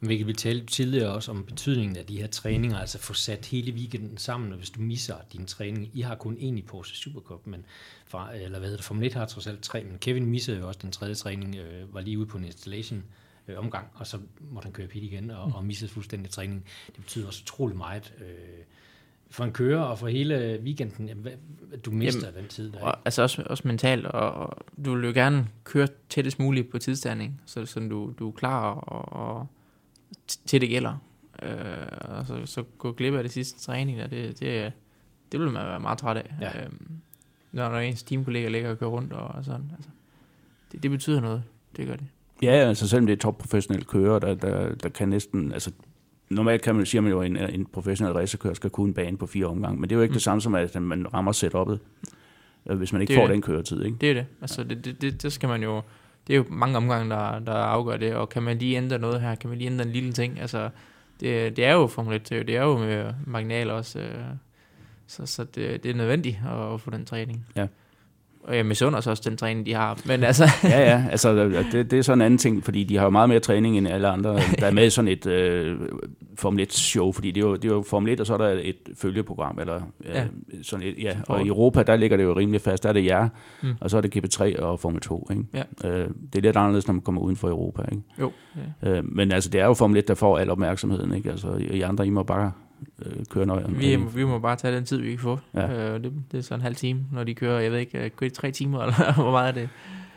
[0.00, 3.72] Vi kan tale tidligere også om betydningen af de her træninger, altså få sat hele
[3.72, 7.46] weekenden sammen, og hvis du misser din træning, I har kun en i Porsche Supercup,
[7.46, 7.64] men
[8.06, 10.68] fra, eller hvad hedder det, Formel 1 har trods alt tre, men Kevin missede jo
[10.68, 13.04] også den tredje træning, øh, var lige ude på en installation
[13.48, 14.18] øh, omgang, og så
[14.50, 16.64] måtte han køre pit igen, og, og missede fuldstændig træning.
[16.86, 18.64] Det betyder også utrolig meget øh,
[19.30, 21.26] for en kører, og for hele weekenden, jamen,
[21.84, 22.72] du mister Jamen, den tid.
[22.72, 26.70] Der, og, altså også, også mentalt, og, og du vil jo gerne køre tættest muligt
[26.70, 29.46] på tidsstanding, så så du, du er klar og, og
[30.46, 31.02] til det gælder.
[31.42, 31.50] Øh,
[32.00, 34.72] og så, så gå glip af det sidste træning, der, det, det,
[35.32, 36.34] det vil man være meget træt af.
[36.40, 36.62] Ja.
[36.62, 36.70] Øh,
[37.52, 39.70] når, når ens teamkollega ligger og kører rundt og, og sådan.
[39.76, 39.90] Altså,
[40.72, 41.42] det, det betyder noget,
[41.76, 42.06] det gør det.
[42.42, 45.70] Ja, altså selvom det er topprofessionelle kører, der, der, der kan næsten, altså
[46.28, 49.26] normalt kan man sige, at jo, en, en professionel racerkører skal kunne en bane på
[49.26, 50.14] fire omgange, men det er jo ikke mm.
[50.14, 51.78] det samme som, at man rammer setup'et,
[52.66, 53.30] øh, hvis man ikke får det.
[53.30, 53.84] den køretid.
[53.84, 53.96] Ikke?
[54.00, 54.26] Det er det.
[54.40, 55.82] Altså, det, det, det, det skal man jo
[56.26, 59.20] det er jo mange omgange, der, der afgør det, og kan man lige ændre noget
[59.20, 60.70] her, kan man lige ændre en lille ting, altså,
[61.20, 64.24] det, det er jo Formel 1, det er jo med marginal også, øh,
[65.06, 66.38] så, så det, det er nødvendigt
[66.72, 67.46] at få den træning.
[67.56, 67.66] Ja.
[68.46, 69.98] Og jeg misunder også den træning, de har.
[70.04, 70.44] Men altså...
[70.64, 71.34] ja, ja, altså
[71.72, 73.88] det, det er sådan en anden ting, fordi de har jo meget mere træning end
[73.88, 75.76] alle andre, der er med i sådan et øh,
[76.38, 78.60] Formel 1-show, fordi det er, jo, det er jo Formel 1, og så er der
[78.62, 80.24] et følgeprogram, eller øh, ja.
[80.62, 81.16] sådan et, ja.
[81.28, 83.28] Og i Europa, der ligger det jo rimelig fast, der er det jer,
[83.62, 83.74] mm.
[83.80, 85.44] og så er det GP3 og Formel 2, ikke?
[85.54, 85.88] Ja.
[85.88, 88.02] Øh, det er lidt anderledes, når man kommer uden for Europa, ikke?
[88.20, 88.32] Jo.
[88.82, 88.90] Ja.
[88.90, 91.30] Øh, men altså, det er jo Formel 1, der får al opmærksomheden, ikke?
[91.30, 92.52] Altså, I andre, I må bare
[93.06, 93.64] øh, kører nøje.
[93.68, 95.38] Vi, vi må bare tage den tid, vi kan få.
[95.54, 95.94] Ja.
[95.94, 98.10] Øh, det, det er så en halv time, når de kører, jeg ved ikke, øh,
[98.10, 99.68] kører de tre timer, eller hvor meget er det?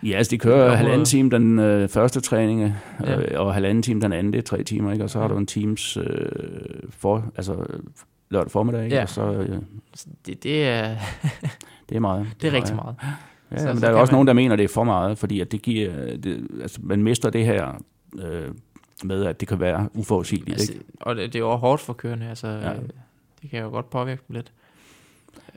[0.04, 2.74] Ja, altså de kører halvanden time den øh, første træning, øh,
[3.08, 3.40] ja.
[3.40, 5.04] og halvanden time den anden, det er tre timer, ikke?
[5.04, 6.30] og så har du en times øh,
[6.90, 7.66] for, altså
[8.30, 8.96] lørdag formiddag, ikke?
[8.96, 9.02] Ja.
[9.02, 9.32] og så...
[9.32, 9.58] Øh,
[10.26, 10.96] det, det er...
[11.90, 12.28] det er meget.
[12.42, 12.96] Det er rigtig meget.
[13.52, 14.16] Ja, så, men så der er også man...
[14.16, 17.30] nogen, der mener, det er for meget, fordi at det giver, det, altså, man mister
[17.30, 17.84] det her
[18.20, 18.52] øh,
[19.04, 20.54] med, at det kan være uforudsigeligt.
[20.54, 20.86] Altså, ikke?
[21.02, 22.74] Og det, det er jo hårdt for kørende, altså ja.
[23.42, 24.52] det kan jo godt påvirke dem lidt.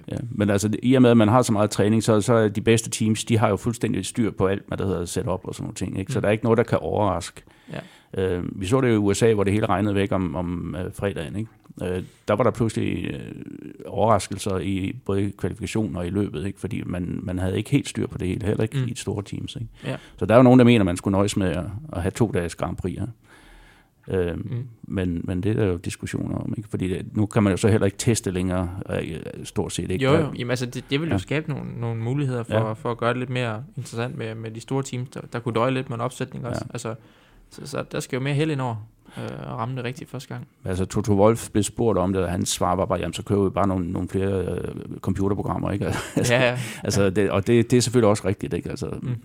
[0.08, 2.48] Ja, men altså, i og med, at man har så meget træning, så, så er
[2.48, 5.54] de bedste teams, de har jo fuldstændig styr på alt, hvad der hedder setup og
[5.54, 5.98] sådan nogle ting.
[5.98, 6.12] Ikke?
[6.12, 6.22] Så mm.
[6.22, 7.42] der er ikke noget, der kan overraske.
[7.72, 7.80] Ja.
[8.22, 10.92] Øh, vi så det jo i USA, hvor det hele regnede væk om, om uh,
[10.94, 11.36] fredagen.
[11.36, 11.50] Ikke?
[11.82, 13.32] Øh, der var der pludselig øh,
[13.86, 16.60] overraskelser i både kvalifikationen og i løbet, ikke?
[16.60, 18.88] fordi man, man havde ikke helt styr på det hele, heller ikke mm.
[18.88, 19.56] i et store teams.
[19.56, 19.68] Ikke?
[19.84, 19.96] Ja.
[20.16, 22.10] Så der er jo nogen, der mener, at man skulle nøjes med at, at have
[22.10, 22.94] to dages Grand Prix.
[22.96, 23.04] Ja?
[24.08, 24.68] Øh, mm.
[24.82, 26.68] men, men det er der jo diskussioner om, ikke?
[26.68, 30.04] fordi det, nu kan man jo så heller ikke teste længere, øh, stort set ikke.
[30.04, 30.32] Jo, jo.
[30.38, 31.18] Jamen, altså, det, det vil jo ja.
[31.18, 32.72] skabe nogle, nogle muligheder for, ja.
[32.72, 35.54] for at gøre det lidt mere interessant med, med de store teams, der, der kunne
[35.54, 36.64] døje lidt med en opsætning også.
[36.64, 36.72] Ja.
[36.72, 36.94] Altså,
[37.50, 38.76] så, så der skal jo mere held ind over
[39.18, 40.46] øh, og ramme det rigtigt første gang.
[40.64, 43.44] Altså Toto Wolf blev spurgt om det, og hans svar var bare, jamen så køber
[43.44, 45.86] vi bare nogle, nogle flere øh, computerprogrammer, ikke?
[46.16, 46.58] altså, ja, ja.
[46.84, 48.70] altså, det, og det, det er selvfølgelig også rigtigt, ikke?
[48.70, 49.16] Altså, mm.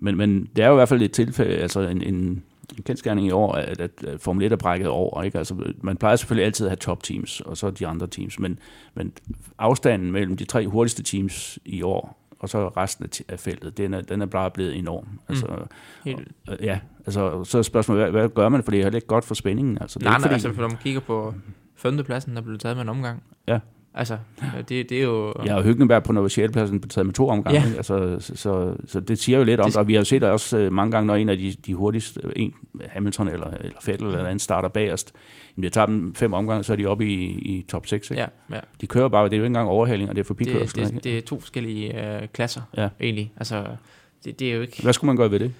[0.00, 2.42] men, men det er jo i hvert fald et tilfælde, altså en, en
[2.76, 5.22] en kendskærning i år, at, at Formel 1 er brækket over.
[5.22, 5.38] Ikke?
[5.38, 8.58] Altså, man plejer selvfølgelig altid at have top teams, og så de andre teams, men,
[8.94, 9.12] men
[9.58, 14.00] afstanden mellem de tre hurtigste teams i år, og så resten af feltet, den er,
[14.00, 15.06] den er bare blevet enorm.
[15.28, 16.12] Altså, mm.
[16.48, 19.06] og, ja, altså, så er spørgsmålet, hvad, hvad gør man, for det er heller ikke
[19.06, 19.78] godt for spændingen.
[19.80, 21.34] Altså, det nej, er ikke, nej, fordi, altså, for når man kigger på
[21.76, 23.58] femtepladsen, der blev taget med en omgang, ja.
[23.94, 24.18] Altså,
[24.68, 25.34] det, det er jo...
[25.44, 27.60] Ja, og Hyggenberg på Novatielpladsen blev taget med to omgange.
[27.60, 27.76] Ja.
[27.76, 30.30] Altså, så, så, så, det siger jo lidt om det, og vi har set det
[30.30, 32.54] også uh, mange gange, når en af de, de hurtigste, en,
[32.88, 35.12] Hamilton eller, eller Vettel eller anden starter bagerst,
[35.56, 38.10] jamen det tager dem fem omgange, så er de oppe i, i top 6.
[38.10, 38.22] Ikke?
[38.22, 38.60] Ja, ja.
[38.80, 41.04] De kører bare, det er jo ikke engang overhaling, og det er for det, det,
[41.04, 42.88] det er to forskellige uh, klasser, ja.
[43.00, 43.32] egentlig.
[43.36, 43.66] Altså,
[44.24, 44.82] det, det er jo ikke...
[44.82, 45.52] Hvad skulle man gøre ved det,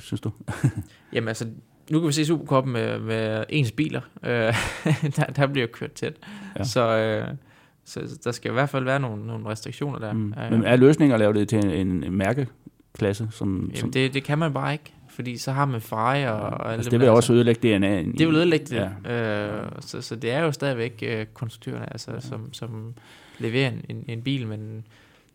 [0.00, 0.30] synes du?
[1.12, 1.46] jamen altså,
[1.90, 4.00] nu kan vi se Supercoppen med, med ens biler.
[4.22, 4.28] Uh,
[5.16, 6.14] der, der bliver kørt tæt.
[6.58, 6.64] Ja.
[6.64, 7.24] Så...
[7.30, 7.36] Uh,
[7.84, 10.12] så der skal i hvert fald være nogle, nogle restriktioner der.
[10.12, 10.34] Mm.
[10.50, 13.28] Men er løsningen at lave det til en, en mærkeklasse?
[13.30, 16.40] Som, Jamen som det, det kan man bare ikke, fordi så har man Ferrari og,
[16.40, 18.18] og alt Altså, det vil også ødelægge DNA'en.
[18.18, 18.76] Det vil ødelægge det.
[18.76, 18.90] Ja.
[19.04, 19.62] Ja.
[19.64, 22.20] Øh, så, så det er jo stadigvæk øh, konstruktørerne, altså, ja.
[22.20, 22.94] som, som
[23.38, 24.84] leverer en, en, en bil, men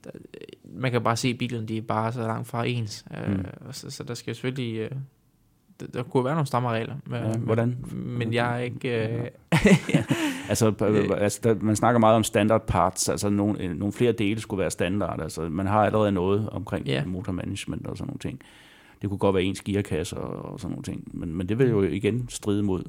[0.04, 0.10] der,
[0.76, 3.06] man kan bare se, at bilerne de er bare så langt fra ens.
[3.18, 3.46] Øh, Mm.
[3.68, 4.78] og så, så der skal selvfølgelig...
[4.78, 4.92] Øh,
[5.94, 6.96] der, kunne være nogle stramme regler.
[7.06, 7.78] Men, Ja, hvordan?
[7.96, 9.08] Men jeg er ikke...
[9.08, 9.28] Øh,
[10.50, 10.74] Altså,
[11.18, 14.60] altså der, man snakker meget om standard parts, altså nogle, øh, nogle flere dele skulle
[14.60, 15.22] være standard.
[15.22, 17.06] Altså, man har allerede noget omkring Ja.
[17.06, 18.40] motormanagement og sådan nogle ting.
[19.02, 21.04] Det kunne godt være ens gearkasse og, og sådan nogle ting.
[21.14, 22.84] Men, men det vil jo igen stride mod,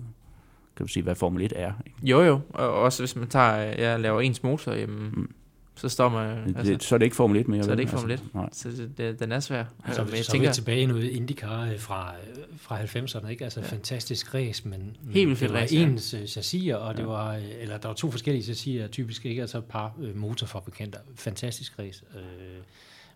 [0.76, 1.72] kan du sige, hvad Formel 1 er.
[1.86, 1.98] Ikke?
[2.02, 3.70] jo jo, og også hvis man tager...
[3.72, 5.30] øh, Jeg laver ens motor, jamen, Mm.
[5.74, 6.38] Så står man...
[6.38, 7.64] Altså, Altså, det, så er det ikke Formel 1 mere.
[7.64, 8.12] så er det ikke Formel 1.
[8.12, 8.48] Altså, nej.
[8.52, 9.64] så det, det, den er svær.
[9.84, 12.82] Altså, men jeg så er tænker, vi tilbage i noget IndyCar øh, fra, øh, fra
[12.82, 13.44] 90'erne, ikke?
[13.44, 13.66] Altså ja.
[13.66, 15.82] fantastisk race, men Helt vildt fedt det var race, ja.
[15.82, 19.40] ens øh, chassiser, og det var, øh, eller der var to forskellige chassiser, typisk ikke,
[19.40, 20.98] altså et par øh, motorfabrikanter.
[21.14, 22.02] Fantastisk race.
[22.14, 22.20] Øh,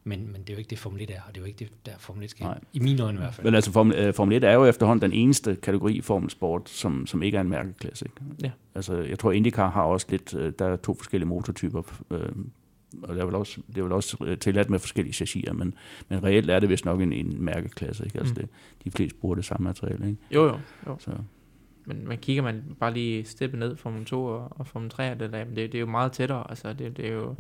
[0.05, 1.59] men, men det er jo ikke det, Formel 1 er, og det er jo ikke
[1.59, 2.45] det, der Formel 1 skal.
[2.45, 2.61] Nej.
[2.73, 3.45] I mine øjne i hvert fald.
[3.45, 6.69] Men altså, Formel, øh, Formel 1 er jo efterhånden den eneste kategori i Formel Sport,
[6.71, 8.05] som, som ikke er en mærkeklasse.
[8.05, 8.37] Ikke?
[8.43, 8.51] Ja.
[8.75, 12.29] Altså, jeg tror, IndyCar har også lidt, øh, der er to forskellige motortyper, øh,
[13.03, 15.75] og det er vel også, det er vel også tilladt med forskellige chassiser, men,
[16.09, 18.05] men reelt er det vist nok en, en mærkeklasse.
[18.05, 18.19] Ikke?
[18.19, 18.41] Altså, Mm.
[18.41, 18.49] det,
[18.85, 20.07] de fleste bruger det samme materiale.
[20.09, 20.21] Ikke?
[20.31, 20.97] Jo jo, jo.
[20.99, 21.11] Så,
[21.85, 25.21] Men man kigger man bare lige steppet ned Formel 2 og, og Formel 3, og
[25.21, 26.51] det, der, det, det er jo meget tættere.
[26.51, 27.35] Altså, det, det er jo,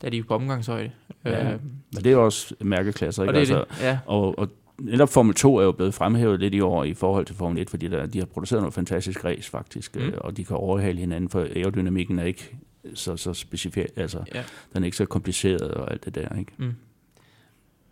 [0.00, 0.90] der er de jo på omgangshøjde.
[1.24, 1.60] Ja, Øh,
[1.94, 3.22] men det er også mærkeklasser.
[3.22, 3.40] og Ikke?
[3.40, 3.98] det er altså, det, ja.
[4.06, 7.36] Og, og netop Formel 2 er jo blevet fremhævet lidt i år i forhold til
[7.36, 10.02] Formel 1, fordi der, de har produceret noget fantastisk race faktisk, Mm.
[10.02, 10.12] mm.
[10.18, 12.56] og de kan overhale hinanden, for aerodynamikken er ikke
[12.94, 14.42] så, så specifik, altså ja.
[14.74, 16.52] den er ikke så kompliceret og alt det der, ikke?
[16.56, 16.72] Mm.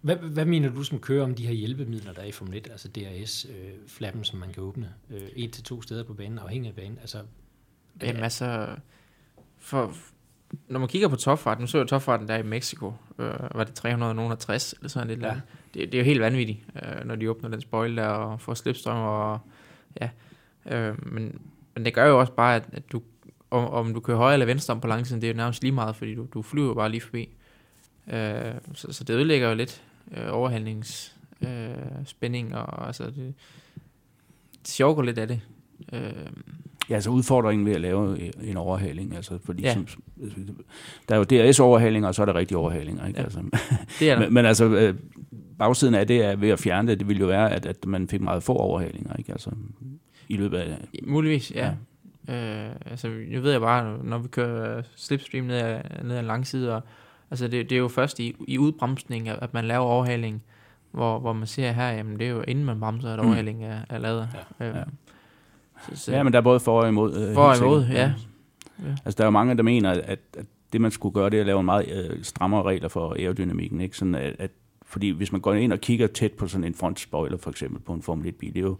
[0.01, 2.69] Hvad, hvad mener du som kører om de her hjælpemidler, der er i Formel 1,
[2.71, 6.69] altså DRS-flappen, øh, som man kan åbne øh, et til to steder på banen, afhængig
[6.69, 6.99] af banen?
[7.01, 7.19] Altså,
[8.03, 8.67] Jamen altså,
[9.59, 9.93] for,
[10.69, 13.75] når man kigger på topfarten, nu så jeg topfarten der i Mexico, øh, var det
[13.75, 15.27] 360 eller sådan lidt Ja.
[15.27, 15.41] ja.
[15.75, 18.55] det, det er jo helt vanvittigt, øh, når de åbner den spoil der og får
[18.55, 19.39] slipstrøm og
[20.01, 20.11] ja,
[20.67, 21.41] øh, men,
[21.75, 23.03] men det gør jo også bare, at, at du,
[23.51, 25.73] om, om du kører højre eller venstre om på langsiden, det er jo nærmest lige
[25.73, 27.29] meget, fordi du, du flyver jo bare lige forbi.
[28.13, 29.83] Øh, så, så det ødelægger jo lidt
[30.17, 33.35] øh, overhandlings øh, og altså det,
[34.63, 35.41] det sjovt lidt af det.
[35.93, 36.13] Øh,
[36.91, 39.73] Ja, altså udfordringen ved at lave en overhaling, altså fordi Ja.
[39.75, 39.87] som,
[41.09, 43.19] der er jo DRS-overhalinger, og så er der rigtige overhalinger, ikke?
[43.19, 43.25] Ja.
[43.25, 43.41] Altså,
[43.99, 44.21] det er der.
[44.25, 44.95] men, men altså, øh,
[45.59, 48.09] bagsiden af det er ved at fjerne det, det ville jo være, at, at man
[48.09, 49.33] fik meget få overhalinger, ikke?
[49.33, 49.51] Altså,
[50.29, 50.79] i løbet af...
[51.07, 51.73] Muligvis, ja.
[52.29, 52.65] ja.
[52.69, 56.27] Øh, altså, nu ved jeg bare, når vi kører slipstream ned ad, ned ad en
[56.27, 56.83] lang side, og,
[57.31, 60.43] altså det, det er jo først i, i udbremsning, at man laver overhaling,
[60.93, 63.27] hvor, hvor man ser her, jamen det er jo inden man bremser, at Mm.
[63.27, 64.29] overhaling er, er lavet.
[64.61, 64.67] Ja.
[64.69, 64.83] Øh, Ja.
[65.95, 67.15] Så, Ja, men der er både for og imod.
[67.29, 68.13] øh, For og imod, ja.
[68.85, 68.89] Ja.
[69.05, 70.01] Altså, der er jo mange, der mener, at,
[70.35, 73.13] at det, man skulle gøre, det er at lave en meget øh, strammere regler for
[73.19, 73.97] aerodynamikken, ikke?
[73.97, 74.51] Sådan at, at,
[74.87, 77.93] fordi hvis man går ind og kigger tæt på sådan en frontspoiler, for eksempel på
[77.93, 78.77] en Formel 1-bil, det er jo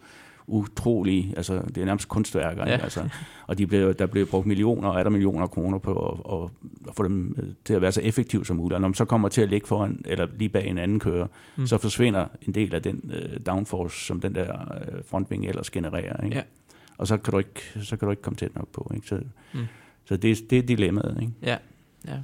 [0.47, 2.77] utrolig, altså det er nærmest kunstværker, Ja.
[2.77, 3.09] altså,
[3.47, 6.51] og de blev, der blev brugt millioner og er der millioner kroner på at, at,
[6.89, 8.75] at få dem øh, til at være så effektive som muligt.
[8.75, 11.27] Og når man så kommer til at ligge foran, eller lige bag en anden kører,
[11.27, 11.61] Mm.
[11.63, 11.67] mm.
[11.67, 16.25] så forsvinder en del af den øh, downforce, som den der øh, frontvinge ellers genererer.
[16.25, 16.37] Ikke?
[16.37, 16.43] Ja.
[17.05, 18.91] Og så kan, du ikke, så kan du ikke komme tæt nok på.
[18.95, 19.07] Ikke?
[19.09, 19.21] Så,
[19.55, 19.61] Mm.
[20.05, 21.19] så det, det er dilemmaet.
[21.21, 21.33] Ikke?
[21.43, 21.57] ja,
[22.09, 22.19] ja.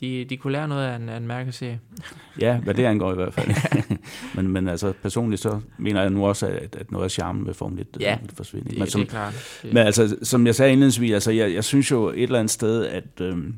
[0.00, 1.80] De, de kunne lære noget af en, af en mærkeserie.
[2.40, 3.50] Ja, hvad det angår i hvert fald.
[4.36, 7.54] men, men altså personligt så mener jeg nu også, at, at noget af charmen ved
[7.54, 8.68] Formel 1 Ja, forsvinder.
[8.68, 9.58] Det, men, det som, er klart.
[9.62, 12.50] Det, men altså, som jeg sagde indledningsvis, altså, jeg, jeg synes jo et eller andet
[12.50, 13.54] sted, at, øhm,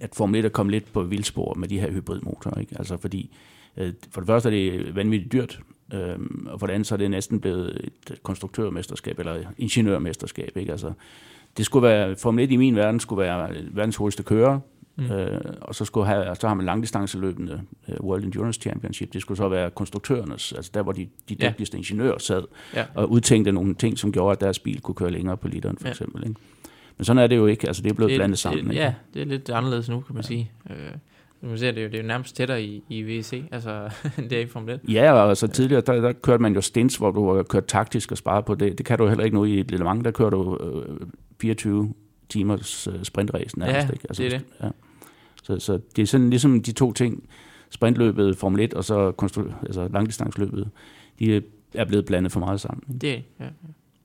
[0.00, 2.60] at Formel 1 er kommet lidt på vildspor med de her hybridmotorer.
[2.60, 2.74] Ikke?
[2.78, 3.36] Altså fordi,
[3.76, 5.60] øh, for det første er det vanvittigt dyrt,
[5.94, 7.80] øhm, og for det andet så er det næsten blevet
[8.10, 10.56] et konstruktørmesterskab, eller ingeniørmesterskab.
[10.56, 10.72] Ikke?
[10.72, 10.92] Altså,
[11.56, 14.60] det skulle være, Formel 1 i min verden skulle være verdens hurtigste kører,
[14.96, 15.10] Mm.
[15.10, 19.12] Øh, og så, skulle have, så har man langdistanceløbende uh, World Endurance Championship.
[19.12, 21.48] Det skulle så være konstruktørernes, altså der, hvor de, de Ja.
[21.50, 22.42] dygtigste ingeniører sad
[22.74, 22.84] Ja.
[22.94, 25.84] og udtænkte nogle ting, som gjorde, at deres bil kunne køre længere på literen, for
[25.84, 25.88] Ja.
[25.88, 25.92] ja.
[25.92, 26.22] eksempel.
[26.28, 26.40] Ikke?
[26.98, 27.66] Men sådan er det jo ikke.
[27.66, 28.64] Altså, det er blevet blandet sammen.
[28.64, 28.82] Det, ikke?
[28.82, 30.26] ja, det er lidt anderledes nu, kan man ja.
[30.26, 30.50] sige.
[30.70, 30.76] Øh,
[31.42, 34.40] man ser, det jo, det er jo nærmest tættere i, i VEC, altså det er
[34.40, 34.80] i Formel 1.
[34.88, 38.12] Ja, og altså tidligere, der, der kørte man jo stints, hvor du har kørt taktisk
[38.12, 38.78] og sparet på det.
[38.78, 40.96] Det kan du heller ikke nu i et lille mange, der kører du øh,
[41.40, 41.94] 24
[42.28, 43.76] timers øh, sprintræs nærmest.
[43.88, 44.06] Ja, ikke?
[44.08, 44.46] Altså, det er det.
[44.62, 44.68] Ja.
[45.42, 47.28] Så, så det er sådan ligesom de to ting,
[47.70, 50.70] sprintløbet, Formel 1 og så konstru- altså langdistansløbet,
[51.18, 51.42] de
[51.74, 52.82] er blevet blandet for meget sammen.
[52.88, 52.98] Ikke?
[53.00, 53.50] Det er, ja.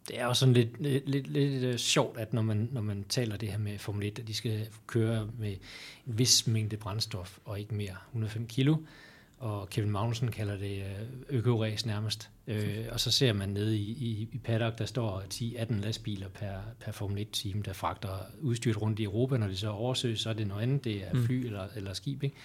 [0.08, 3.06] Det er jo sådan lidt, lidt, lidt, lidt øh, sjovt, at når man, når man
[3.10, 5.52] taler det her med Formel 1, at de skal køre med
[6.08, 8.76] en vis mængde brændstof, og ikke mere 105 kilo,
[9.40, 12.30] og Kevin Magnussen kalder det øh, økoræs nærmest.
[12.48, 16.54] Øh, og så ser man nede i, i, i paddock, der står 10-18 lastbiler per,
[16.80, 18.10] per Formel 1-team, der fragter
[18.42, 19.38] udstyret rundt i Europa.
[19.38, 20.84] Når de så oversøges, så er det noget andet.
[20.84, 21.26] Det er Mm.
[21.26, 22.24] fly eller, eller skib.
[22.24, 22.36] Ikke?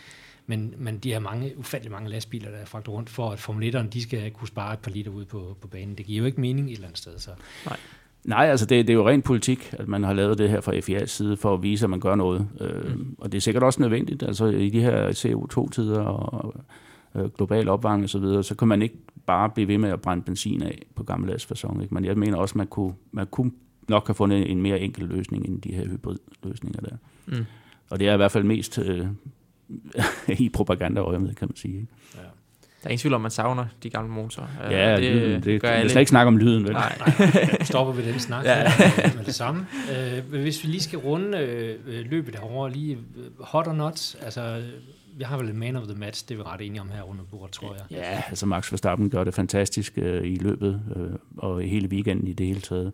[0.46, 3.76] Men, men de har mange, ufattelig mange lastbiler, der er fragtet rundt, for at Formel
[3.76, 5.94] 1'erne, de skal kunne spare et par liter ud på, på banen.
[5.94, 7.18] Det giver jo ikke mening et eller andet sted.
[7.18, 7.30] Så.
[7.66, 7.76] Nej.
[8.24, 10.72] Nej, altså det, det er jo ren politik, at man har lavet det her fra
[10.72, 12.48] FIA's side for at vise, at man gør noget.
[12.60, 13.16] Øh, mm.
[13.18, 14.22] Og det er sikkert også nødvendigt.
[14.22, 16.54] Altså i de her CO2-tider og
[17.14, 18.94] øh, global opvarmning osv., så, videre, så kan man ikke
[19.26, 21.82] bare blive ved med at brænde benzin af på gammeldags fasong.
[21.82, 21.94] Ikke?
[21.94, 23.52] Men jeg mener også, at man kunne, man kunne
[23.88, 26.96] nok have fundet en mere enkel løsning end de her hybridløsninger der.
[27.26, 27.44] Mm.
[27.90, 29.06] Og det er i hvert fald mest øh,
[30.44, 31.74] i propaganda med, kan man sige.
[31.74, 31.92] Ikke?
[32.14, 32.20] Ja.
[32.82, 34.46] Der er ingen tvivl om, man savner de gamle motorer.
[34.70, 35.82] Ja, det, det, det gør alle.
[35.82, 36.72] Jeg skal ikke snakke om lyden, vel?
[36.72, 37.62] Nej, nej.
[37.62, 38.72] stopper vi den snak ja.
[39.16, 39.66] med det samme.
[39.90, 44.62] Uh, hvis vi lige skal runde uh, løbet herovre, lige uh, hot or not, altså
[45.16, 47.02] vi har vel en man of the match, det er vi ret enige om her
[47.10, 47.84] under bordet, tror jeg.
[47.90, 50.82] Ja, altså Max Verstappen gør det fantastisk uh, i løbet,
[51.36, 52.92] og hele weekenden i det hele taget.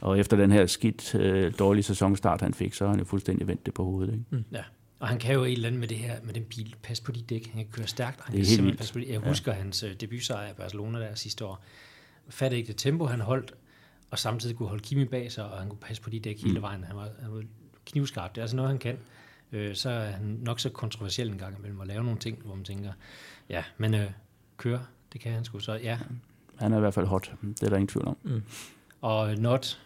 [0.00, 1.16] Og efter den her skidt,
[1.58, 4.12] dårlige sæsonstart, han fik, så har han jo fuldstændig vendt det på hovedet.
[4.12, 4.24] Ikke?
[4.30, 4.44] Mm.
[4.52, 4.62] Ja.
[5.04, 6.74] Og han kan jo et eller andet med det her, med den bil.
[6.82, 7.46] Pas på de dæk.
[7.46, 9.12] Han kan køre stærkt, han kan simpelthen passe på de.
[9.12, 9.58] Jeg husker ja.
[9.58, 11.64] hans uh, debutsejr i Barcelona der sidste år.
[12.28, 13.54] Fattede ikke det tempo, han holdt,
[14.10, 16.48] og samtidig kunne holde Kimi bag sig, og han kunne passe på de dæk mm.
[16.48, 16.84] hele vejen.
[16.84, 17.42] Han var, han var
[17.86, 18.34] knivskarp.
[18.34, 18.96] Det er altså noget, han kan.
[19.52, 22.54] Øh, så er han nok så kontroversiel en gang imellem at lave nogle ting, hvor
[22.54, 22.92] man tænker,
[23.48, 24.10] ja, men øh,
[24.56, 24.80] køre,
[25.12, 25.98] det kan han sgu så, ja.
[26.56, 28.16] Han er i hvert fald hot, det er der ingen tvivl om.
[28.22, 28.42] Mm.
[29.00, 29.80] Og not?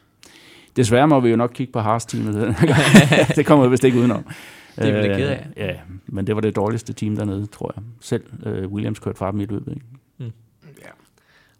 [0.77, 2.35] Desværre må vi jo nok kigge på Haas-teamet.
[3.37, 4.25] det kommer vi vist ikke udenom.
[4.79, 5.47] Det er vi ked af.
[5.57, 5.76] Ja,
[6.07, 7.85] men det var det dårligste team dernede, tror jeg.
[8.01, 9.72] Selv uh, Williams kørte fra dem i løbet.
[9.72, 9.87] Ikke?
[10.18, 10.33] Mm.
[10.83, 10.89] Ja.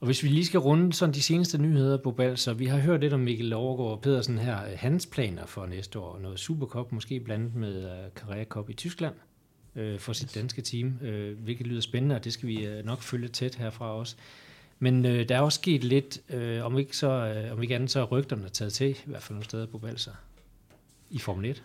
[0.01, 2.79] Og hvis vi lige skal runde sådan de seneste nyheder på Bal, så vi har
[2.79, 6.19] hørt lidt om Mikkel Overgaard og Pedersen her, hans planer for næste år.
[6.19, 9.15] Noget Supercup, måske blandet med uh, Carrera Cup i Tyskland
[9.77, 13.29] uh, for sit danske team, uh, hvilket lyder spændende, og det skal vi nok følge
[13.29, 14.17] tæt herfra også.
[14.79, 17.91] Men øh, der er også sket lidt, øh, om ikke så, øh, om ikke andet,
[17.91, 20.13] så er rygterne taget til, i hvert fald nogle steder på Balser,
[21.11, 21.63] i Formel 1.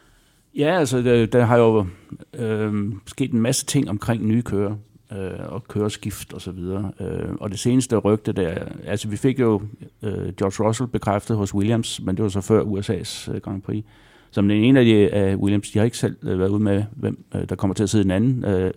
[0.56, 1.86] Ja, altså der, der har jo
[2.34, 4.76] øh, sket en masse ting omkring nye kører
[5.12, 6.91] øh, og køreskift og så videre.
[6.99, 9.62] Øh, og det seneste rygte der, altså vi fik jo
[10.04, 13.84] øh, George Russell bekræftet hos Williams, men det var så før USA's øh, Grand Prix.
[14.32, 16.84] Som den ene af de af Williams, de har ikke selv øh, været ude med,
[16.91, 18.45] hvem øh, der kommer til at sidde den anden.
[18.45, 18.72] Øh,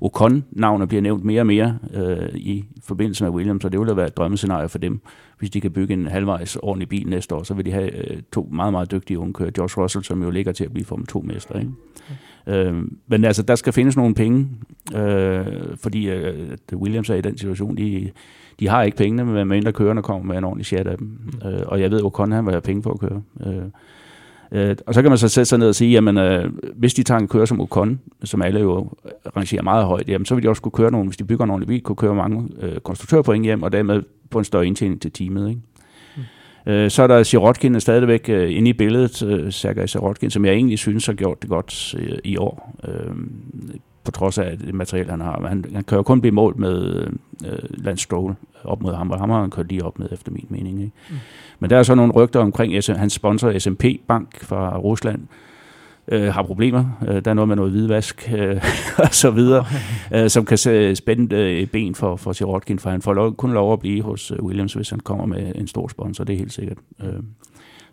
[0.00, 4.06] Ocon-navnet bliver nævnt mere og mere øh, i forbindelse med Williams, og det vil være
[4.06, 5.00] et drømmescenarie for dem.
[5.38, 8.22] Hvis de kan bygge en halvvejs ordentlig bil næste år, så vil de have øh,
[8.32, 9.50] to meget, meget dygtige unge kører.
[9.50, 11.58] George Russell, som jo ligger til at blive Formel 2-mester.
[11.58, 11.70] Ikke?
[12.46, 12.66] Okay.
[12.66, 14.48] Øh, men altså, der skal findes nogle penge,
[14.96, 18.10] øh, fordi øh, Williams er i den situation, de,
[18.60, 21.06] de har ikke pengene, men mindre kørende kommer med en ordentlig chat af dem.
[21.06, 21.48] Mm.
[21.48, 23.22] Øh, og jeg ved, Ocon han vil have penge for at køre.
[23.46, 23.62] Øh,
[24.52, 27.02] Øh, og så kan man så sætte sig ned og sige, jamen øh, hvis de
[27.02, 28.90] tager en kører som Ocon, som alle jo
[29.36, 31.50] rangerer meget højt, jamen så vil de også kunne køre nogle, hvis de bygger en
[31.50, 35.12] ordentlig bil, kunne køre mange øh, konstruktørpoint hjem, og dermed få en større indtjening til
[35.12, 35.48] teamet.
[35.48, 35.60] Ikke?
[36.66, 36.72] Mm.
[36.72, 40.54] Øh, så er der Sirotkin stadigvæk øh, inde i billedet, øh, Sergej Sirotkin, som jeg
[40.54, 42.76] egentlig synes har gjort det godt øh, i år.
[42.88, 43.14] Øh,
[44.04, 45.46] på trods af det materiale, han har.
[45.48, 47.06] Han, han kan jo kun blive målt med
[47.46, 48.34] øh, Lance Stroll
[48.64, 50.80] op mod ham, og ham har han kørt lige op med, efter min mening.
[50.80, 50.92] Ikke?
[51.10, 51.16] Mm.
[51.58, 55.26] Men der er så nogle rygter omkring hans sponsor SMP Bank fra Rusland,
[56.08, 56.84] øh, har problemer.
[57.08, 58.56] Øh, der er noget med noget hvidvask øh,
[59.04, 59.64] og så videre,
[60.14, 60.58] øh, som kan
[60.96, 64.30] spænde øh, ben for, for Sirotkin, for han får lov, kun lov at blive hos
[64.30, 66.78] øh, Williams, hvis han kommer med en stor sponsor, det er helt sikkert.
[67.02, 67.22] Øh.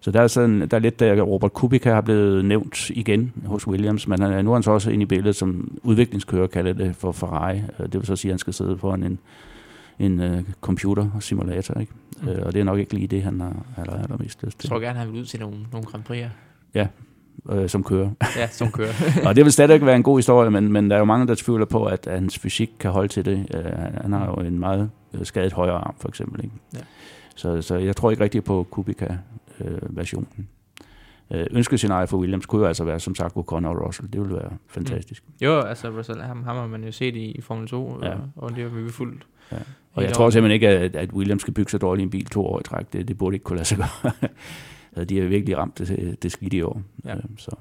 [0.04, 3.68] Så der er, sådan, der er lidt, der Robert Kubica har blevet nævnt igen hos
[3.68, 6.96] Williams, men han, nu er han så også inde i billedet som udviklingskører, kalder det
[6.96, 7.58] for Ferrari.
[7.58, 9.20] Øh, det vil så sige, at han skal sidde foran en,
[10.00, 11.94] en uh, computer-simulator, ikke?
[12.22, 12.28] Mm.
[12.28, 14.68] Uh, og det er nok ikke lige det, han har aller, allermest lyst til.
[14.68, 16.26] Jeg tror gerne, han vil ud til nogle, nogle Grand Prix.
[16.74, 16.88] Ja,
[17.46, 18.10] uh, som kører.
[18.38, 18.94] Ja, som kører.
[19.28, 21.36] og det vil stadig være en god historie, men, men der er jo mange, der
[21.36, 23.48] tvivler på, at, at hans fysik kan holde til det.
[23.56, 24.90] Uh, han har jo en meget
[25.24, 26.44] skadet højre arm, for eksempel.
[26.44, 26.56] Ikke?
[26.74, 26.80] Ja.
[27.36, 30.48] Så, så jeg tror ikke rigtig på Kubica-versionen.
[31.34, 34.14] Øh, ønskescenarie for Williams kunne jo altså være, som sagt, Ocon og Russell.
[34.14, 35.24] Det ville være fantastisk.
[35.28, 35.34] Mm.
[35.42, 38.10] Jo, altså Russell, ham, ham har man jo set i, i Formel 2, ja.
[38.10, 39.28] og, og det har vi fuldt.
[39.52, 39.58] Ja.
[39.94, 42.46] Og jeg tror simpelthen ikke, at, at Williams skal bygge så dårligt en bil to
[42.46, 42.94] år i træk.
[42.94, 44.12] Det, det burde ikke kunne lade sig gøre.
[45.10, 46.82] de har virkelig ramt det, det skidt i år.
[47.06, 47.16] Ja.
[47.16, 47.56] Øh, så.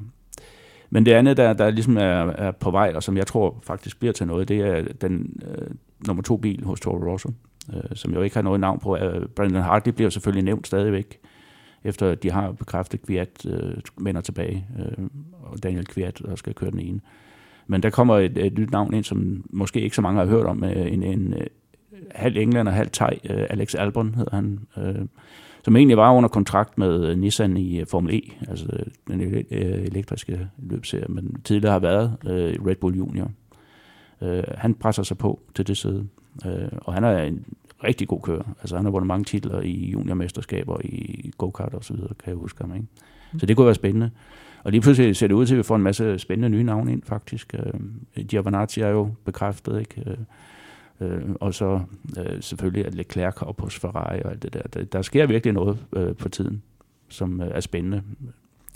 [0.91, 3.99] Men det andet, der, der ligesom er, er på vej, og som jeg tror faktisk
[3.99, 5.71] bliver til noget, det er den øh,
[6.07, 7.31] nummer to bil hos Toro Rosso,
[7.75, 8.97] øh, som jo ikke har noget navn på.
[8.97, 11.19] Øh, Brandon Hartley bliver selvfølgelig nævnt stadigvæk,
[11.85, 15.05] efter de har bekræftet, at Kviat øh, vender tilbage, øh,
[15.43, 17.01] og Daniel Kviat, der skal køre den ene.
[17.67, 20.47] Men der kommer et, et nyt navn ind, som måske ikke så mange har hørt
[20.47, 21.35] om, øh, en, en,
[22.15, 25.07] halv englænder, halv thai, øh, Alex Albon hedder han, øh,
[25.71, 28.67] som egentlig var under kontrakt med øh, Nissan i Formel E, altså
[29.09, 29.21] den
[29.51, 32.17] elektriske løbserie, men tidligere har været
[32.67, 33.31] Red Bull Junior.
[34.57, 36.07] han presser sig på til det side,
[36.81, 37.45] og han er en
[37.85, 38.43] rigtig god kører.
[38.61, 42.37] Altså han har vundet mange titler i juniormesterskaber, i go-kart og så videre, kan jeg
[42.37, 42.75] huske ham.
[42.75, 42.87] Ikke?
[43.39, 44.11] Så det kunne være spændende.
[44.65, 46.93] Og lige pludselig ser det ud til, at vi får en masse spændende nye navne
[46.93, 47.55] ind, faktisk.
[47.55, 50.17] Øh, Giovanazzi er jo bekræftet, ikke?
[51.01, 51.81] Øh, øh og så
[52.19, 54.63] øh, selvfølgelig at Leclerc op hos Ferrari og alt det der.
[54.63, 56.63] Der, der sker virkelig noget øh, på tiden,
[57.09, 58.03] som øh, er spændende.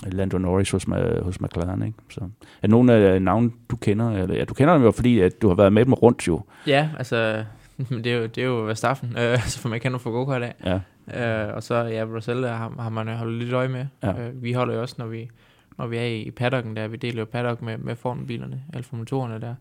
[0.07, 0.85] Lando Norris hos,
[1.23, 1.99] hos McLaren, ikke?
[2.11, 2.21] Så,
[2.63, 4.11] er nogle af navne, du kender?
[4.11, 6.41] Eller, ja, du kender dem jo, fordi at du har været med dem rundt jo.
[6.67, 7.45] Ja, altså,
[8.05, 10.55] det er jo, det er jo Verstappen, øh, så får man kender fra go af.
[10.65, 10.81] Ja.
[11.13, 13.87] Øh, og så, ja, Bruxelles har, har man holdt lidt øje med.
[14.03, 14.21] Ja.
[14.21, 15.31] Øh, vi holder jo også, når vi,
[15.79, 19.41] når vi er i paddocken der, vi deler jo paddock med, med formbilerne, Alfa motorerne
[19.41, 19.55] der.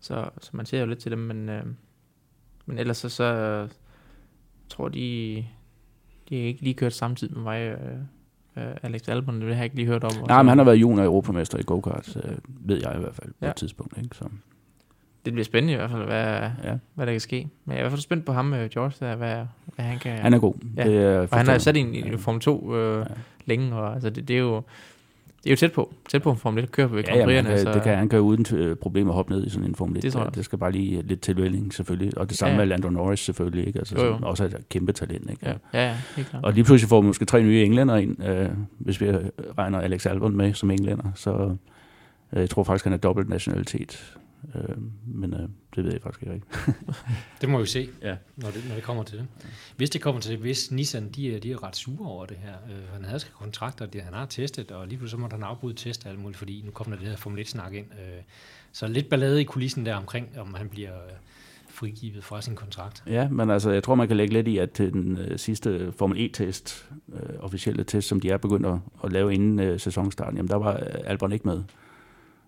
[0.00, 1.62] Så, så man ser jo lidt til dem, men, øh,
[2.66, 3.68] men ellers så, så øh,
[4.68, 5.44] tror de,
[6.28, 7.98] de er ikke lige kørt samtidig med mig, øh,
[8.56, 10.12] øh, Alex Albon, det har jeg ikke lige hørt om.
[10.28, 13.28] Nej, men han har været junior europamester i go-kart, øh, ved jeg i hvert fald,
[13.28, 13.50] på ja.
[13.50, 13.98] et tidspunkt.
[13.98, 14.16] Ikke?
[14.16, 14.24] Så.
[15.24, 16.76] Det bliver spændende i hvert fald, hvad, ja.
[16.94, 17.48] hvad der kan ske.
[17.64, 19.44] Men jeg er i hvert fald spændt på ham, øh, George, der, hvad,
[19.74, 20.18] hvad han kan...
[20.18, 20.54] Han er god.
[20.76, 20.84] Ja.
[20.84, 23.14] Det er og han har sat i en, i Form 2 øh, ja.
[23.44, 24.62] længe, og altså, det, det er jo
[25.46, 25.94] det er jo tæt på.
[26.08, 27.72] Tæt på en Formel 1 at køre på ja, ja, kan, så...
[27.72, 30.02] det kan, han kan uden øh, problemer hoppe ned i sådan en Formel 1.
[30.02, 30.34] Det, tror jeg.
[30.34, 32.18] det skal bare lige lidt tilvælling selvfølgelig.
[32.18, 32.58] Og det samme ja, ja.
[32.58, 33.66] med Lando Norris selvfølgelig.
[33.66, 33.78] Ikke?
[33.78, 34.18] Altså, jo, jo.
[34.22, 35.30] også et kæmpe talent.
[35.30, 35.46] Ikke?
[35.46, 36.44] Ja, ja, ja helt klart.
[36.44, 38.48] Og lige pludselig får vi måske tre nye englænder ind, øh,
[38.78, 39.06] hvis vi
[39.58, 41.04] regner Alex Albon med som englænder.
[41.14, 41.56] Så
[42.32, 44.16] øh, jeg tror faktisk, han er dobbelt nationalitet.
[44.54, 44.76] Øh,
[45.06, 46.76] men øh, det ved jeg faktisk ikke rigtigt.
[47.40, 48.16] det må vi se, ja.
[48.36, 49.26] når, det, når det kommer til det.
[49.76, 52.36] Hvis det kommer til det, hvis Nissan, de er, de er ret sure over det
[52.36, 52.54] her.
[52.70, 55.42] Øh, han havde skrevet kontrakter, det han har testet, og lige pludselig så måtte han
[55.42, 57.86] afbryde test og alt muligt, fordi nu kommer der det her Formel 1-snak ind.
[57.92, 58.22] Øh,
[58.72, 61.12] så lidt ballade i kulissen der omkring, om han bliver øh,
[61.68, 63.02] frigivet fra sin kontrakt.
[63.06, 65.92] Ja, men altså, jeg tror, man kan lægge lidt i, at til den øh, sidste
[65.92, 70.36] Formel E-test, øh, officielle test, som de er begyndt at, at lave inden øh, sæsonstarten,
[70.36, 70.72] jamen der var
[71.04, 71.62] Albon ikke med.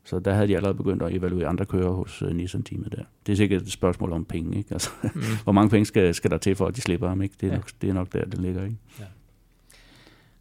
[0.09, 3.03] Så der havde de allerede begyndt at evaluere andre kører hos uh, Nissan-teamet der.
[3.27, 4.73] Det er sikkert et spørgsmål om penge, ikke?
[4.73, 5.21] Altså, mm.
[5.45, 7.35] hvor mange penge skal, skal der til, for at de slipper ham, ikke?
[7.41, 7.57] Det er, ja.
[7.57, 8.77] nok, det er nok der, det ligger, ikke?
[9.01, 9.05] Ja.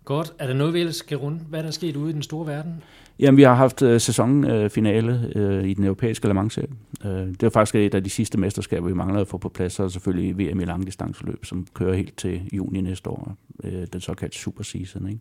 [0.05, 0.33] Godt.
[0.39, 1.39] Er der noget, vi ellers skal runde?
[1.49, 2.83] Hvad er der sket ude i den store verden?
[3.19, 6.63] Jamen, vi har haft uh, sæsonfinale uh, i den europæiske Le Mans uh,
[7.03, 9.91] Det var faktisk et af de sidste mesterskaber, vi manglede at få på plads, og
[9.91, 13.35] selvfølgelig VM i langdistanceløb, som kører helt til juni næste år.
[13.63, 15.19] Uh, den såkaldte Super Season, ikke?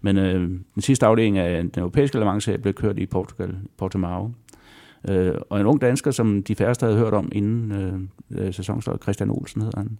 [0.00, 0.40] Men øh,
[0.74, 4.30] den sidste afdeling af den europæiske Le Mans blev kørt i Portugal, Portimao.
[5.08, 9.02] Øh, og en ung dansker, som de færreste havde hørt om inden øh, øh sæsonstart,
[9.02, 9.98] Christian Olsen hedder han,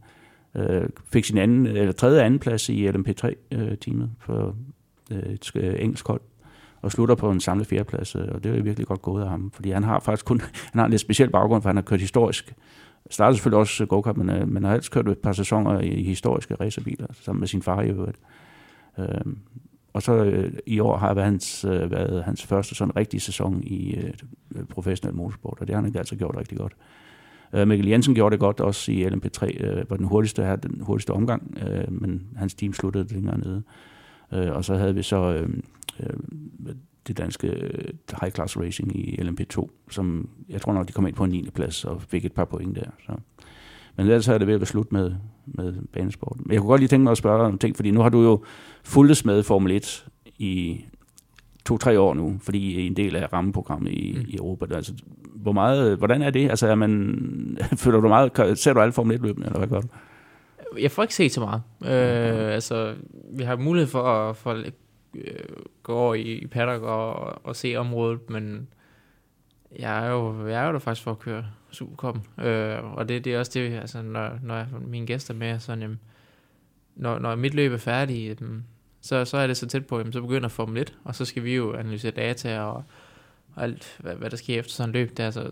[0.55, 4.56] øh, fik sin anden, eller tredje anden plads i LMP3-teamet øh, for
[5.10, 6.20] øh, et øh, engelsk hold
[6.82, 9.51] og slutter på en samlet fjerdeplads, øh, og det er virkelig godt gået af ham,
[9.51, 10.40] fordi han har faktisk kun,
[10.72, 12.55] han har en lidt speciel baggrund, for han har kørt historisk.
[13.10, 15.89] Startede selvfølgelig også øh, go-kart, men, øh, men har altid kørt et par sæsoner i,
[15.89, 18.18] i historiske racerbiler, sammen med sin far i øvrigt.
[18.98, 19.06] Øh,
[19.92, 23.62] og så øh, i år har været hans, øh, været hans første sådan rigtige sæson
[23.62, 26.76] i øh, professionel motorsport, og det har han altså gjort rigtig godt.
[27.52, 30.80] Øh, Mikkel Jensen gjorde det godt også i LMP3, øh, var den hurtigste her, den
[30.80, 33.62] hurtigste omgang, øh, men hans team sluttede længere nede.
[34.32, 35.48] Øh, og så havde vi så øh,
[36.00, 36.16] øh,
[37.06, 41.14] det danske øh, High Class Racing i LMP2, som jeg tror nok, de kom ind
[41.14, 41.50] på en 9.
[41.54, 42.90] plads og fik et par point der.
[43.06, 43.12] Så.
[44.01, 45.12] Men ellers er det ved at være slut med,
[45.47, 46.43] med banesporten.
[46.47, 48.09] Men jeg kunne godt lige tænke mig at spørge dig om ting, fordi nu har
[48.09, 48.44] du jo
[48.85, 50.06] fulgtes med Formel 1
[50.39, 50.85] i
[51.66, 54.24] to-tre år nu, fordi I er en del af rammeprogrammet i, mm.
[54.28, 54.74] i Europa.
[54.74, 54.93] Altså,
[55.35, 56.51] hvor meget, hvordan er det?
[56.51, 59.89] Altså, er man, føler du meget, ser du alle Formel 1-løbende, eller hvad gør du?
[60.78, 61.62] Jeg får ikke set så meget.
[61.85, 62.94] Øh, altså,
[63.32, 64.52] vi har mulighed for at for,
[65.14, 65.35] øh,
[65.82, 67.14] gå over i, i paddock og,
[67.47, 68.68] og se området, men
[69.78, 72.47] jeg er jo, jeg er jo der faktisk for at køre Supercoppen.
[72.47, 75.82] Øh, og det, det er også det, altså, når, når jeg, mine gæster med, sådan,
[75.82, 76.01] jamen,
[76.97, 78.64] når, når mit løb er færdigt, jamen,
[79.01, 81.44] så, så er det så tæt på, jamen, så begynder Formel 1, og så skal
[81.44, 82.84] vi jo analysere data og,
[83.55, 85.16] og alt, hvad, hvad der sker efter sådan et løb.
[85.16, 85.51] Der, så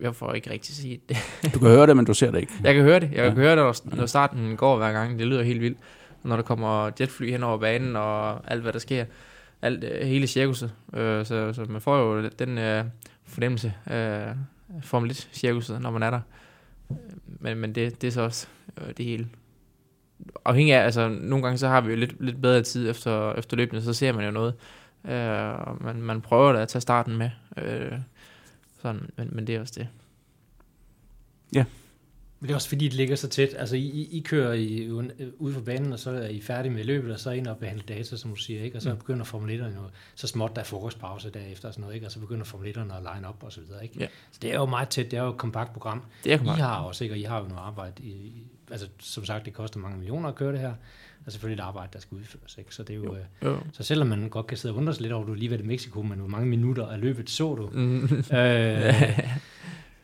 [0.00, 1.16] jeg får ikke rigtig sige det.
[1.54, 2.52] du kan høre det, men du ser det ikke.
[2.64, 3.10] Jeg kan høre det.
[3.10, 3.28] Jeg ja.
[3.28, 5.18] kan høre det, når, når starten går hver gang.
[5.18, 5.78] Det lyder helt vildt.
[6.22, 9.04] Når der kommer jetfly hen over banen, og alt, hvad der sker.
[9.62, 10.72] Alt, øh, hele cirkuset.
[10.94, 12.84] Øh, så, så man får jo den øh,
[13.30, 14.34] fornemmelse øh, af
[14.82, 16.20] Formel 1-cirkuset, når man er der.
[16.90, 16.96] Øh,
[17.26, 18.46] men, men det, det er så også
[18.80, 19.28] øh, det hele.
[20.44, 23.56] Afhængig af, altså nogle gange så har vi jo lidt, lidt bedre tid efter, efter
[23.56, 24.54] løbende, så ser man jo noget.
[25.04, 27.30] Øh, man, man prøver da at tage starten med.
[27.56, 27.92] Øh,
[28.82, 29.88] sådan, men, men det er også det.
[31.54, 31.64] Ja.
[32.40, 33.54] Men det er også fordi, det ligger så tæt.
[33.58, 34.90] Altså, I, I kører i,
[35.38, 37.84] ude for banen, og så er I færdige med løbet, og så ind og behandle
[37.88, 38.78] data, som du siger, ikke?
[38.78, 38.98] Og så mm.
[38.98, 39.82] begynder Formel 1'erne jo,
[40.14, 42.06] så småt der er frokostpause derefter og sådan noget, ikke?
[42.06, 43.98] Og så begynder Formel 1'erne at line op og så videre, ikke?
[43.98, 44.06] Ja.
[44.30, 46.02] Så det er jo meget tæt, det er jo et kompakt program.
[46.24, 46.58] Det er kompakt.
[46.58, 47.14] I har også, ikke?
[47.14, 48.32] Og I har jo noget arbejde i,
[48.70, 50.74] altså, som sagt, det koster mange millioner at køre det her.
[51.26, 52.58] Og selvfølgelig et arbejde, der skal udføres.
[52.58, 52.74] Ikke?
[52.74, 53.50] Så, det er jo, jo.
[53.50, 55.58] Øh, så selvom man godt kan sidde og undre sig lidt over, du lige ved
[55.58, 57.70] i Mexico, men hvor mange minutter af løbet så du?
[57.72, 58.36] Mm.
[58.36, 59.18] Øh,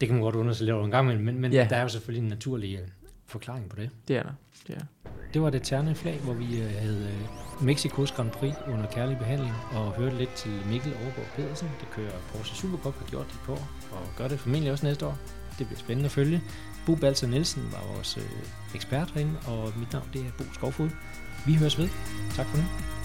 [0.01, 1.71] det kan man godt lidt over en gang, men, men, men yeah.
[1.71, 2.81] der er jo selvfølgelig en naturlig
[3.27, 3.91] forklaring på det.
[4.09, 4.33] Det er der.
[4.67, 5.11] Det er.
[5.35, 7.11] Det var det terne flag, hvor vi øh, havde
[7.61, 11.87] øh, Mexikos Grand Prix under kærlig behandling og hørte lidt til Mikkel Overgaard Pedersen, der
[11.93, 13.53] kører Porsche Supercup, har gjort det på
[13.93, 15.19] og gør det formentlig også næste år.
[15.59, 16.43] Det bliver spændende at følge.
[16.87, 20.91] Bo Balser Nielsen var vores øh, ekspert herinde, og mit navn det er Bo Skovfod.
[21.47, 21.89] Vi høres ved.
[22.37, 22.96] Tak for nu.